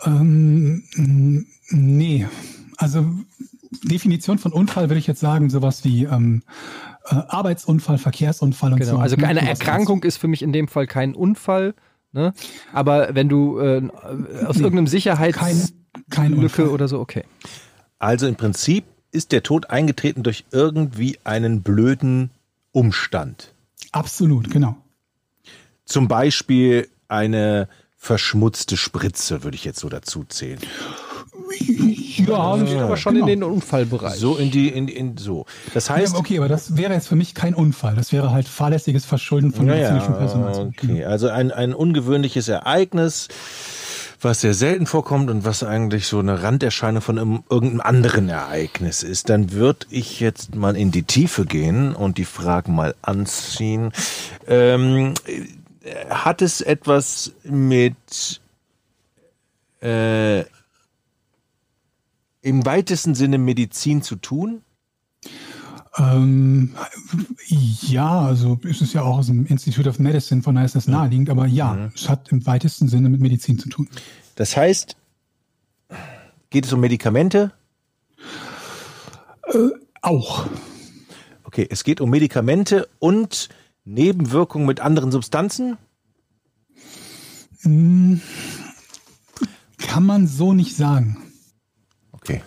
[0.04, 0.84] Ähm,
[1.70, 2.26] nee.
[2.76, 3.04] Also
[3.84, 6.42] Definition von Unfall würde ich jetzt sagen, sowas wie ähm,
[7.08, 8.92] äh, Arbeitsunfall, Verkehrsunfall und Genau.
[8.92, 8.98] so.
[8.98, 9.26] Also ne?
[9.26, 11.74] eine Sowas Erkrankung ist für mich in dem Fall kein Unfall.
[12.12, 12.32] Ne?
[12.72, 13.82] Aber wenn du äh,
[14.46, 15.72] aus Nee, irgendeinem Kein, Sicherheitslücke
[16.10, 16.68] kein Unfall.
[16.68, 17.24] oder so, okay.
[17.98, 22.30] Also im Prinzip ist der Tod eingetreten durch irgendwie einen blöden
[22.72, 23.52] Umstand.
[23.92, 24.76] Absolut, genau.
[25.84, 30.58] Zum Beispiel eine verschmutzte Spritze, würde ich jetzt so dazu zählen.
[32.16, 33.26] Ja, Das aber schon genau.
[33.26, 34.14] in den Unfallbereich.
[34.18, 35.46] So in die, in, in so.
[35.74, 37.94] Das heißt, ja, okay, aber das wäre jetzt für mich kein Unfall.
[37.94, 40.66] Das wäre halt fahrlässiges Verschulden von Ja, medizinischen ja, Personal.
[40.68, 41.04] okay.
[41.04, 43.28] Also ein, ein ungewöhnliches Ereignis,
[44.20, 49.02] was sehr selten vorkommt und was eigentlich so eine Randerscheinung von einem, irgendeinem anderen Ereignis
[49.02, 53.92] ist, dann würde ich jetzt mal in die Tiefe gehen und die Fragen mal anziehen.
[54.46, 55.42] Ähm, äh,
[56.08, 58.40] hat es etwas mit
[59.82, 60.40] äh,
[62.40, 64.62] im weitesten Sinne Medizin zu tun?
[65.98, 66.74] Ähm,
[67.48, 70.88] ja, also ist es ja auch aus dem Institute of Medicine, von daher ist das
[70.88, 73.88] naheliegend, aber ja, es hat im weitesten Sinne mit Medizin zu tun.
[74.36, 74.96] Das heißt,
[76.48, 77.52] geht es um Medikamente?
[80.00, 80.46] Auch.
[81.44, 83.50] Okay, es geht um Medikamente und
[83.84, 85.76] Nebenwirkungen mit anderen Substanzen?
[87.62, 88.20] Kann
[90.06, 91.18] man so nicht sagen.
[92.12, 92.42] Okay.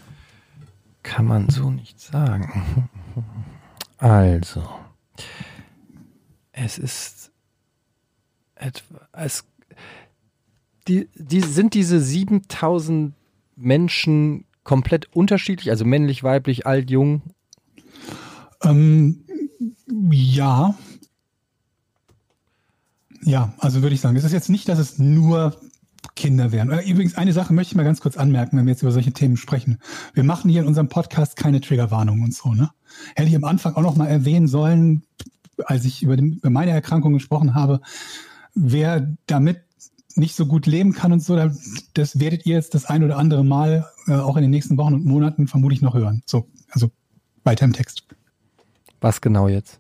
[1.04, 2.90] Kann man so nicht sagen.
[3.98, 4.68] Also,
[6.52, 7.32] es ist
[8.56, 9.46] etwa, es,
[10.88, 13.14] die, die, sind diese 7000
[13.56, 17.22] Menschen komplett unterschiedlich, also männlich, weiblich, alt, jung?
[18.64, 19.24] Ähm,
[20.12, 20.76] ja.
[23.26, 25.60] Ja, also würde ich sagen, es ist jetzt nicht, dass es nur
[26.16, 26.70] Kinder wären.
[26.70, 29.12] Äh, Übrigens, eine Sache möchte ich mal ganz kurz anmerken, wenn wir jetzt über solche
[29.14, 29.80] Themen sprechen.
[30.14, 32.70] Wir machen hier in unserem Podcast keine Triggerwarnung und so, ne?
[33.16, 35.04] Hätte ich am Anfang auch noch mal erwähnen sollen,
[35.66, 37.82] als ich über, den, über meine Erkrankung gesprochen habe,
[38.54, 39.62] wer damit
[40.16, 41.52] nicht so gut leben kann und so, da-
[41.94, 44.94] das werdet ihr jetzt das ein oder andere Mal äh, auch in den nächsten Wochen
[44.94, 46.22] und Monaten vermutlich noch hören.
[46.26, 46.92] So, also
[47.44, 48.04] weiter im Text.
[49.02, 49.80] Was genau jetzt?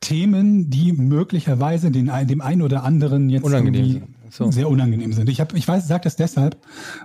[0.00, 4.02] Themen, die möglicherweise den, dem einen oder anderen jetzt Unangenehm.
[4.30, 4.50] So.
[4.50, 5.28] sehr unangenehm sind.
[5.28, 6.58] Ich, hab, ich weiß, sage das deshalb,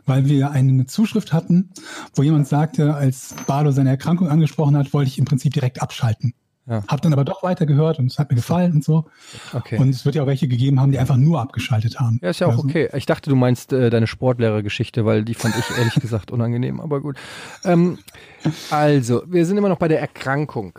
[0.06, 1.70] weil wir eine Zuschrift hatten,
[2.16, 6.34] wo jemand sagte, als Barlo seine Erkrankung angesprochen hat, wollte ich im Prinzip direkt abschalten.
[6.68, 6.84] Ja.
[6.88, 9.06] Hab dann aber doch weitergehört und es hat mir gefallen und so.
[9.52, 9.78] Okay.
[9.78, 12.20] Und es wird ja auch welche gegeben haben, die einfach nur abgeschaltet haben.
[12.22, 12.88] Ja, ist ja auch Also, okay.
[12.94, 17.02] Ich dachte, du meinst äh, deine Sportlehrergeschichte, weil die fand ich ehrlich gesagt unangenehm, aber
[17.02, 17.18] gut.
[17.64, 17.98] Ähm,
[18.70, 20.78] also, wir sind immer noch bei der Erkrankung.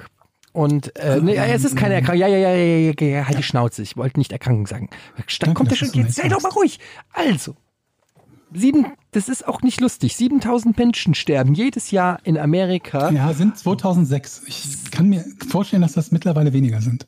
[0.52, 2.20] Und äh, nee, es ist keine Erkrankung.
[2.20, 3.82] Ja, ja, ja, ja, ja, ja, halt die Schnauze.
[3.82, 4.90] Ich wollte nicht Erkrankung sagen.
[5.40, 6.02] Dann kommt ja du schon.
[6.02, 6.78] Jetzt sei doch mal ruhig.
[7.12, 7.56] Also,
[8.52, 10.16] sieben, das ist auch nicht lustig.
[10.16, 13.10] 7000 Menschen sterben jedes Jahr in Amerika.
[13.10, 14.42] Ja, sind 2006.
[14.46, 17.06] Ich kann mir vorstellen, dass das mittlerweile weniger sind.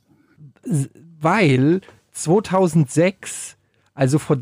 [1.21, 1.83] weil
[2.13, 3.57] 2006,
[3.93, 4.39] also vor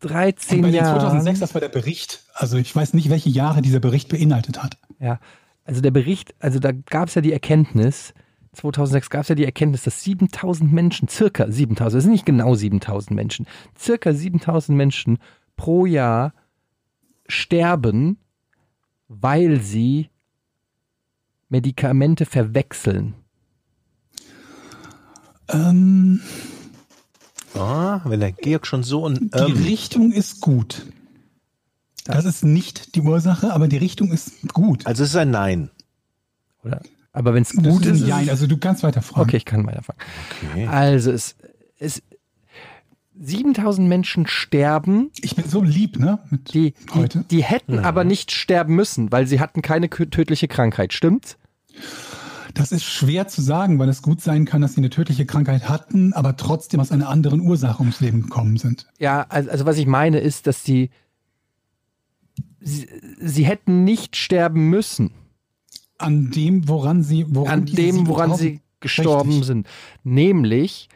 [0.00, 1.00] 13 Und bei den Jahren.
[1.00, 2.22] 2006, das war der Bericht.
[2.34, 4.78] Also ich weiß nicht, welche Jahre dieser Bericht beinhaltet hat.
[5.00, 5.18] Ja,
[5.64, 8.14] also der Bericht, also da gab es ja die Erkenntnis,
[8.52, 12.54] 2006 gab es ja die Erkenntnis, dass 7000 Menschen, circa 7000, das sind nicht genau
[12.54, 13.46] 7000 Menschen,
[13.78, 15.18] circa 7000 Menschen
[15.56, 16.34] pro Jahr
[17.26, 18.18] sterben,
[19.08, 20.10] weil sie
[21.48, 23.14] Medikamente verwechseln.
[25.48, 26.20] Ähm,
[27.54, 30.86] Ah, wenn der Georg schon so ein Die ähm, Richtung ist gut.
[32.04, 34.86] Das ist nicht die Ursache, aber die Richtung ist gut.
[34.86, 35.70] Also es ist ein Nein.
[36.62, 36.80] Oder?
[37.12, 38.24] Aber wenn es gut ist, ist Jein.
[38.24, 39.22] es, Also du kannst weiter fragen.
[39.28, 40.00] okay, ich kann weiterfangen.
[40.52, 40.66] Okay.
[40.66, 41.36] Also es,
[41.78, 42.02] es
[43.18, 46.18] 7000 Menschen sterben, Ich bin so lieb, ne?
[46.30, 47.24] Mit die, die, heute.
[47.30, 51.36] die hätten aber nicht sterben müssen, weil sie hatten keine tödliche Krankheit, stimmt's?
[52.54, 55.68] Das ist schwer zu sagen, weil es gut sein kann, dass sie eine tödliche Krankheit
[55.68, 58.86] hatten, aber trotzdem aus einer anderen Ursache ums Leben gekommen sind.
[58.98, 60.90] Ja, also, also was ich meine ist, dass die
[62.64, 62.88] sie,
[63.20, 65.10] sie hätten nicht sterben müssen
[65.98, 69.46] An dem, woran sie, woran an dem, woran 7000 sie gestorben Richtig.
[69.46, 69.66] sind,
[70.02, 70.88] nämlich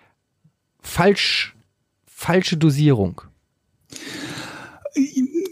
[0.80, 1.54] falsch
[2.06, 3.22] falsche Dosierung.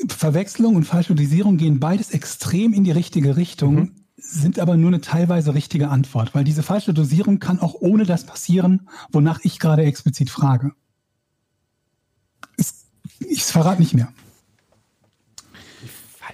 [0.08, 3.92] Verwechslung und falsche Dosierung gehen beides extrem in die richtige Richtung, Mhm.
[4.16, 8.24] sind aber nur eine teilweise richtige Antwort, weil diese falsche Dosierung kann auch ohne das
[8.26, 10.72] passieren, wonach ich gerade explizit frage.
[13.20, 14.12] Ich verrate nicht mehr.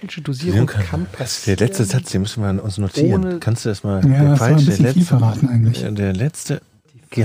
[0.03, 1.59] Falsche Dosierung kann Der passieren.
[1.59, 3.23] letzte Satz, den müssen wir uns notieren.
[3.25, 4.03] Ohne- Kannst du das mal?
[4.05, 5.81] Ja, der das war ein falsche, bisschen der viel letzte, verraten eigentlich.
[5.95, 6.61] Der letzte.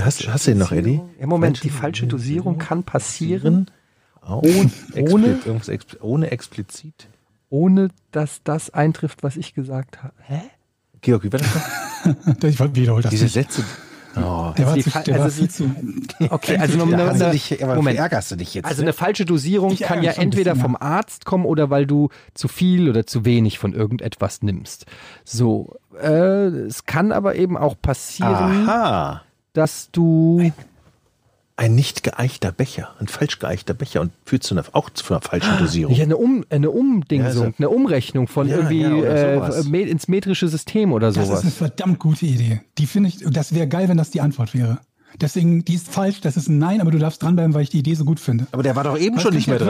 [0.01, 1.01] Hast, hast du ihn noch, Eddie?
[1.19, 3.69] Ja, Moment, die falsche Dosierung kann passieren,
[4.25, 5.39] Ohne- ohne-
[6.01, 7.07] ohne explizit.
[7.49, 10.13] ohne dass das eintrifft, was ich gesagt habe.
[10.25, 10.41] Hä?
[11.01, 12.43] Georg, wie war das noch?
[12.43, 13.33] Ich wiederhole das Diese nicht.
[13.33, 13.63] Sätze.
[14.15, 14.53] Oh.
[14.57, 15.75] Der war, die zu, der war also viel es zu.
[16.29, 17.99] Okay, also Da eine, eine, dich, Moment.
[17.99, 18.65] ärgerst du dich jetzt.
[18.65, 18.87] Also ne?
[18.87, 22.89] eine falsche Dosierung Ich kann ja entweder vom Arzt kommen oder weil du zu viel
[22.89, 24.85] oder zu wenig von irgendetwas nimmst.
[25.23, 29.21] So, äh, es kann aber eben auch passieren, Aha.
[29.53, 30.51] dass du
[31.59, 35.19] Ein nicht geeichter Becher, ein falsch geeichter Becher und führt zu einer, auch zu einer
[35.21, 35.93] falschen Dosierung.
[35.93, 39.65] ja, eine, um, eine Umdingsung, Ja, also- eine Umrechnung von Ja, irgendwie ja, sowas.
[39.67, 41.41] äh, ins metrische System oder Das ist sowas.
[41.41, 42.61] eine verdammt gute Idee.
[42.77, 44.79] Die finde ich, das wäre geil, wenn das die Antwort wäre.
[45.19, 47.79] Deswegen, die ist falsch, das ist ein Nein, aber du darfst dranbleiben, weil ich die
[47.79, 48.47] Idee so gut finde.
[48.53, 49.67] Aber der war doch eben Was schon nicht mehr der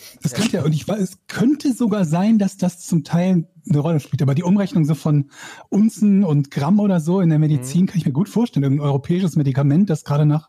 [0.00, 0.20] dran.
[0.22, 3.78] Es könnte ja, und ich weiß, es könnte sogar sein, dass das zum Teil eine
[3.78, 4.22] Rolle spielt.
[4.22, 5.30] Aber die Umrechnung so von
[5.68, 8.64] Unzen und Gramm oder so in der Medizin kann ich mir gut vorstellen.
[8.64, 10.48] Irgendein europäisches Medikament, das gerade nach,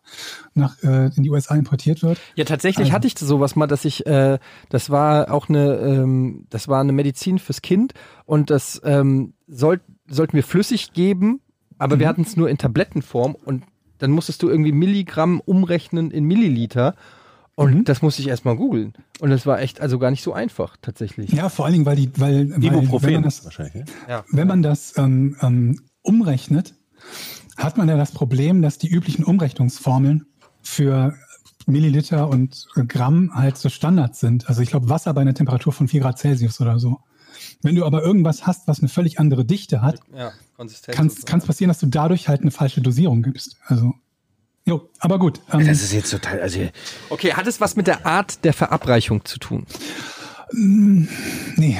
[0.53, 2.19] nach äh, in die USA importiert wird.
[2.35, 4.39] Ja, tatsächlich Also- hatte ich sowas mal, dass ich, äh,
[4.69, 7.93] das war auch eine, ähm, das war eine Medizin fürs Kind
[8.25, 11.41] und das ähm, soll, sollten wir flüssig geben,
[11.77, 13.63] aber wir hatten es nur in Tablettenform und
[13.97, 16.95] dann musstest du irgendwie Milligramm umrechnen in Milliliter
[17.61, 20.77] und das musste ich erstmal googeln und das war echt also gar nicht so einfach
[20.81, 21.31] tatsächlich.
[21.31, 22.61] Ja, vor allen Dingen, weil die, weil, weil
[23.01, 23.75] wenn man das, wahrscheinlich.
[23.75, 23.85] Ne?
[24.31, 26.73] wenn man das ähm, ähm, umrechnet,
[27.57, 30.25] hat man ja das Problem, dass die üblichen Umrechnungsformeln
[30.61, 31.15] für
[31.67, 34.49] Milliliter und Gramm halt so Standard sind.
[34.49, 36.99] Also ich glaube Wasser bei einer Temperatur von 4 Grad Celsius oder so.
[37.61, 41.69] Wenn du aber irgendwas hast, was eine völlig andere Dichte hat, Ja, kann es passieren,
[41.69, 43.57] dass du dadurch halt eine falsche Dosierung gibst.
[43.65, 43.93] Also,
[44.65, 45.39] jo, aber gut.
[45.51, 46.59] Ähm, Das ist jetzt total, also
[47.09, 49.65] Okay, hat es was mit der Art der Verabreichung zu tun?
[50.53, 51.77] nee.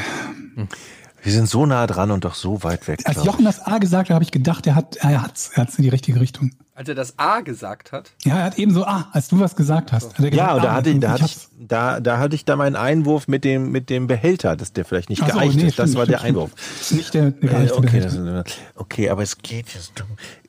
[1.24, 3.02] wir sind so nah dran und doch so weit weg.
[3.06, 3.24] Als.
[3.26, 5.84] Jochen das A gesagt hat, habe ich gedacht, er hat er hat's, er hat's in
[5.84, 6.52] die richtige Richtung.
[6.82, 8.10] Als er das A gesagt hat.
[8.24, 10.08] Ja, er hat eben so, ah, als du was gesagt hast.
[10.08, 12.56] Hat gesagt, Ja, und da hatte, ich, da, hatte ich, da, da hatte ich da
[12.56, 15.78] meinen Einwurf mit dem, mit dem Behälter, dass der vielleicht nicht so, geeicht nee, ist.
[15.78, 16.52] Das stimmt, war der stimmt, Einwurf.
[16.82, 18.44] Ist nicht der, Äh, geeichte okay, Behälter.
[18.44, 19.94] das, okay, aber es geht jetzt.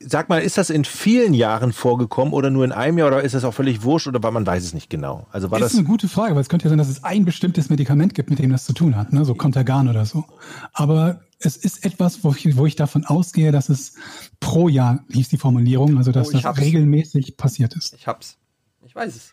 [0.01, 3.35] Sag mal, ist das in vielen Jahren vorgekommen oder nur in einem Jahr oder ist
[3.35, 5.27] das auch völlig wurscht oder war man weiß es nicht genau?
[5.33, 7.05] Also war Das das ist eine gute Frage, weil es könnte ja sein, dass es
[7.05, 9.27] ein bestimmtes Medikament gibt, mit dem das zu tun hat, ne?
[9.27, 10.25] so Contergan oder so.
[10.73, 13.95] Aber es ist etwas, wo ich, wo ich davon ausgehe, dass es
[14.41, 16.61] pro Jahr, hieß die Formulierung, also dass Oh, das hab's.
[16.61, 17.95] regelmäßig passiert ist.
[17.95, 18.39] Ich hab's.
[18.85, 19.33] Ich weiß es.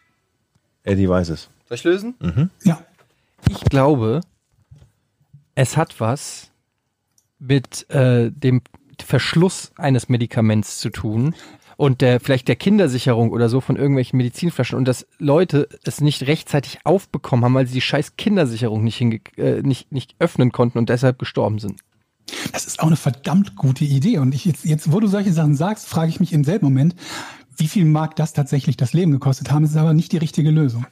[0.83, 1.49] Eddie weiß es.
[1.67, 2.15] Soll ich lösen?
[2.63, 2.81] Ja,
[3.47, 4.21] Ich glaube,
[5.55, 6.51] es hat was
[7.37, 8.61] mit äh, dem
[9.01, 11.35] Verschluss eines Medikaments zu tun
[11.77, 16.23] und der vielleicht der Kindersicherung oder so von irgendwelchen Medizinflaschen und dass Leute es nicht
[16.27, 20.77] rechtzeitig aufbekommen haben, weil sie die scheiß Kindersicherung nicht, hinge äh, nicht, nicht öffnen konnten
[20.77, 21.81] und deshalb gestorben sind.
[22.51, 24.17] Das ist auch eine verdammt gute Idee.
[24.19, 26.95] Und ich jetzt, jetzt, wo du solche Sachen sagst, frage ich mich im selben Moment,
[27.57, 29.63] wie viel mag das tatsächlich das Leben gekostet haben?
[29.63, 30.85] Es ist aber nicht die richtige Lösung.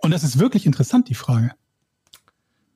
[0.00, 1.52] Und das ist wirklich interessant, die Frage.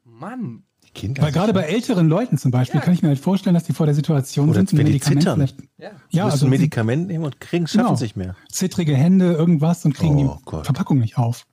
[0.04, 0.62] Mann.
[0.86, 3.64] Die Kinder Weil gerade bei älteren Leuten zum Beispiel kann ich mir halt vorstellen, dass
[3.64, 5.36] die vor der Situation Oder sind, ein wenn die Medikament zittern.
[5.36, 5.60] vielleicht.
[5.76, 5.90] Ja.
[6.10, 8.34] Ja, müssen also ein Medikament nehmen und kriegen, schaffen genau, sich mehr.
[8.50, 10.64] Zittrige Hände, irgendwas und kriegen Oh die Gott.
[10.64, 11.46] Verpackung nicht auf.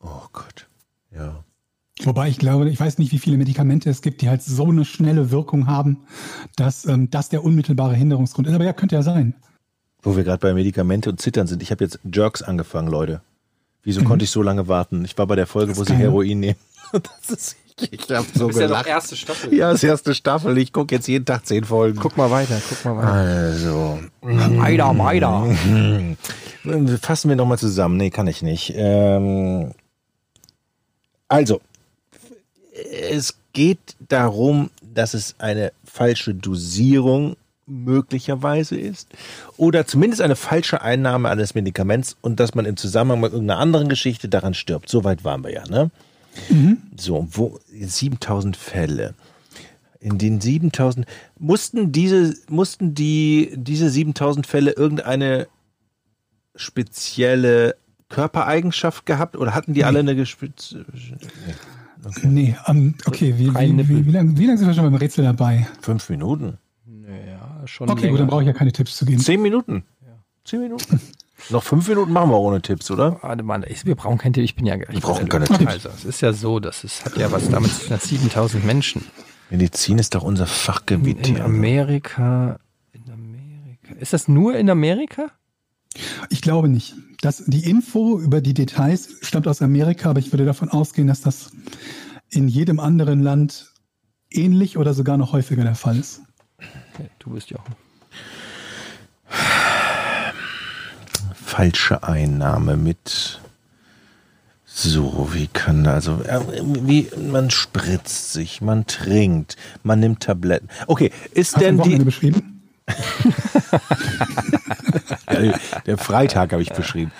[0.00, 0.68] Oh Gott.
[1.14, 1.44] Ja.
[2.02, 4.84] Wobei ich glaube, ich weiß nicht, wie viele Medikamente es gibt, die halt so eine
[4.84, 6.00] schnelle Wirkung haben,
[6.56, 8.54] dass ähm, das der unmittelbare Hinderungsgrund ist.
[8.54, 9.34] Aber ja, könnte ja sein.
[10.02, 11.62] Wo wir gerade bei Medikamente und Zittern sind.
[11.62, 13.22] Ich habe jetzt Jerks angefangen, Leute.
[13.82, 14.04] Wieso Mhm.
[14.04, 15.04] konnte ich so lange warten?
[15.04, 15.94] Ich war bei der Folge, Das wo ist sie?
[15.94, 16.56] Heroin nehmen.
[16.92, 17.56] Das ist,
[17.90, 18.86] ich habe so gelacht.
[18.86, 19.52] erste Staffel.
[19.52, 20.56] Ja, das erste Staffel.
[20.58, 21.98] Ich gucke jetzt jeden Tag zehn Folgen.
[21.98, 23.12] Guck mal weiter, guck mal weiter.
[23.12, 26.96] Also, Weiter, weiter.
[27.02, 27.96] Fassen wir nochmal zusammen.
[27.96, 28.72] Nee, kann ich nicht.
[28.76, 29.72] Ähm,
[31.28, 31.60] also,
[33.10, 37.36] es geht darum, dass es eine falsche Dosierung
[37.66, 39.08] möglicherweise ist
[39.56, 43.88] oder zumindest eine falsche Einnahme eines Medikaments und dass man im Zusammenhang mit irgendeiner anderen
[43.88, 44.88] Geschichte daran stirbt.
[44.88, 45.90] Soweit waren wir ja, ne?
[46.96, 49.14] So, wo 7000 Fälle.
[49.98, 51.06] In den 7000
[51.38, 55.48] mussten diese mussten die diese 7000 Fälle irgendeine
[56.54, 57.74] spezielle
[58.08, 60.84] Körpereigenschaft gehabt oder hatten die alle eine gespitze
[62.22, 65.24] Nee, ähm, okay, wie, wie, wie, wie lange wie lang sind wir schon beim Rätsel
[65.24, 65.66] dabei?
[65.80, 66.58] fünf Minuten?
[66.86, 69.20] Ja, schon Okay, gut, dann brauche ich ja keine Tipps zu geben.
[69.20, 69.84] Zehn Minuten.
[70.44, 71.00] Zehn Minuten.
[71.50, 73.18] Noch fünf Minuten machen wir ohne Tipps, oder?
[73.22, 75.66] Warte mal, ich, wir brauchen keinen Tipp, ich bin ja Wir brauchen keine Tipps.
[75.66, 78.64] Also, es ist ja so, dass es hat ja was damit zu tun, dass 7000
[78.64, 79.04] Menschen
[79.50, 81.44] Medizin ist doch unser Fachgebiet in hier.
[81.44, 82.58] Amerika,
[82.92, 83.94] in Amerika.
[84.00, 85.30] Ist das nur in Amerika?
[86.30, 86.94] Ich glaube nicht.
[87.20, 91.20] Das, die Info über die Details stammt aus Amerika, aber ich würde davon ausgehen, dass
[91.22, 91.50] das
[92.28, 93.72] in jedem anderen Land
[94.30, 96.20] ähnlich oder sogar noch häufiger der Fall ist.
[96.58, 97.64] Okay, du bist ja auch.
[101.34, 103.40] Falsche Einnahme mit.
[104.66, 110.68] So, wie kann da, also, äh, wie, man spritzt sich, man trinkt, man nimmt Tabletten.
[110.86, 112.62] Okay, ist Hast du denn Wochenende die, beschrieben?
[115.30, 115.54] Ja,
[115.86, 117.10] der Freitag habe ich beschrieben.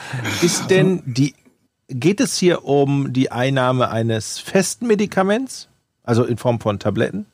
[0.42, 1.34] Ist denn die,
[1.88, 5.68] geht es hier um die Einnahme eines festen Medikaments?
[6.02, 7.26] Also in Form von Tabletten?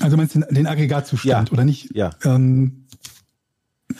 [0.00, 1.52] Also meinst du den, Aggregatzustand Ja.
[1.52, 1.94] oder nicht?
[1.94, 2.10] Ja.
[2.24, 2.84] Ähm,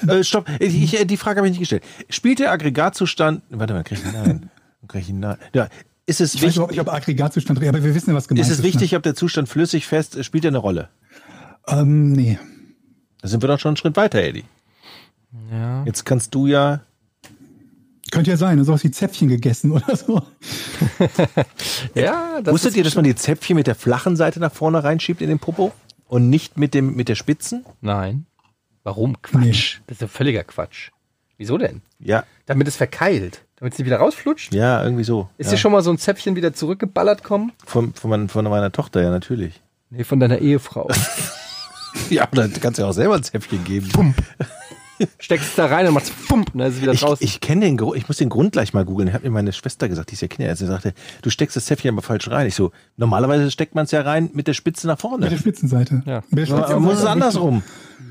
[0.06, 1.82] Äh, stopp, ich, ich, die Frage habe ich nicht gestellt.
[2.10, 4.50] Spielt der Aggregatzustand, warte mal, krieg ich nein.
[4.86, 5.38] Krieg ich nein.
[5.54, 5.68] Ja,
[6.06, 8.46] ist es ich weiß wichtig, überhaupt nicht, ob Aggregatzustand, aber wir wissen ja, was gemeint
[8.46, 8.58] ist ist.
[8.58, 10.90] es wichtig, ob der Zustand flüssig, fest, spielt er eine Rolle?
[11.68, 11.78] Ne?
[11.80, 12.38] Ähm, nee.
[13.20, 14.44] Da sind wir doch schon einen Schritt weiter, Eddie.
[15.50, 15.84] Ja.
[15.84, 16.80] Jetzt kannst du ja,
[18.10, 20.22] Könnte ja sein, sowas wie Zäpfchen gegessen oder so.
[21.94, 24.82] Ja, das wusstet ist ihr, dass man die Zäpfchen mit der flachen Seite nach vorne
[24.82, 25.72] reinschiebt in den Popo?
[26.06, 27.66] Und nicht mit dem, mit der Spitzen?
[27.80, 28.26] Nein.
[28.82, 29.20] Warum?
[29.20, 29.80] Quatsch.
[29.86, 30.90] Das ist ja völliger Quatsch.
[31.36, 31.82] Wieso denn?
[31.98, 33.44] Ja, Damit es verkeilt.
[33.56, 34.54] Damit es nicht wieder rausflutscht?
[34.54, 35.28] ja, irgendwie so.
[35.36, 35.52] Ist ja.
[35.52, 37.52] dir schon mal so ein Zäpfchen wieder zurückgeballert kommen?
[37.66, 39.60] Von, von, mein, von meiner Tochter, ja, natürlich.
[39.90, 40.88] Nee, von deiner Ehefrau.
[42.10, 43.88] Ja, aber dann kannst du ja auch selber ein Zäpfchen geben.
[45.18, 47.24] Steckst es da rein und machst pump und dann ist es wieder Ich, draußen.
[47.24, 49.12] ich kenne den Grund, ich muss den Grund gleich mal googeln.
[49.12, 51.90] Hat mir meine Schwester gesagt, die ist ja Kinderärztin, sie sagte, du steckst das Zäpfchen
[51.94, 52.46] aber falsch rein.
[52.46, 55.38] Ich so, normalerweise steckt man es ja rein mit der Spitze nach Mit der vorne.
[55.38, 56.02] Spitzenseite.
[56.06, 56.22] Ja.
[56.30, 57.62] Mit der Aber Spitzenseite muss es andersrum.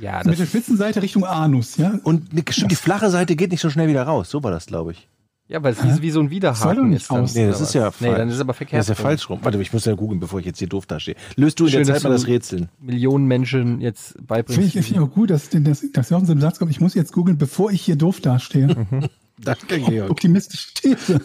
[0.01, 1.99] ja, Mit der Spitzenseite Richtung Anus, ja?
[2.03, 4.29] Und stimmt, die flache Seite geht nicht so schnell wieder raus.
[4.29, 5.07] So war das, glaube ich.
[5.49, 7.11] Ja, weil es wie, wie so ein Soll doch Widerhaken nicht ist.
[7.11, 7.35] Dann, raus.
[7.35, 8.01] Nee, das ist ja was?
[8.01, 8.81] Nee, dann ist es aber verkehrt.
[8.81, 9.39] Das ist ja falsch rum.
[9.43, 11.15] Warte, ich muss ja googeln, bevor ich jetzt hier doof dastehe.
[11.35, 12.69] Löst du in Schön, der Zeit mal das Rätseln.
[12.81, 14.75] Millionen Menschen jetzt Finde beibringst.
[14.75, 16.95] ich, finde ich auch gut, dass, dass, dass Jochen so im Satz kommt, ich muss
[16.95, 18.67] jetzt googeln, bevor ich hier doof dastehe.
[19.39, 20.09] Danke, Georg.
[20.09, 21.21] Optimistische These.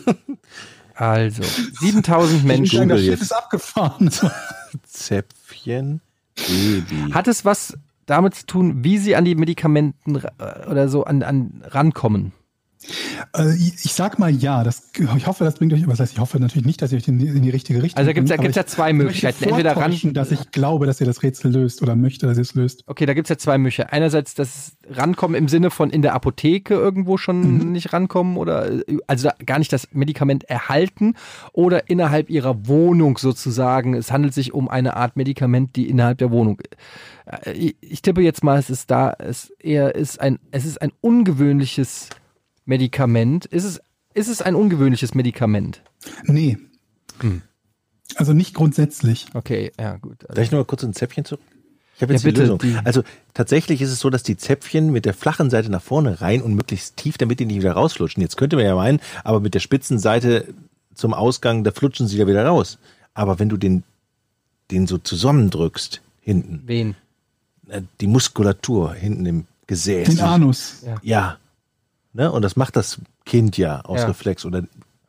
[0.95, 1.43] Also,
[1.81, 2.89] 7000 Menschen.
[2.89, 4.11] Das Schiff ist abgefahren.
[4.85, 6.01] Zäpfchen,
[6.37, 7.13] Baby.
[7.13, 7.77] Hat es was
[8.07, 10.23] damit zu tun, wie sie an die Medikamenten
[10.71, 12.33] oder so an, an rankommen?
[13.37, 16.39] Äh, ich sag mal ja, das, ich hoffe, das bringt euch, was heißt, ich hoffe
[16.41, 18.43] natürlich nicht, dass ihr euch in die, in die richtige Richtung Also da ja- bringt,
[18.43, 19.45] gibt's ja zwei Möglichkeiten.
[19.45, 22.55] Entweder ran- dass ich glaube, dass ihr das Rätsel löst oder möchte, dass ihr es
[22.55, 22.85] löst.
[22.87, 23.91] Okay, da gibt's ja zwei Möglichkeiten.
[23.93, 28.71] Einerseits das Rankommen im Sinne von in der Apotheke irgendwo schon nicht rankommen oder
[29.07, 31.15] also gar nicht das Medikament erhalten
[31.53, 33.95] oder innerhalb ihrer Wohnung sozusagen.
[33.95, 36.61] Es handelt sich um eine Art Medikament, die innerhalb der Wohnung.
[37.27, 40.81] Äh, Ich, ich tippe jetzt mal, es ist da, es eher ist ein, es ist
[40.83, 42.09] ein ungewöhnliches
[42.65, 43.47] Medikament.
[43.47, 43.81] Ist es,
[44.15, 45.83] ist es ein ungewöhnliches Medikament?
[46.25, 46.59] Nee.
[47.21, 47.43] Hm.
[48.17, 49.27] Also nicht grundsätzlich.
[49.35, 50.23] Okay, ja gut.
[50.25, 51.41] Also, Darf ich nur mal kurz ein Zäpfchen zurück?
[51.97, 52.59] Ich habe Ja, jetzt bitte, die Lösung.
[52.59, 53.03] die- also
[53.35, 56.55] tatsächlich ist es so, dass die Zäpfchen mit der flachen Seite nach vorne rein und
[56.55, 58.21] möglichst tief, damit die nicht wieder rausflutschen.
[58.23, 60.49] Jetzt könnte man ja meinen, aber mit der spitzen Seite
[60.95, 62.79] zum Ausgang, da flutschen sie ja wieder raus.
[63.15, 63.83] Aber wenn du den,
[64.71, 66.97] den so zusammendrückst, hinten, wen?
[67.69, 70.09] äh, die Muskulatur hinten im Gesäß.
[70.09, 70.83] Den Anus.
[71.03, 71.39] Ja.
[72.13, 72.31] Ne?
[72.31, 74.07] Und das macht das Kind ja aus Ja.
[74.09, 74.65] Reflex oder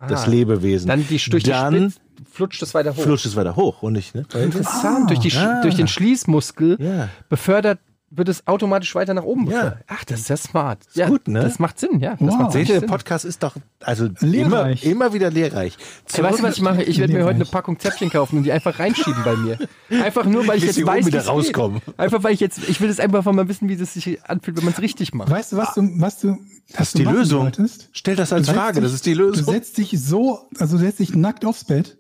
[0.08, 0.30] das Ah.
[0.30, 0.88] Lebewesen.
[0.88, 2.02] Dann die, durch die Dann Spitz
[2.32, 3.04] flutscht es weiter hoch.
[3.04, 4.26] flutscht es weiter hoch und nicht, ne?
[4.34, 5.10] Interessant.
[5.10, 5.62] durch, die, Ah.
[5.62, 7.10] durch den Schließmuskel Ja.
[7.30, 7.80] befördert,
[8.16, 9.52] wird es automatisch weiter nach oben Ja.
[9.58, 9.84] befördert.
[9.88, 10.80] Ach, das ist ja smart.
[10.94, 11.42] ja, gut, ne?
[11.42, 12.12] Das macht Sinn, ja.
[12.12, 12.38] Das Wow.
[12.38, 12.82] macht Seht ihr, Sinn.
[12.82, 14.86] der Podcast ist doch also immer, Lehrreich.
[14.86, 15.78] immer wieder lehrreich.
[16.14, 16.84] Ey, weißt du, was ich mache?
[16.84, 19.58] Ich werde mir heute eine Packung Zäpfchen kaufen und die einfach reinschieben bei mir.
[19.90, 21.28] Einfach nur, weil ich Bis jetzt weiß, wieder geht.
[21.30, 21.82] rauskommen.
[21.98, 24.66] Einfach, weil ich jetzt, ich will es einfach mal wissen, wie das sich anfühlt, wenn
[24.66, 25.30] man es richtig macht.
[25.30, 26.38] Weißt du, was du, was du,
[26.72, 27.42] Das ist du die Lösung.
[27.44, 27.90] solltest?
[27.94, 29.46] Stell das als Du Frage, dich- das ist die Du Lösung.
[29.54, 31.98] setzt dich so, also du setzt dich nackt aufs Bett,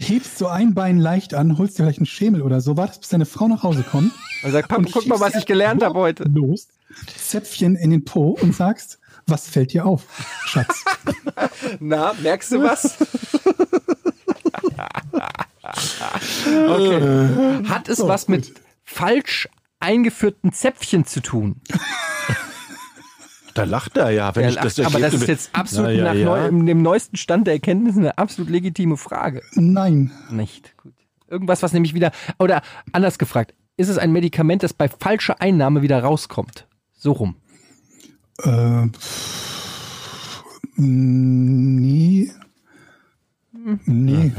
[0.00, 3.10] hebst so ein Bein leicht an, holst dir vielleicht einen Schemel oder so, wartest, bis
[3.10, 4.12] deine Frau nach Hause kommt.
[4.44, 6.22] Und sag, Papa, und guck mal, was ich gelernt habe heute.
[6.24, 6.68] Los,
[7.16, 10.04] Zäpfchen in den Po und sagst, Was fällt dir auf,
[10.46, 10.84] Schatz?
[11.80, 12.98] Na, merkst du was?
[16.46, 17.64] okay.
[17.68, 18.62] Hat es So, was mit gut.
[18.84, 19.48] falsch
[19.80, 21.60] eingeführten Zäpfchen zu tun?
[23.58, 24.34] Da lacht er ja.
[24.34, 26.48] Wenn Ja, ich das aber das ist jetzt absolut ja, nach ja.
[26.48, 29.42] Neu, dem neuesten Stand der Erkenntnis eine absolut legitime Frage.
[29.54, 30.12] Nein.
[30.30, 30.76] Nicht.
[30.76, 30.94] Gut.
[31.28, 32.62] Irgendwas, was nämlich wieder, oder
[32.92, 36.66] anders gefragt, ist es ein Medikament, das bei falscher Einnahme wieder rauskommt?
[36.92, 37.36] So rum.
[38.42, 40.42] Äh, pff,
[40.76, 42.30] nee.
[43.84, 44.32] Nee.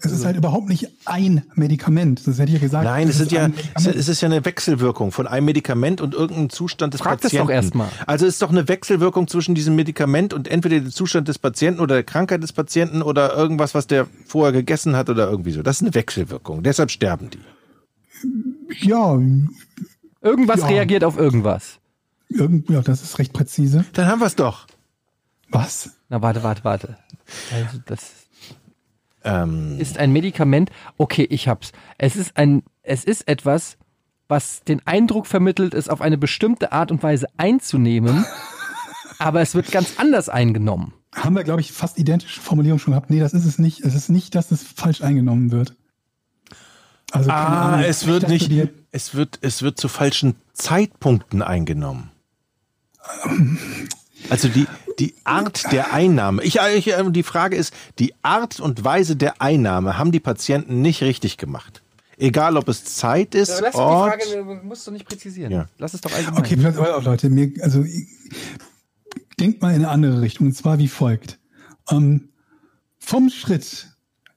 [0.00, 2.26] Es ist halt überhaupt nicht ein Medikament.
[2.26, 2.84] Das hätte ich ja gesagt.
[2.84, 6.14] Nein, es, ist sind ja, es es ist ja eine Wechselwirkung von einem Medikament und
[6.14, 7.46] irgendeinem Zustand des Frag das Patienten.
[7.48, 7.88] doch erst mal.
[8.06, 11.80] Also es ist doch eine Wechselwirkung zwischen diesem Medikament und entweder dem Zustand des Patienten
[11.80, 15.62] oder der Krankheit des Patienten oder irgendwas, was der vorher gegessen hat oder irgendwie so.
[15.62, 16.62] Das ist eine Wechselwirkung.
[16.62, 18.86] Deshalb sterben die.
[18.86, 19.18] Ja,
[20.20, 20.66] Irgendwas Ja.
[20.66, 21.78] reagiert auf irgendwas.
[22.28, 23.84] irgend, ja, das ist recht präzise.
[23.92, 24.66] Dann haben wir es doch.
[25.50, 25.90] Was?
[26.08, 26.96] Na, warte, warte, warte.
[27.52, 28.17] Also, das
[29.24, 30.70] Ähm, ist ein Medikament.
[30.96, 31.72] Okay, ich hab's.
[31.98, 33.76] Es ist ein, es ist etwas,
[34.28, 38.24] was den Eindruck vermittelt, es auf eine bestimmte Art und Weise einzunehmen,
[39.18, 40.92] aber es wird ganz anders eingenommen.
[41.14, 43.10] Haben wir, glaube ich, fast identische Formulierungen schon gehabt.
[43.10, 43.80] Nee, das ist es nicht.
[43.80, 45.74] Es ist nicht, dass es falsch eingenommen wird.
[47.10, 47.80] Also, ah, Ahnung.
[47.86, 52.10] es wird nicht, dir- es wird, es wird zu falschen Zeitpunkten eingenommen.
[54.30, 54.66] Also die,
[54.98, 56.42] die Art der Einnahme.
[56.42, 60.82] Ich, ich, äh, die Frage ist, die Art und Weise der Einnahme haben die Patienten
[60.82, 61.82] nicht richtig gemacht.
[62.16, 64.20] Egal, ob es Zeit ist, Ort.
[64.64, 65.52] musst du nicht präzisieren.
[65.52, 65.68] Ja.
[65.78, 66.40] Lass es doch allgemein.
[66.40, 68.08] Okay, pass auf, Leute, mir, also ich-
[69.38, 71.38] denkt mal in eine andere Richtung, und zwar wie folgt.
[71.90, 72.30] Ähm,
[72.98, 73.86] vom Schritt,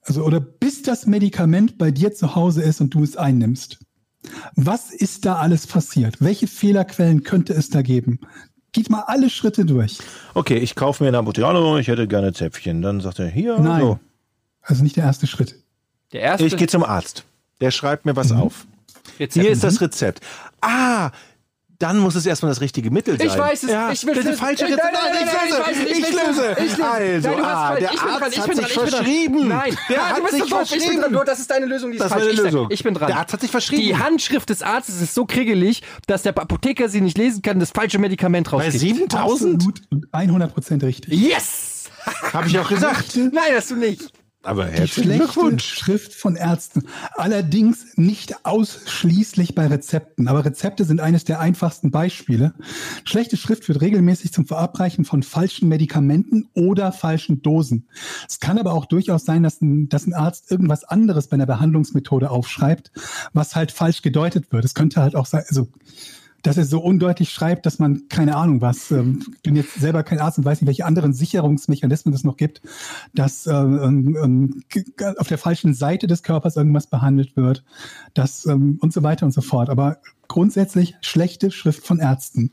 [0.02, 3.80] also oder bis das Medikament bei dir zu Hause ist und du es einnimmst.
[4.54, 6.20] Was ist da alles passiert?
[6.20, 8.20] Welche Fehlerquellen könnte es da geben?
[8.72, 9.98] Geht mal alle Schritte durch.
[10.34, 12.80] Okay, ich kaufe mir eine Apotheker, ich hätte gerne Zäpfchen.
[12.80, 13.80] Dann sagt er, hier, Nein.
[13.80, 13.98] so.
[14.62, 15.56] Also nicht der erste Schritt.
[16.12, 17.24] Der erste Ich gehe zum Arzt.
[17.60, 18.66] Der schreibt mir was auf.
[19.18, 19.34] Rezept.
[19.44, 20.20] Hier ist das Rezept.
[20.60, 21.10] Ah,
[21.82, 23.26] dann muss es erstmal das richtige Mittel sein.
[23.26, 23.70] Ich weiß es.
[23.70, 24.82] Ja, ich will das ist falsche Rezept.
[24.82, 26.36] Nein, nein, nein, ich nein, ich Ich weiß es.
[26.36, 26.56] löse.
[26.64, 26.84] Ich löse.
[26.84, 27.80] Also, Nein, du hast ah, falsch.
[27.80, 29.04] der Ich bin dran, Arzt ich hat bin sich dran, ich dran.
[29.04, 29.48] verschrieben.
[29.48, 30.62] Nein, Der ja, hat du bist sich doof.
[30.64, 31.00] Ich bin verschrieben.
[31.02, 31.12] dran.
[31.12, 32.24] Nur, das ist deine Lösung, die ist Das ist falsch.
[32.24, 32.66] meine Ich sag, Lösung.
[32.70, 33.06] Ich bin dran.
[33.08, 33.82] Der Arzt hat sich verschrieben.
[33.82, 37.70] Die Handschrift des Arztes ist so kriegelig, dass der Apotheker sie nicht lesen kann, das
[37.70, 38.78] falsche Medikament Bei rausgibt.
[38.80, 39.54] 7000?
[39.54, 41.12] Absolut und 100 Prozent richtig.
[41.14, 41.84] Yes!
[42.32, 43.16] Habe ich auch gesagt.
[43.16, 44.12] Nein, hast du nicht.
[44.44, 45.64] Aber Die herzlichen schlechte Glückwunsch.
[45.64, 46.88] Schrift von Ärzten.
[47.14, 50.26] Allerdings nicht ausschließlich bei Rezepten.
[50.26, 52.52] Aber Rezepte sind eines der einfachsten Beispiele.
[53.04, 57.88] Schlechte Schrift führt regelmäßig zum Verabreichen von falschen Medikamenten oder falschen Dosen.
[58.28, 61.46] Es kann aber auch durchaus sein, dass ein, dass ein Arzt irgendwas anderes bei einer
[61.46, 62.90] Behandlungsmethode aufschreibt,
[63.32, 64.64] was halt falsch gedeutet wird.
[64.64, 65.68] Es könnte halt auch sein, also
[66.42, 68.90] dass er so undeutlich schreibt, dass man keine Ahnung was.
[68.90, 72.62] Ähm, bin jetzt selber kein Arzt und weiß nicht, welche anderen Sicherungsmechanismen es noch gibt,
[73.14, 74.84] dass ähm, ähm, g-
[75.18, 77.64] auf der falschen Seite des Körpers irgendwas behandelt wird,
[78.14, 79.70] dass ähm, und so weiter und so fort.
[79.70, 79.98] Aber
[80.28, 82.52] grundsätzlich schlechte Schrift von Ärzten.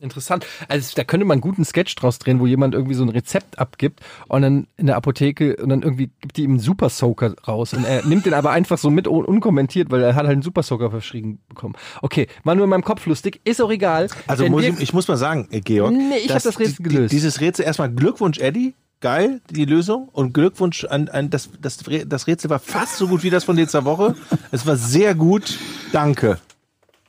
[0.00, 0.46] Interessant.
[0.68, 3.58] Also da könnte man einen guten Sketch draus drehen, wo jemand irgendwie so ein Rezept
[3.58, 7.34] abgibt und dann in der Apotheke und dann irgendwie gibt die ihm einen Super Soaker
[7.48, 10.34] raus und er nimmt den aber einfach so mit un unkommentiert, weil er hat halt
[10.34, 11.74] einen Super Soaker verschrieben bekommen.
[12.00, 14.08] Okay, war nur in meinem Kopf lustig, ist auch egal.
[14.28, 15.92] Also muss ich, ich muss mal sagen, äh, Georg.
[15.92, 17.10] Nee, ich hab dass das Rätsel gelöst.
[17.10, 18.74] Die, dieses Rätsel erstmal Glückwunsch, Eddie.
[19.00, 20.08] Geil, die Lösung.
[20.08, 23.56] Und Glückwunsch an, an das, das, das Rätsel war fast so gut wie das von
[23.56, 24.14] letzter Woche.
[24.50, 25.58] Es war sehr gut.
[25.92, 26.38] Danke.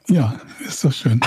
[0.08, 1.20] Ja, ist doch schön.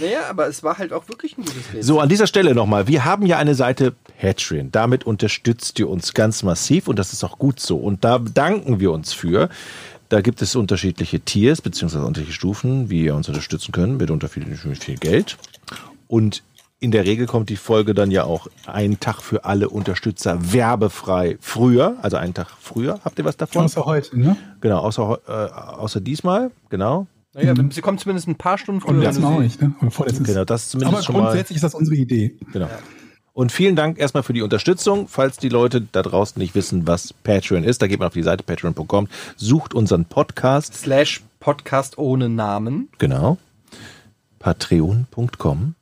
[0.00, 1.82] Naja, aber es war halt auch wirklich ein gutes Rätsel.
[1.82, 2.88] So, an dieser Stelle nochmal.
[2.88, 4.70] Wir haben ja eine Seite Patreon.
[4.72, 7.76] Damit unterstützt ihr uns ganz massiv und das ist auch gut so.
[7.76, 9.48] Und da bedanken wir uns für.
[10.08, 14.58] Da gibt es unterschiedliche Tiers beziehungsweise unterschiedliche Stufen, wie ihr uns unterstützen könnt, mit unterschiedlich
[14.60, 15.38] viel Geld.
[16.08, 16.42] Und
[16.80, 21.36] in der Regel kommt die Folge dann ja auch einen Tag für alle Unterstützer werbefrei
[21.40, 22.98] früher, also einen Tag früher.
[23.04, 23.66] Habt ihr was davon?
[23.66, 24.36] Außer heute, ne?
[24.60, 27.06] Genau, außer, äh, außer diesmal, genau.
[27.34, 29.08] Naja, sie kommt zumindest ein paar Stunden früher.
[29.08, 29.72] Und Mal auch nicht, ne?
[29.80, 30.26] Oder vorletztes.
[30.26, 31.22] Genau, das ist zumindest Aber schon mal.
[31.22, 32.36] grundsätzlich ist das unsere Idee.
[32.52, 32.68] Genau.
[33.32, 35.06] Und vielen Dank erstmal für die Unterstützung.
[35.06, 38.24] Falls die Leute da draußen nicht wissen, was Patreon ist, da geht man auf die
[38.24, 42.88] Seite patreon.com, sucht unseren Podcast, Slash Podcast ohne Namen.
[42.98, 43.38] genau,
[44.40, 45.74] patreon.com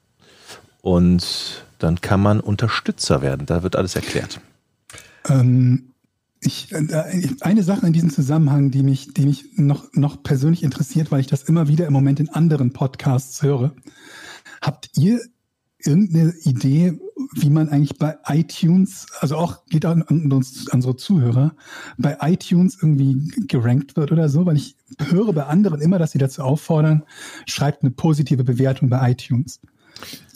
[0.83, 3.47] und dann kann man Unterstützer werden.
[3.47, 4.41] Da wird alles erklärt.
[5.29, 5.91] Ähm,
[6.40, 11.10] ich, äh, eine Sache in diesem Zusammenhang, die mich, die mich noch, noch persönlich interessiert,
[11.10, 13.74] weil ich das immer wieder im Moment in anderen Podcasts höre.
[14.60, 15.20] Habt ihr
[15.85, 16.98] irgendeine Idee,
[17.35, 21.55] wie man eigentlich bei iTunes, also auch geht an, an uns, an unsere Zuhörer,
[21.97, 24.47] bei iTunes irgendwie gerankt wird oder so?
[24.47, 24.77] Weil ich
[25.10, 27.05] höre bei anderen immer, dass sie dazu auffordern,
[27.47, 29.60] schreibt eine positive Bewertung bei iTunes.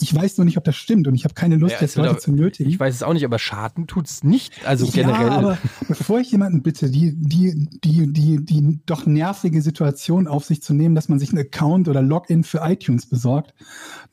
[0.01, 1.95] Ich weiß nur nicht, ob das stimmt und ich habe keine Lust, Ja, es jetzt
[1.95, 2.69] Leute auch- zu nötigen.
[2.69, 4.53] Ich weiß es auch nicht, aber Schaden tut's nicht.
[4.65, 5.27] Also generell.
[5.27, 5.57] Ja, aber
[5.87, 10.73] bevor ich jemanden bitte, die, die, die, die, die doch nervige Situation auf sich zu
[10.73, 13.53] nehmen, dass man sich einen Account oder Login für iTunes besorgt,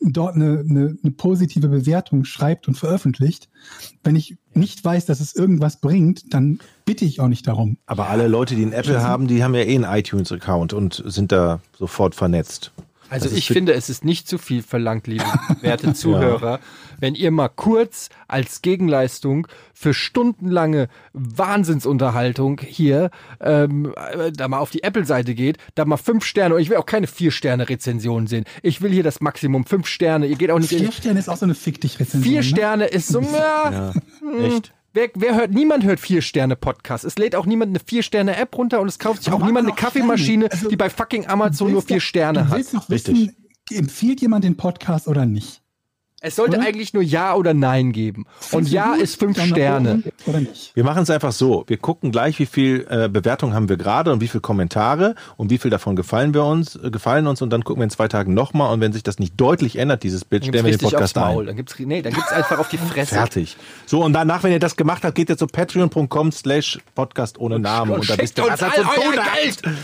[0.01, 3.49] dort eine, eine, eine positive Bewertung schreibt und veröffentlicht,
[4.05, 7.77] wenn ich nicht weiß, dass es irgendwas bringt, dann bitte ich auch nicht darum.
[7.87, 11.33] Aber alle Leute, die einen Apple haben, die haben ja eh einen iTunes-Account und sind
[11.33, 12.73] da sofort vernetzt.
[13.11, 15.25] Also Das ist ich finde, es ist nicht zu viel verlangt, liebe
[15.61, 16.61] werte Zuhörer,
[16.99, 23.11] wenn ihr mal kurz als Gegenleistung für stundenlange Wahnsinnsunterhaltung hier
[23.41, 26.77] ähm, äh, da mal auf die Apple-Seite geht, da mal fünf Sterne, und ich will
[26.77, 28.45] auch keine vier Sterne Rezension sehen.
[28.63, 30.27] Ich will hier das Maximum fünf Sterne.
[30.27, 32.23] Ihr geht auch nicht in Vier Sterne ist auch so eine Fick dich Rezension.
[32.23, 32.45] vier ne?
[32.45, 33.93] Sterne ist so, ja,
[34.41, 34.73] Echt?
[34.93, 37.05] Wer, wer hört, niemand hört vier Sterne Podcast.
[37.05, 39.49] Es lädt auch niemand eine vier Sterne App runter und es kauft sich auch man
[39.49, 40.51] niemand eine Kaffeemaschine.
[40.51, 42.75] Also, die bei fucking Amazon nur vier Sterne du hat.
[42.75, 43.15] doch Richtig.
[43.15, 43.37] wissen,
[43.71, 45.63] empfiehlt jemand den Podcast oder nicht?
[46.23, 46.67] Es sollte Oder?
[46.67, 48.27] eigentlich nur Ja oder Nein geben.
[48.53, 49.03] Und du Ja gut?
[49.03, 50.03] ist fünf Sterne.
[50.75, 51.65] Wir machen es einfach so.
[51.67, 55.51] Wir gucken gleich, wie viel äh, Bewertungen haben wir gerade und wie viel Kommentare und
[55.51, 58.07] wie viel davon gefallen wir uns, äh, gefallen uns und dann gucken wir in zwei
[58.07, 60.91] Tagen nochmal und wenn sich das nicht deutlich ändert, dieses Bild, Dann stellen wir den
[60.91, 61.45] Podcast Maul.
[61.45, 61.47] ein.
[61.47, 63.15] Dann gibt's, nee, dann gibt's einfach auf die Fresse.
[63.15, 63.57] Fertig.
[63.87, 67.59] So, und danach, wenn ihr das gemacht habt, geht ihr zu patreon.com slash podcast ohne
[67.59, 68.45] Namen und, da schickt wisst ihr.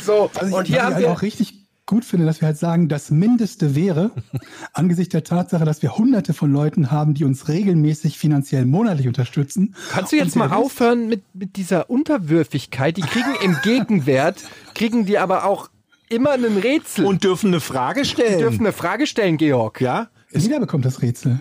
[0.05, 1.11] So, Also und hier haben wir...
[1.11, 1.56] auch richtig
[1.87, 4.11] gut finde, dass wir halt sagen, das Mindeste wäre,
[4.73, 9.75] angesichts der Tatsache, dass wir hunderte von Leuten haben, die uns regelmäßig finanziell monatlich unterstützen.
[9.91, 12.97] Kannst du jetzt mal aufhören mit, mit dieser Unterwürfigkeit?
[12.97, 14.43] Die kriegen im Gegenwert,
[14.75, 15.71] kriegen die aber auch
[16.09, 17.05] immer ein Rätsel.
[17.07, 18.39] Und dürfen eine Frage stellen.
[18.39, 19.81] die dürfen eine Frage stellen, Georg.
[19.81, 20.09] ja?
[20.33, 21.41] Jeder bekommt das Rätsel.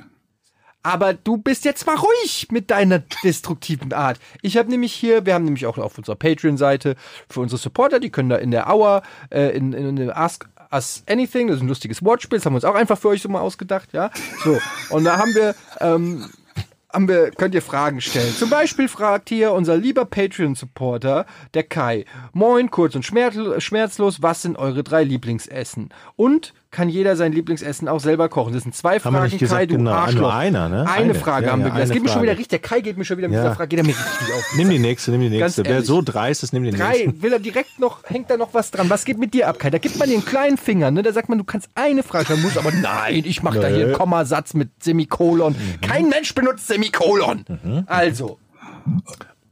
[0.86, 4.20] Aber du bist jetzt mal ruhig mit deiner destruktiven Art.
[4.44, 6.96] Ich habe nämlich hier, wir haben nämlich auch auf unserer Patreon-Seite
[7.28, 9.02] für unsere Supporter, die können da in der Hour,
[9.32, 12.58] äh, in, in, in Ask Us Anything, das ist ein lustiges Wortspiel, das haben wir
[12.58, 14.12] uns auch einfach für euch so mal ausgedacht, ja.
[14.44, 14.60] So,
[14.92, 16.30] und da haben wir, ähm,
[16.94, 18.34] haben wir, könnt ihr Fragen stellen.
[18.36, 21.26] Zum Beispiel fragt hier unser lieber Patreon-Supporter,
[21.56, 22.06] der Kai.
[22.32, 25.90] Moin, kurz und schmerz- schmerzlos, was sind eure drei Lieblingsessen?
[26.16, 28.54] Und kann jeder sein Lieblingsessen auch selber kochen?
[28.54, 29.92] Das sind zwei Haben Fragen, nicht gesagt, Kai, du genau.
[29.92, 30.20] Arschloch.
[30.22, 30.82] Nur einer, ne?
[30.82, 31.16] Eine, Eine.
[31.16, 31.72] Frage Ja, haben ja, wir.
[31.72, 33.44] Das eine geht mir schon wieder richtig, der Kai geht mir schon wieder mit Ja.
[33.44, 34.44] dieser Frage, geht er mir richtig auf.
[34.58, 35.64] Nimm die nächste, nimm die nächste.
[35.66, 37.22] Wer so dreist ist, nimm die Drei, nächste.
[37.22, 38.90] will er direkt noch, hängt da noch was dran?
[38.90, 39.70] Was geht mit dir ab, Kai?
[39.70, 41.02] Da gibt man dir einen kleinen Finger, ne?
[41.02, 43.86] Da sagt man, du kannst eine Frage stellen, musst aber nein, ich mache da hier
[43.86, 45.54] einen Kommasatz mit Semikolon.
[45.54, 45.82] Mhm.
[45.82, 47.46] Kein Mensch benutzt Semikolon.
[47.88, 48.38] Also,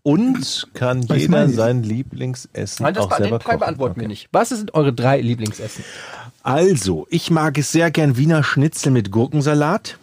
[0.05, 3.59] Und kann Was jeder sein Lieblingsessen nein, das auch be- selber den Frage kochen?
[3.59, 4.27] beantworten wir nicht.
[4.33, 5.85] Was sind eure drei Lieblingsessen?
[6.43, 9.97] Also, ich mag es sehr gern Wiener Schnitzel mit Gurkensalat.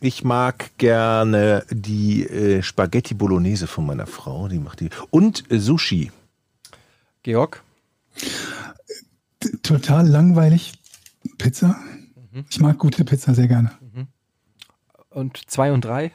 [0.00, 4.88] Ich mag gerne die äh, Spaghetti Bolognese von meiner Frau, die macht die.
[5.10, 6.10] Und äh, Sushi.
[7.22, 7.62] Georg?
[9.62, 10.72] Total langweilig.
[11.38, 11.76] Pizza.
[12.32, 12.44] Mhm.
[12.50, 13.70] Ich mag gute Pizza sehr gerne.
[15.10, 16.10] Und zwei und drei?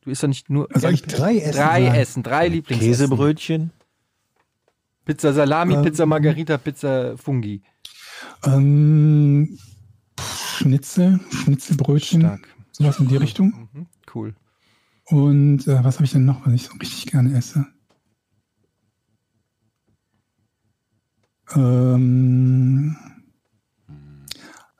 [0.00, 0.68] Du isst doch nicht nur.
[0.74, 1.52] Soll ich drei essen?
[1.52, 1.94] Drei sagen?
[1.94, 2.92] Essen, drei Lieblingsessen.
[2.92, 3.70] Käsebrötchen.
[5.04, 5.82] Pizza Salami, Ähm.
[5.82, 7.60] Pizza Margarita, Pizza Fungi.
[8.44, 9.58] Ähm,
[10.20, 12.48] Schnitzel, Schnitzelbrötchen, Stark.
[12.72, 13.68] sowas in die Richtung.
[13.72, 14.34] Mhm, cool.
[15.04, 17.66] Und äh, was habe ich denn noch, was ich so richtig gerne esse?
[21.54, 22.96] Ähm,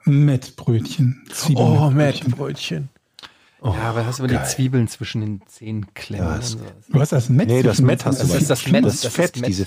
[0.04, 1.24] Mettbrötchen.
[1.54, 1.90] Oh.
[1.90, 2.90] Mettbrötchen.
[3.62, 6.26] ja, aber hast du immer die Zwiebeln zwischen den Zähnen klemmen.
[6.26, 6.40] Ja.
[6.88, 7.48] Du hast das Mett.
[7.48, 8.26] Nee, das Mett hast du.
[8.26, 9.64] Das ist das Fett, diese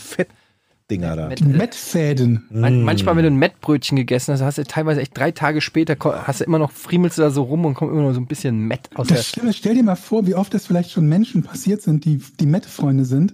[0.91, 1.27] Fettdinger da.
[1.29, 1.41] Mett.
[1.41, 2.43] Mettfäden.
[2.49, 5.95] Man, manchmal, wenn du ein Mettbrötchen gegessen hast, hast du teilweise echt drei Tage später,
[6.27, 8.27] hast du immer noch, friemelst du da so rum und kommt immer noch so ein
[8.27, 9.17] bisschen Mett aus der.
[9.17, 12.03] Das Schlimme, ist, stell dir mal vor, wie oft es vielleicht schon Menschen passiert sind,
[12.05, 13.33] die, die Mette-Freunde sind.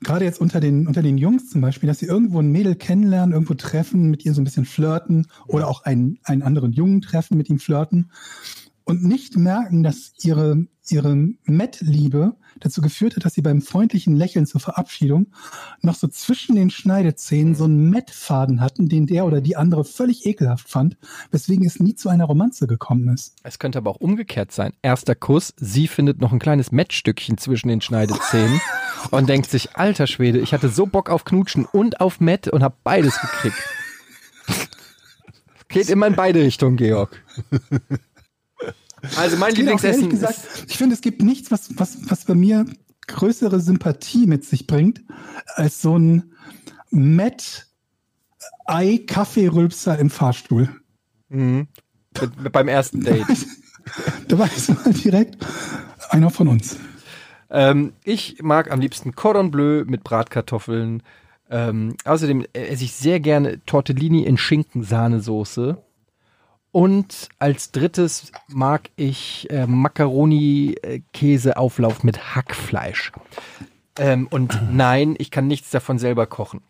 [0.00, 3.32] Gerade jetzt unter den, unter den Jungs zum Beispiel, dass sie irgendwo ein Mädel kennenlernen,
[3.32, 7.36] irgendwo treffen, mit ihr so ein bisschen flirten oder auch einen, einen anderen Jungen treffen,
[7.36, 8.10] mit ihm flirten
[8.92, 14.44] und nicht merken, dass ihre, ihre Met-Liebe dazu geführt hat, dass sie beim freundlichen Lächeln
[14.44, 15.28] zur Verabschiedung
[15.80, 20.26] noch so zwischen den Schneidezähnen so einen Met-Faden hatten, den der oder die andere völlig
[20.26, 20.98] ekelhaft fand,
[21.30, 23.34] weswegen es nie zu einer Romanze gekommen ist.
[23.42, 24.74] Es könnte aber auch umgekehrt sein.
[24.82, 28.60] Erster Kuss, sie findet noch ein kleines Mettstückchen zwischen den Schneidezähnen
[29.10, 32.62] und denkt sich, alter Schwede, ich hatte so Bock auf Knutschen und auf Mett und
[32.62, 33.56] hab beides gekriegt.
[35.68, 37.24] Geht immer in beide Richtungen, Georg.
[39.16, 42.66] Also mein Lieblingsessen gesagt, ist, ich finde, es gibt nichts, was, was, was bei mir
[43.08, 45.02] größere Sympathie mit sich bringt,
[45.54, 46.32] als so ein
[46.90, 47.66] Matt
[48.64, 50.68] Ei Kaffeerülpser im Fahrstuhl.
[51.28, 51.66] mhm,
[52.52, 53.26] beim ersten Date.
[54.28, 55.44] Da weiß man direkt
[56.10, 56.76] einer von uns.
[57.50, 61.02] Ähm, ich mag am liebsten Cordon Bleu mit Bratkartoffeln.
[61.50, 65.82] Ähm, außerdem esse ich sehr gerne Tortellini in Schinkensahnesoße.
[66.72, 73.12] Und als drittes mag ich äh, Macaroni-Käseauflauf mit Hackfleisch.
[73.98, 76.62] Ähm, und nein, ich kann nichts davon selber kochen.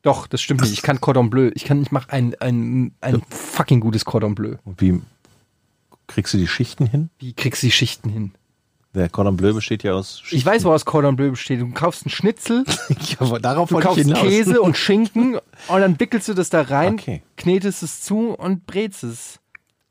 [0.00, 0.72] Doch, das stimmt nicht.
[0.72, 1.50] Ich kann Cordon Bleu.
[1.54, 4.56] Ich kann, ich mache ein, ein, ein fucking gutes Cordon Bleu.
[4.64, 5.00] Und wie
[6.08, 7.10] kriegst du die Schichten hin?
[7.18, 8.32] Wie kriegst du die Schichten hin?
[8.94, 10.36] Der Cordon Bleu besteht ja aus Schichten.
[10.36, 11.60] Ich weiß, woraus Cordon Bleu besteht.
[11.60, 12.64] Du kaufst einen Schnitzel,
[13.20, 14.12] ja, darauf du kaufst.
[14.14, 15.36] Käse und Schinken
[15.68, 17.22] und dann wickelst du das da rein, Okay.
[17.36, 19.38] knetest es zu und brätst es.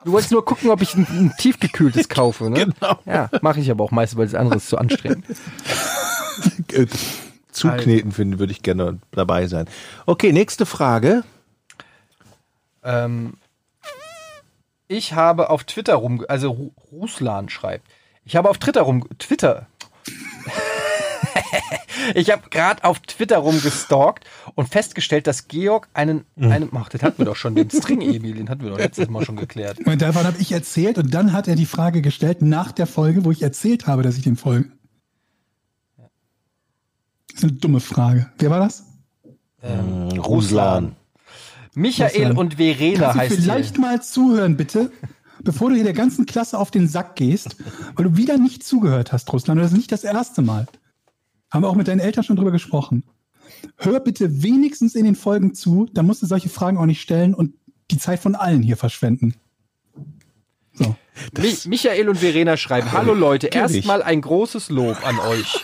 [0.03, 2.65] Du wolltest nur gucken, ob ich ein, ein tiefgekühltes kaufe, ne?
[2.65, 2.97] Genau.
[3.05, 5.25] Ja, mache ich aber auch meistens, weil das andere ist zu anstrengend.
[6.71, 6.87] Äh,
[7.51, 9.67] Zukneten finden würde ich gerne dabei sein.
[10.05, 11.23] Okay, nächste Frage.
[12.83, 13.33] Ähm,
[14.87, 17.85] ich habe auf Twitter rum, also Ru- Ruslan schreibt,
[18.25, 19.67] ich habe auf Twitter rum, Twitter.
[22.15, 24.25] ich habe gerade auf Twitter rumgestalkt
[24.55, 28.49] und festgestellt, dass Georg einen, einen, ach, den hatten wir doch schon, den String-Emil, den
[28.49, 29.79] hatten wir doch letztes Mal schon geklärt.
[29.85, 33.25] Und davon habe ich erzählt und dann hat er die Frage gestellt nach der Folge,
[33.25, 34.71] wo ich erzählt habe, dass ich dem folge.
[37.27, 38.29] Das ist eine dumme Frage.
[38.37, 38.85] Wer war das?
[40.17, 40.95] Ruslan.
[41.73, 42.37] Michael Ruslan.
[42.37, 43.81] und Verena Kannst du heißt vielleicht hier.
[43.81, 44.91] mal zuhören, bitte?
[45.43, 47.55] Bevor du hier der ganzen Klasse auf den Sack gehst,
[47.95, 49.59] weil du wieder nicht zugehört hast, Russland.
[49.59, 50.67] Und das ist nicht das erste Mal.
[51.51, 53.03] Haben wir auch mit deinen Eltern schon drüber gesprochen.
[53.77, 57.33] Hör bitte wenigstens in den Folgen zu, dann musst du solche Fragen auch nicht stellen
[57.33, 57.53] und
[57.91, 59.35] die Zeit von allen hier verschwenden.
[60.73, 60.95] So.
[61.37, 65.63] Mi Michael und Verena schreiben, hallo Leute, erstmal ein großes Lob an euch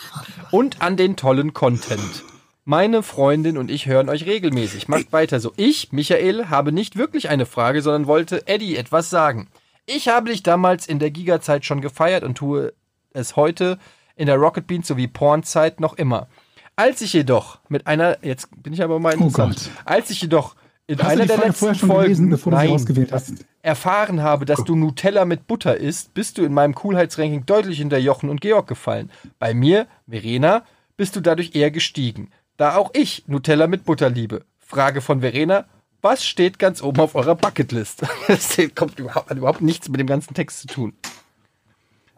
[0.51, 2.23] und an den tollen Content.
[2.65, 4.89] Meine Freundin und ich hören euch regelmäßig.
[4.89, 5.53] Macht weiter so.
[5.55, 9.47] Ich, Michael, habe nicht wirklich eine Frage, sondern wollte Eddie etwas sagen.
[9.85, 12.73] Ich habe dich damals in der Giga-Zeit schon gefeiert und tue
[13.13, 13.79] es heute
[14.17, 16.27] in der Rocket Beans sowie Porn-Zeit noch immer.
[16.75, 19.71] Als ich jedoch mit einer, jetzt bin ich aber mal interessant, Gott.
[19.85, 22.69] als ich jedoch in Hast einer du der Frage letzten Folgen, gelesen, bevor du nein,
[22.69, 23.33] ausgewählt hast?
[23.61, 27.97] erfahren habe, dass du Nutella mit Butter isst, bist du in meinem Coolheitsranking deutlich hinter
[27.97, 29.11] Jochen und Georg gefallen.
[29.39, 30.63] Bei mir, Verena,
[30.95, 32.29] bist du dadurch eher gestiegen.
[32.55, 34.45] Da auch ich Nutella mit Butter liebe.
[34.59, 35.65] Frage von Verena,
[36.01, 38.03] was steht ganz oben auf eurer Bucketlist?
[38.27, 40.93] Das kommt überhaupt, hat überhaupt nichts mit dem ganzen Text zu tun.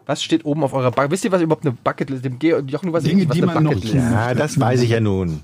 [0.10, 1.12] Was steht oben auf eurer Bucketlist?
[1.12, 2.42] Wisst ihr, was überhaupt eine Bucketlist ist?
[2.42, 4.12] Dem Jochen, weißt Dinge, was die eine man noch Bucketlist ist.
[4.12, 5.42] Ja, das weiß ich ja nun.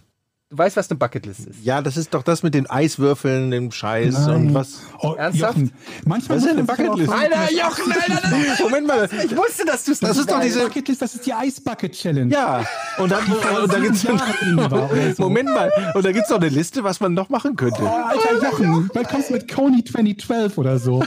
[0.50, 1.64] Du weißt, was eine Bucketlist ist.
[1.64, 4.36] Ja, das ist doch das mit den Eiswürfeln, dem Scheiß Nein.
[4.36, 4.80] und was.
[5.02, 5.58] Oh, Ernsthaft?
[5.58, 5.72] Jochen,
[6.06, 7.12] manchmal Was ist man eine Bucketlist?
[7.14, 9.06] Alter, Jochen, Alter, Moment mal.
[9.24, 10.64] ich wusste, dass du es Das ist doch diese.
[10.64, 12.34] Bucketlist, das ist die Eisbucket Challenge.
[12.34, 12.66] Ja,
[12.98, 14.02] und dann, und da gibt's
[15.16, 15.22] so.
[15.24, 17.84] Moment mal, und da gibt's doch eine Liste, was man noch machen könnte.
[17.84, 21.04] Oh, Alter Jochen, bald kommst du mit Coney 2012 oder so.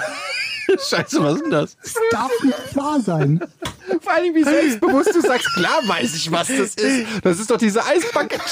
[0.89, 1.77] Scheiße, was ist denn das?
[1.83, 3.41] Das darf nicht wahr sein.
[4.01, 7.07] Vor allem, wie selbstbewusst du sagst, klar weiß ich, was das ist.
[7.23, 8.39] Das ist doch diese Eisbacke.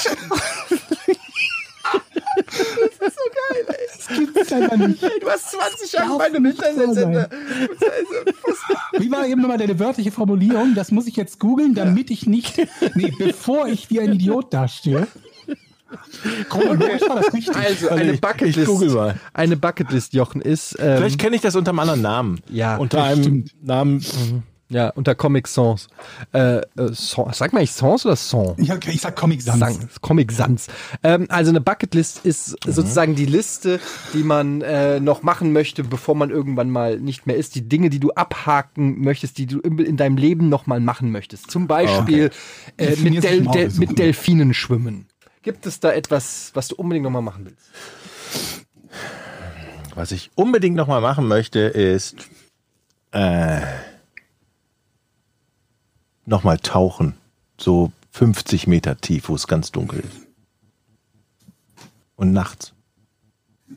[4.33, 5.01] Das ist einfach nicht.
[5.01, 7.29] Du hast 20 Jahre bei einem Internetsender.
[8.93, 10.75] Wie war eben nochmal deine wörtliche Formulierung?
[10.75, 12.57] Das muss ich jetzt googeln, damit ich nicht,
[12.95, 15.07] nee, bevor ich wie ein Idiot dastehe.
[16.49, 17.55] Chronologisch war das richtig.
[17.55, 18.57] Also, eine Bucketlist.
[18.57, 19.15] ich google mal.
[19.33, 22.39] Eine Bucketlist, Jochen, ist, ähm, Vielleicht kenne ich das unter einem anderen Namen.
[22.49, 23.51] Ja, Unter einem stimmt.
[23.61, 24.03] Namen.
[24.69, 25.87] ja, unter Comic Sans.
[26.33, 26.61] Äh, äh,
[26.91, 27.37] Sans.
[27.37, 28.55] Sag mal ich Sans oder Sans?
[28.57, 29.59] Ich, ich sag Comic Sans.
[29.59, 30.67] Sans, Comic Sans.
[31.03, 32.71] Ähm, also eine Bucketlist ist Mhm.
[32.73, 33.79] sozusagen die Liste,
[34.13, 37.55] die man äh, noch machen möchte, bevor man irgendwann mal nicht mehr ist.
[37.55, 41.11] Die Dinge, die du abhaken möchtest, die du in, in deinem Leben noch mal machen
[41.11, 41.49] möchtest.
[41.49, 42.29] Zum Beispiel
[42.77, 45.07] äh, Definier mit, Del mal Del mit Delfinen schwimmen.
[45.47, 47.69] Gibt es da etwas, was du unbedingt noch mal machen willst?
[49.95, 52.17] Was ich unbedingt nochmal machen möchte, ist
[53.11, 53.61] äh,
[56.25, 57.15] nochmal tauchen.
[57.57, 60.27] So 50 Meter tief, wo es ganz dunkel ist.
[62.17, 62.73] Und nachts.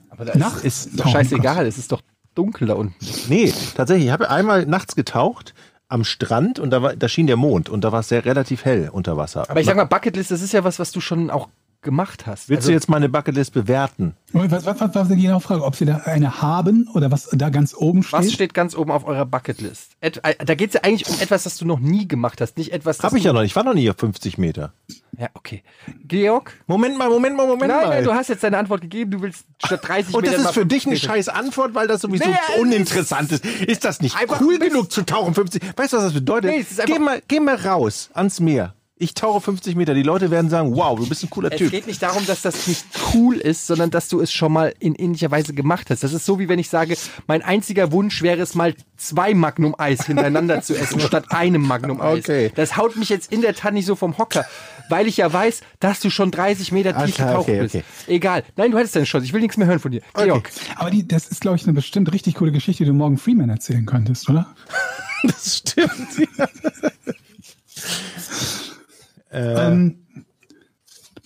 [0.09, 0.65] Aber da Nachts?
[0.65, 2.03] ist, ist doch scheißegal, es ist doch
[2.35, 2.97] dunkel da unten.
[3.29, 4.07] Nee, tatsächlich.
[4.07, 5.55] Ich habe einmal nachts getaucht
[5.87, 8.65] am Strand und da, war, da schien der Mond und da war es sehr relativ
[8.65, 9.49] hell unter Wasser.
[9.49, 11.49] Aber ich sag mal, Bucketlist, das ist ja was, was du schon auch
[11.83, 12.49] gemacht hast.
[12.49, 14.15] Willst Also- du jetzt meine Bucketlist bewerten?
[14.33, 15.65] Was, was, was, was die genau Frage?
[15.65, 18.13] Ob sie da eine haben oder was da ganz oben steht?
[18.21, 19.93] Was steht ganz oben auf eurer Bucketlist?
[20.01, 22.57] Et, äh, da geht es ja eigentlich um etwas, das du noch nie gemacht hast,
[22.59, 23.51] nicht etwas, das Habe ich ja noch nicht.
[23.53, 24.73] Ich war noch nie auf 50 Meter.
[25.19, 25.63] Ja, okay.
[26.07, 26.53] Georg?
[26.67, 27.89] Moment mal, Moment mal, Moment Nein, mal.
[27.89, 30.65] nein, du hast jetzt deine Antwort gegeben, du willst statt 30 und das ist für
[30.67, 31.15] dich eine 50 Meter.
[31.15, 33.45] scheiß Antwort, weil das sowieso Nee, es uninteressant ist.
[33.45, 35.63] Ist das nicht cool genug zu tauchen 50?
[35.77, 36.51] Weißt du, was das bedeutet?
[36.53, 38.75] Nee, es ist einfach- geh, mal, geh mal raus ans Meer.
[39.03, 39.95] Ich tauche 50 Meter.
[39.95, 41.71] Die Leute werden sagen, wow, du bist ein cooler Es Typ.
[41.71, 44.95] geht nicht darum, dass das nicht cool ist, sondern dass du es schon mal in
[44.95, 46.03] ähnlicher Weise gemacht hast.
[46.03, 46.95] Das ist so, wie wenn ich sage,
[47.27, 51.99] mein einziger Wunsch wäre es mal zwei Magnum Eis hintereinander zu essen, statt einem Magnum
[51.99, 52.19] Eis.
[52.19, 52.53] Okay.
[52.55, 54.45] Das haut mich jetzt in der Tat nicht so vom Hocker,
[54.91, 57.77] weil ich ja weiß, dass du schon 30 Meter tief getaucht okay, bist.
[57.77, 57.85] okay.
[58.07, 58.45] Egal.
[58.57, 59.25] Nein, du hattest deine Chance.
[59.25, 60.03] Ich will nichts mehr hören von dir.
[60.13, 60.51] Georg.
[60.77, 63.49] Aber die, das ist, glaube ich, eine bestimmt richtig coole Geschichte, die du morgen Freeman
[63.49, 64.47] erzählen könntest, oder?
[65.23, 65.91] Das stimmt.
[69.33, 70.07] Ähm,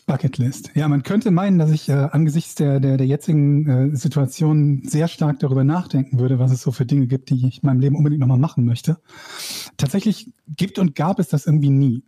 [0.06, 0.70] Bucketlist.
[0.74, 5.08] Ja, man könnte meinen, dass ich äh, angesichts der, der, der jetzigen äh, Situation sehr
[5.08, 7.96] stark darüber nachdenken würde, was es so für Dinge gibt, die ich in meinem Leben
[7.96, 8.98] unbedingt nochmal machen möchte.
[9.76, 12.04] Tatsächlich gibt und gab es das irgendwie nie.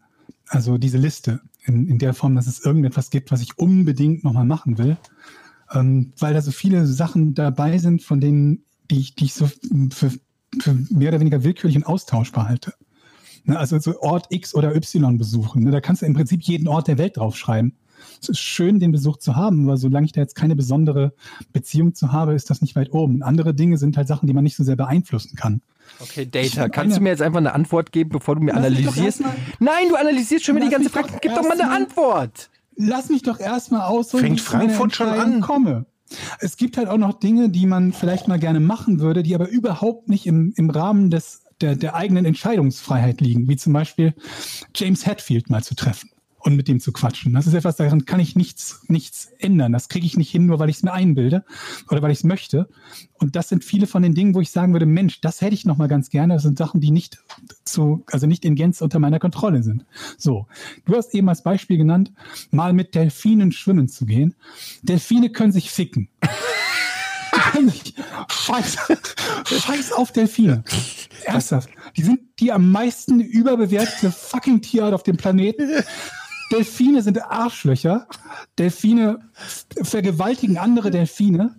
[0.49, 4.45] Also diese Liste in, in der Form, dass es irgendetwas gibt, was ich unbedingt nochmal
[4.45, 4.99] machen will.
[5.73, 9.49] Ähm, weil da so viele Sachen dabei sind, von denen, die ich, die ich so
[9.91, 10.13] für,
[10.61, 12.75] für mehr oder weniger willkürlich und austauschbar halte.
[13.47, 15.65] Ne, also so Ort X oder Y besuchen.
[15.65, 17.77] Ne, da kannst du im Prinzip jeden Ort der Welt draufschreiben.
[18.21, 21.13] Es ist schön, den Besuch zu haben, aber solange ich da jetzt keine besondere
[21.53, 23.17] Beziehung zu habe, ist das nicht weit oben.
[23.17, 25.61] Und andere Dinge sind halt Sachen, die man nicht so sehr beeinflussen kann.
[26.01, 26.69] Okay, Data.
[26.69, 29.23] Kannst du eine- mir jetzt einfach eine Antwort geben, bevor du mir analysierst?
[29.61, 31.09] Nein, du analysierst schon wieder die ganze Frage.
[31.21, 32.51] Gib doch mal eine Antwort.
[32.77, 35.41] Lass mich doch erstmal ausholen, Fängt Frankfurt schon an?
[35.41, 35.87] komme.
[36.41, 39.49] Es gibt halt auch noch Dinge, die man vielleicht mal gerne machen würde, die aber
[39.49, 44.15] überhaupt nicht im, im Rahmen des, der, der eigenen Entscheidungsfreiheit liegen, wie zum Beispiel
[44.75, 46.11] James Hetfield mal zu treffen
[46.47, 47.35] und mit dem zu quatschen.
[47.35, 49.73] Das ist etwas, daran kann ich nichts, nichts ändern.
[49.73, 51.45] Das kriege ich nicht hin, nur weil ich es mir einbilde
[51.91, 52.69] oder weil ich es möchte.
[53.15, 55.65] Und das sind viele von den Dingen, wo ich sagen würde, Mensch, das hätte ich
[55.65, 56.35] noch mal ganz gerne.
[56.35, 57.19] Das sind Sachen, die nicht
[57.65, 59.87] zu, also nicht in Gänze unter meiner Kontrolle sind.
[60.19, 60.47] So.
[60.85, 62.13] Du hast eben als Beispiel genannt,
[62.53, 64.37] mal mit Delfinen schwimmen zu gehen.
[64.83, 66.09] Delfine können sich ficken.
[68.29, 68.77] Scheiß,
[69.47, 70.63] scheiß auf Delfine.
[71.25, 71.69] Ernsthaft.
[71.97, 75.71] Die sind die am meisten überbewertete fucking Tierart auf dem Planeten.
[76.53, 78.07] Delfine sind Arschlöcher.
[78.59, 79.19] Delfine
[79.83, 81.57] vergewaltigen andere Delfine.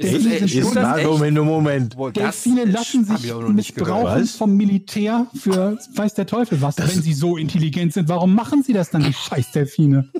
[0.00, 1.06] Delfine ist- Ist Ist das na, echt?
[1.08, 1.96] Moment, Moment.
[1.98, 6.78] Das Delfine lassen sich missbrauchen vom Militär für weiß der Teufel was.
[6.78, 10.08] Wenn sie so intelligent sind, warum machen sie das dann, die scheiß Delfine?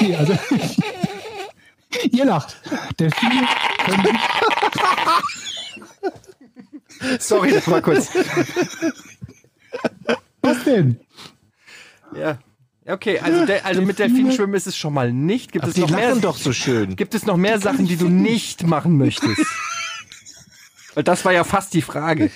[0.00, 0.32] Nee, also,
[2.10, 2.56] ihr lacht.
[2.98, 3.46] Delfine
[3.84, 4.18] können
[7.18, 8.10] Sorry, das war kurz.
[10.40, 11.00] Was denn?
[12.16, 12.38] Ja.
[12.84, 15.52] Okay, also, de, also mit Delfinschwimmen ist es schon mal nicht.
[15.52, 16.96] Gibt Ach, es die noch mehr, doch so schön.
[16.96, 19.40] Gibt es noch mehr Sachen, die du nicht machen möchtest?
[20.94, 22.30] Weil das war ja fast die Frage.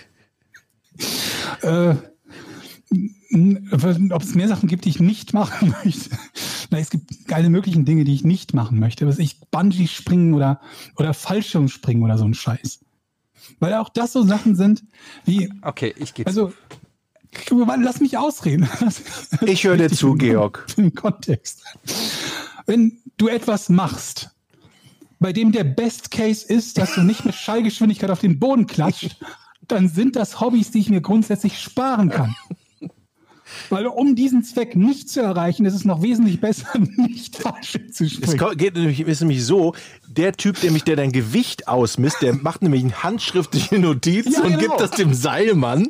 [1.63, 1.95] Äh,
[4.11, 6.11] ob es mehr Sachen gibt, die ich nicht machen möchte.
[6.71, 9.07] Na, es gibt geile möglichen Dinge, die ich nicht machen möchte.
[9.07, 10.61] Was ich Bungee springen oder,
[10.97, 12.81] oder Fallschirm springen oder so ein Scheiß.
[13.61, 14.83] Weil auch das so Sachen sind,
[15.25, 16.53] wie, Okay, ich gebe also,
[17.51, 18.69] lass mich ausreden.
[19.43, 20.67] Ich höre dir zu, Georg.
[20.77, 21.63] Im Kontext.
[22.67, 24.31] Wenn du etwas machst,
[25.19, 29.17] bei dem der Best Case ist, dass du nicht mit Schallgeschwindigkeit auf den Boden klatscht,
[29.69, 32.35] dann sind das Hobbys, die ich mir grundsätzlich sparen kann.
[33.71, 36.67] Weil um diesen Zweck nicht zu erreichen, ist es noch wesentlich besser,
[36.97, 38.39] nicht falsch zu Es springen.
[38.39, 39.75] ko- geht nämlich, ist nämlich so,
[40.09, 44.49] der Typ, nämlich, der dein Gewicht ausmisst, der macht nämlich eine handschriftliche Notiz Ja, und
[44.59, 44.59] genau.
[44.61, 45.89] gibt das dem Seilmann,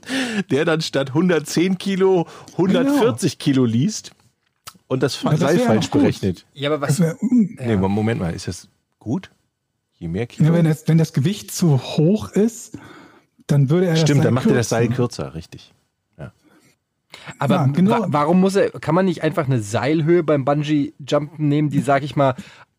[0.51, 4.11] der dann statt 110 Kilo 140 Kilo liest
[4.89, 6.45] und das das Seil ja falsch berechnet.
[6.55, 7.07] Ja, aber Das was.
[7.07, 8.69] wär, Nee, Moment mal, ist das
[8.99, 9.31] gut?
[9.99, 10.49] Je mehr Kilo?
[10.49, 12.77] ja, wenn, das, wenn das Gewicht zu hoch ist,
[13.47, 14.89] dann würde er das Stimmt, Seil dann macht er das kürzen.
[14.89, 15.73] Seil kürzer, richtig.
[17.39, 17.91] Aber Ja, genau.
[18.03, 22.03] wa warum muss er, kann man nicht einfach eine Seilhöhe beim Bungee-Jumpen nehmen, die, sag
[22.03, 22.35] ich mal,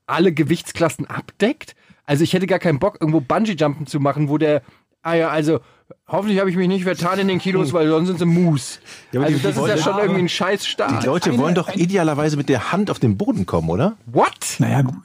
[0.06, 1.76] alle Gewichtsklassen abdeckt?
[2.06, 4.62] Also ich hätte gar keinen Bock, irgendwo Bungee-Jumpen zu machen, wo der,
[5.02, 5.60] ah ja, also
[6.08, 8.80] hoffentlich habe ich mich nicht vertan in den Kilos, weil sonst sind sie Mus.
[9.14, 11.02] Ja, also die- das die ist ja schon irgendwie ein scheiß Start.
[11.04, 13.98] Die Leute eine- wollen doch ein- idealerweise mit der Hand auf den Boden kommen, oder?
[14.06, 14.56] What?
[14.60, 14.95] Naja, gut.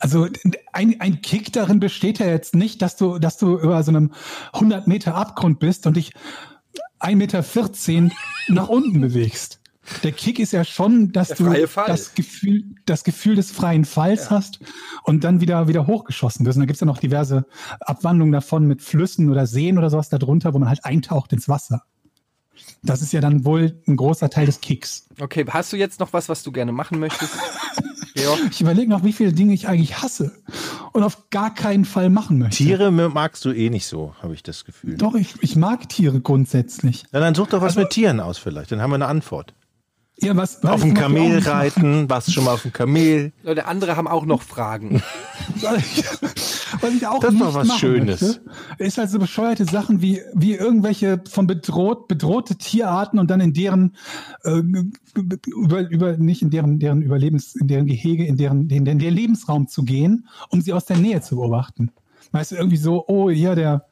[0.00, 0.26] also
[0.72, 4.12] ein, ein Kick darin besteht ja jetzt nicht, dass du, dass du über so einem
[4.52, 6.12] 100 Meter Abgrund bist und dich
[7.00, 8.14] 1,14 Meter
[8.48, 9.60] nach unten bewegst.
[10.02, 11.44] Der Kick ist ja schon, dass du
[11.86, 14.58] das Gefühl, das Gefühl des freien Falls hast
[15.04, 16.56] und dann wieder, wieder hochgeschossen wirst.
[16.56, 17.46] Und da gibt's ja noch diverse
[17.80, 21.82] Abwandlungen davon mit Flüssen oder Seen oder sowas darunter, wo man halt eintaucht ins Wasser.
[22.82, 25.06] Das ist ja dann wohl ein großer Teil des Kicks.
[25.20, 27.34] Okay, hast du jetzt noch was, was du gerne machen möchtest?
[28.16, 28.40] Georg?
[28.50, 30.32] Ich überlege noch, wie viele Dinge ich eigentlich hasse
[30.92, 32.56] und auf gar keinen Fall machen möchte.
[32.56, 34.96] Tiere magst du eh nicht so, habe ich das Gefühl.
[34.96, 37.04] Doch, ich, ich mag Tiere grundsätzlich.
[37.12, 39.54] Na, dann such doch was mit Tieren aus vielleicht, dann haben wir eine Antwort.
[40.18, 43.32] Ja, was, was Auf dem Kamel reiten, warst du schon mal auf dem Kamel?
[43.42, 45.02] Leute, andere haben auch noch Fragen.
[46.80, 48.20] Was ich auch Das ist doch was Schönes.
[48.20, 48.40] Möchte,
[48.78, 53.52] ist halt so bescheuerte Sachen wie, wie irgendwelche von bedroht, bedrohte Tierarten und dann in
[53.52, 53.96] deren,
[54.42, 54.60] äh,
[55.46, 59.14] über, über, nicht in deren, deren Überlebens, in deren Gehege, in deren, in deren, deren
[59.14, 61.92] Lebensraum zu gehen, um sie aus der Nähe zu beobachten.
[62.32, 63.86] Weißt du, irgendwie so, oh, ja, der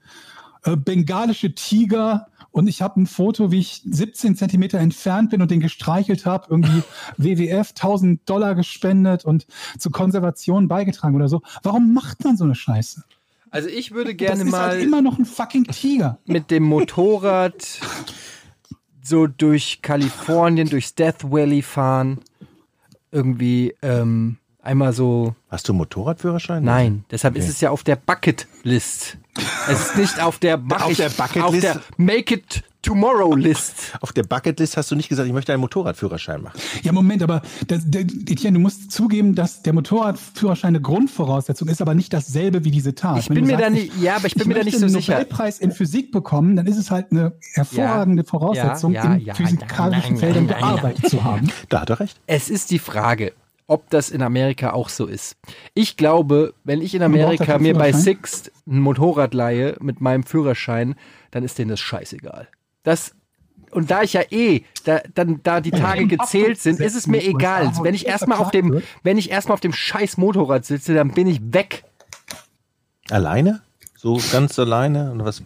[0.64, 5.50] äh, bengalische Tiger und ich habe ein Foto, wie ich 17 Zentimeter entfernt bin und
[5.50, 6.84] den gestreichelt habe, irgendwie
[7.16, 11.42] WWF 1000 Dollar gespendet und zur Konservation beigetragen oder so.
[11.64, 13.02] Warum macht man so eine Scheiße?
[13.50, 16.20] Also ich würde Das gerne ist mal halt immer noch ein fucking Tiger.
[16.26, 17.80] mit dem Motorrad
[19.02, 22.20] so durch Kalifornien, durchs Death Valley fahren.
[23.10, 25.34] Irgendwie ähm, einmal so.
[25.50, 26.64] Hast du einen Motorradführerschein?
[26.64, 29.16] Nein, deshalb ist es ja auf der Bucket-List.
[29.68, 31.44] Es ist nicht auf der, mach Auf ich, der Bucketlist?
[31.44, 33.94] auf der Make It Tomorrow List.
[34.02, 36.60] Auf der Bucketlist hast du nicht gesagt, ich möchte einen Motorradführerschein machen.
[36.82, 41.80] Ja, Moment, aber das, der, Etienne, du musst zugeben, dass der Motorradführerschein eine Grundvoraussetzung ist,
[41.80, 43.20] aber nicht dasselbe wie diese Tat.
[43.20, 45.14] Ich bin mir da nicht- ja, aber ich bin mir da nicht so einen sicher.
[45.14, 49.34] Nobelpreis in Physik bekommen, dann ist es halt eine hervorragende Ja, Voraussetzung, ja, in ja,
[49.34, 51.50] physikalischen nein, Feldern nein, nein, gearbeitet zu haben.
[51.70, 52.20] Da hat er recht.
[52.26, 53.32] Es ist die Frage,
[53.66, 55.36] ob das in Amerika auch so ist.
[55.72, 57.92] Ich glaube, wenn ich in Amerika mir bei?
[57.92, 60.96] Sixt ein Motorrad leihe mit meinem Führerschein,
[61.30, 62.48] dann ist denen das scheißegal.
[62.82, 63.14] Das
[63.70, 67.22] und da ich ja eh, da, dann, da die Tage gezählt sind, ist es mir
[67.24, 67.72] egal.
[67.82, 71.26] Wenn ich erstmal auf dem, wenn ich erstmal auf dem scheiß Motorrad sitze, dann bin
[71.26, 71.84] ich weg.
[73.10, 73.62] Alleine?
[73.96, 75.10] So ganz alleine?
[75.10, 75.42] Und was?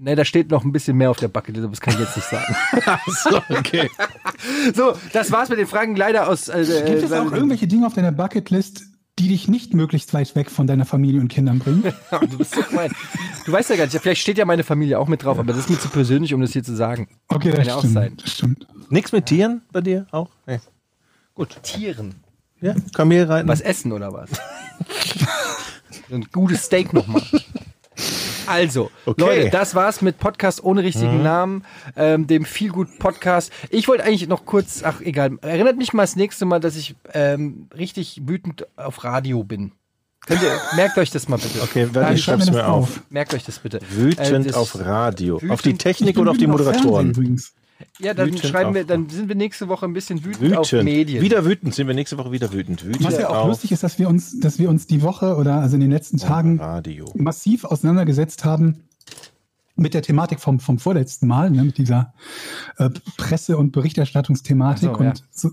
[0.00, 2.28] Ne, da steht noch ein bisschen mehr auf der Backe, das kann ich jetzt nicht
[2.28, 2.54] sagen.
[3.06, 3.90] so, okay.
[4.72, 6.48] So, das war's mit den Fragen leider aus.
[6.48, 8.84] Äh, Gibt es auch irgendwelche Dinge auf deiner Bucketlist,
[9.18, 11.82] die dich nicht möglichst weit weg von deiner Familie und Kindern bringen?
[12.30, 12.92] du bist so gemein.
[13.44, 15.58] Du weißt ja gar nicht, vielleicht steht ja meine Familie auch mit drauf, aber das
[15.58, 17.08] ist mir zu persönlich, um das hier zu sagen.
[17.26, 17.94] Okay, Kann das ja auch stimmt.
[17.94, 18.16] sein.
[18.22, 18.66] Das stimmt.
[18.90, 20.30] Nichts mit Tieren bei dir auch?
[20.46, 20.60] Nee.
[21.62, 22.14] Tieren.
[22.60, 23.48] Ja, Kamel reiten.
[23.48, 24.30] Was essen oder was?
[26.10, 27.22] Ein gutes Steak nochmal.
[28.48, 29.20] Also, Okay.
[29.20, 31.64] Leute, das war's mit Podcast ohne richtigen Namen,
[31.96, 33.52] ähm, dem Feelgood Podcast.
[33.70, 36.96] Ich wollte eigentlich noch kurz, ach egal, erinnert mich mal das nächste Mal, dass ich
[37.14, 39.72] ähm, richtig wütend auf Radio bin.
[40.26, 41.62] Könnt ihr, merkt euch das mal bitte.
[41.62, 42.96] Okay, warte, ich schreib schreib's mir auf.
[42.98, 43.00] auf.
[43.10, 43.80] Merkt euch das bitte.
[43.90, 45.36] Wütend Äh, das- auf Radio.
[45.40, 47.10] wütend- auf die Technik oder auf die Fernsehen Moderatoren?
[47.10, 47.54] Übrigens.
[47.98, 50.66] Ja, dann wütend schreiben wir, auf- dann sind wir nächste Woche ein bisschen wütend, auf
[50.72, 50.84] Wütend.
[50.84, 51.22] Medien.
[51.22, 51.74] Wieder wütend.
[51.74, 52.84] Sind wir nächste Woche wieder wütend.
[52.84, 55.36] Wütend Was ja auch auf lustig ist, dass wir uns, dass wir uns die Woche
[55.36, 57.12] oder also in den letzten Tagen Radio.
[57.16, 58.84] massiv auseinandergesetzt haben
[59.76, 62.12] mit der Thematik vom, vom vorletzten Mal, ne, mit dieser
[62.78, 64.90] äh, Presse- und Berichterstattungsthematik.
[64.96, 65.10] So, ja.
[65.10, 65.50] und so,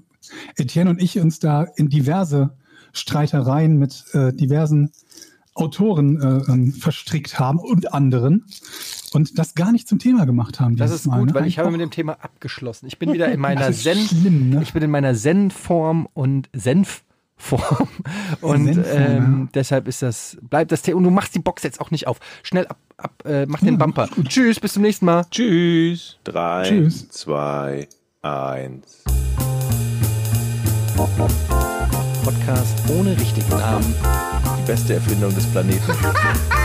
[0.57, 2.57] Etienne und ich uns da in diverse
[2.91, 4.91] Streitereien mit äh, diversen
[5.53, 8.45] Autoren äh, ähm, verstrickt haben und anderen
[9.15, 10.75] und das gar nicht zum Thema gemacht haben.
[10.75, 11.35] Das ist Mal, gut, ne?
[11.35, 12.87] weil ich habe mit dem Thema abgeschlossen.
[12.87, 14.61] Ich bin wieder in meiner Zen, schlimm, ne?
[14.61, 17.87] ich bin in meiner Zen-Form und Senf-Form
[18.41, 19.47] und ähm, ja.
[19.53, 22.19] deshalb ist das bleibt das Thema und du machst die Box jetzt auch nicht auf.
[22.43, 24.09] Schnell ab, ab äh, mach den Bumper.
[24.27, 25.25] Tschüss, bis zum nächsten Mal.
[25.31, 26.17] Tschüss.
[26.23, 27.09] Drei, Tschüss.
[27.09, 27.87] zwei,
[28.21, 29.03] eins.
[32.23, 33.93] Podcast ohne richtigen Namen.
[34.59, 35.91] Die beste Erfindung des Planeten.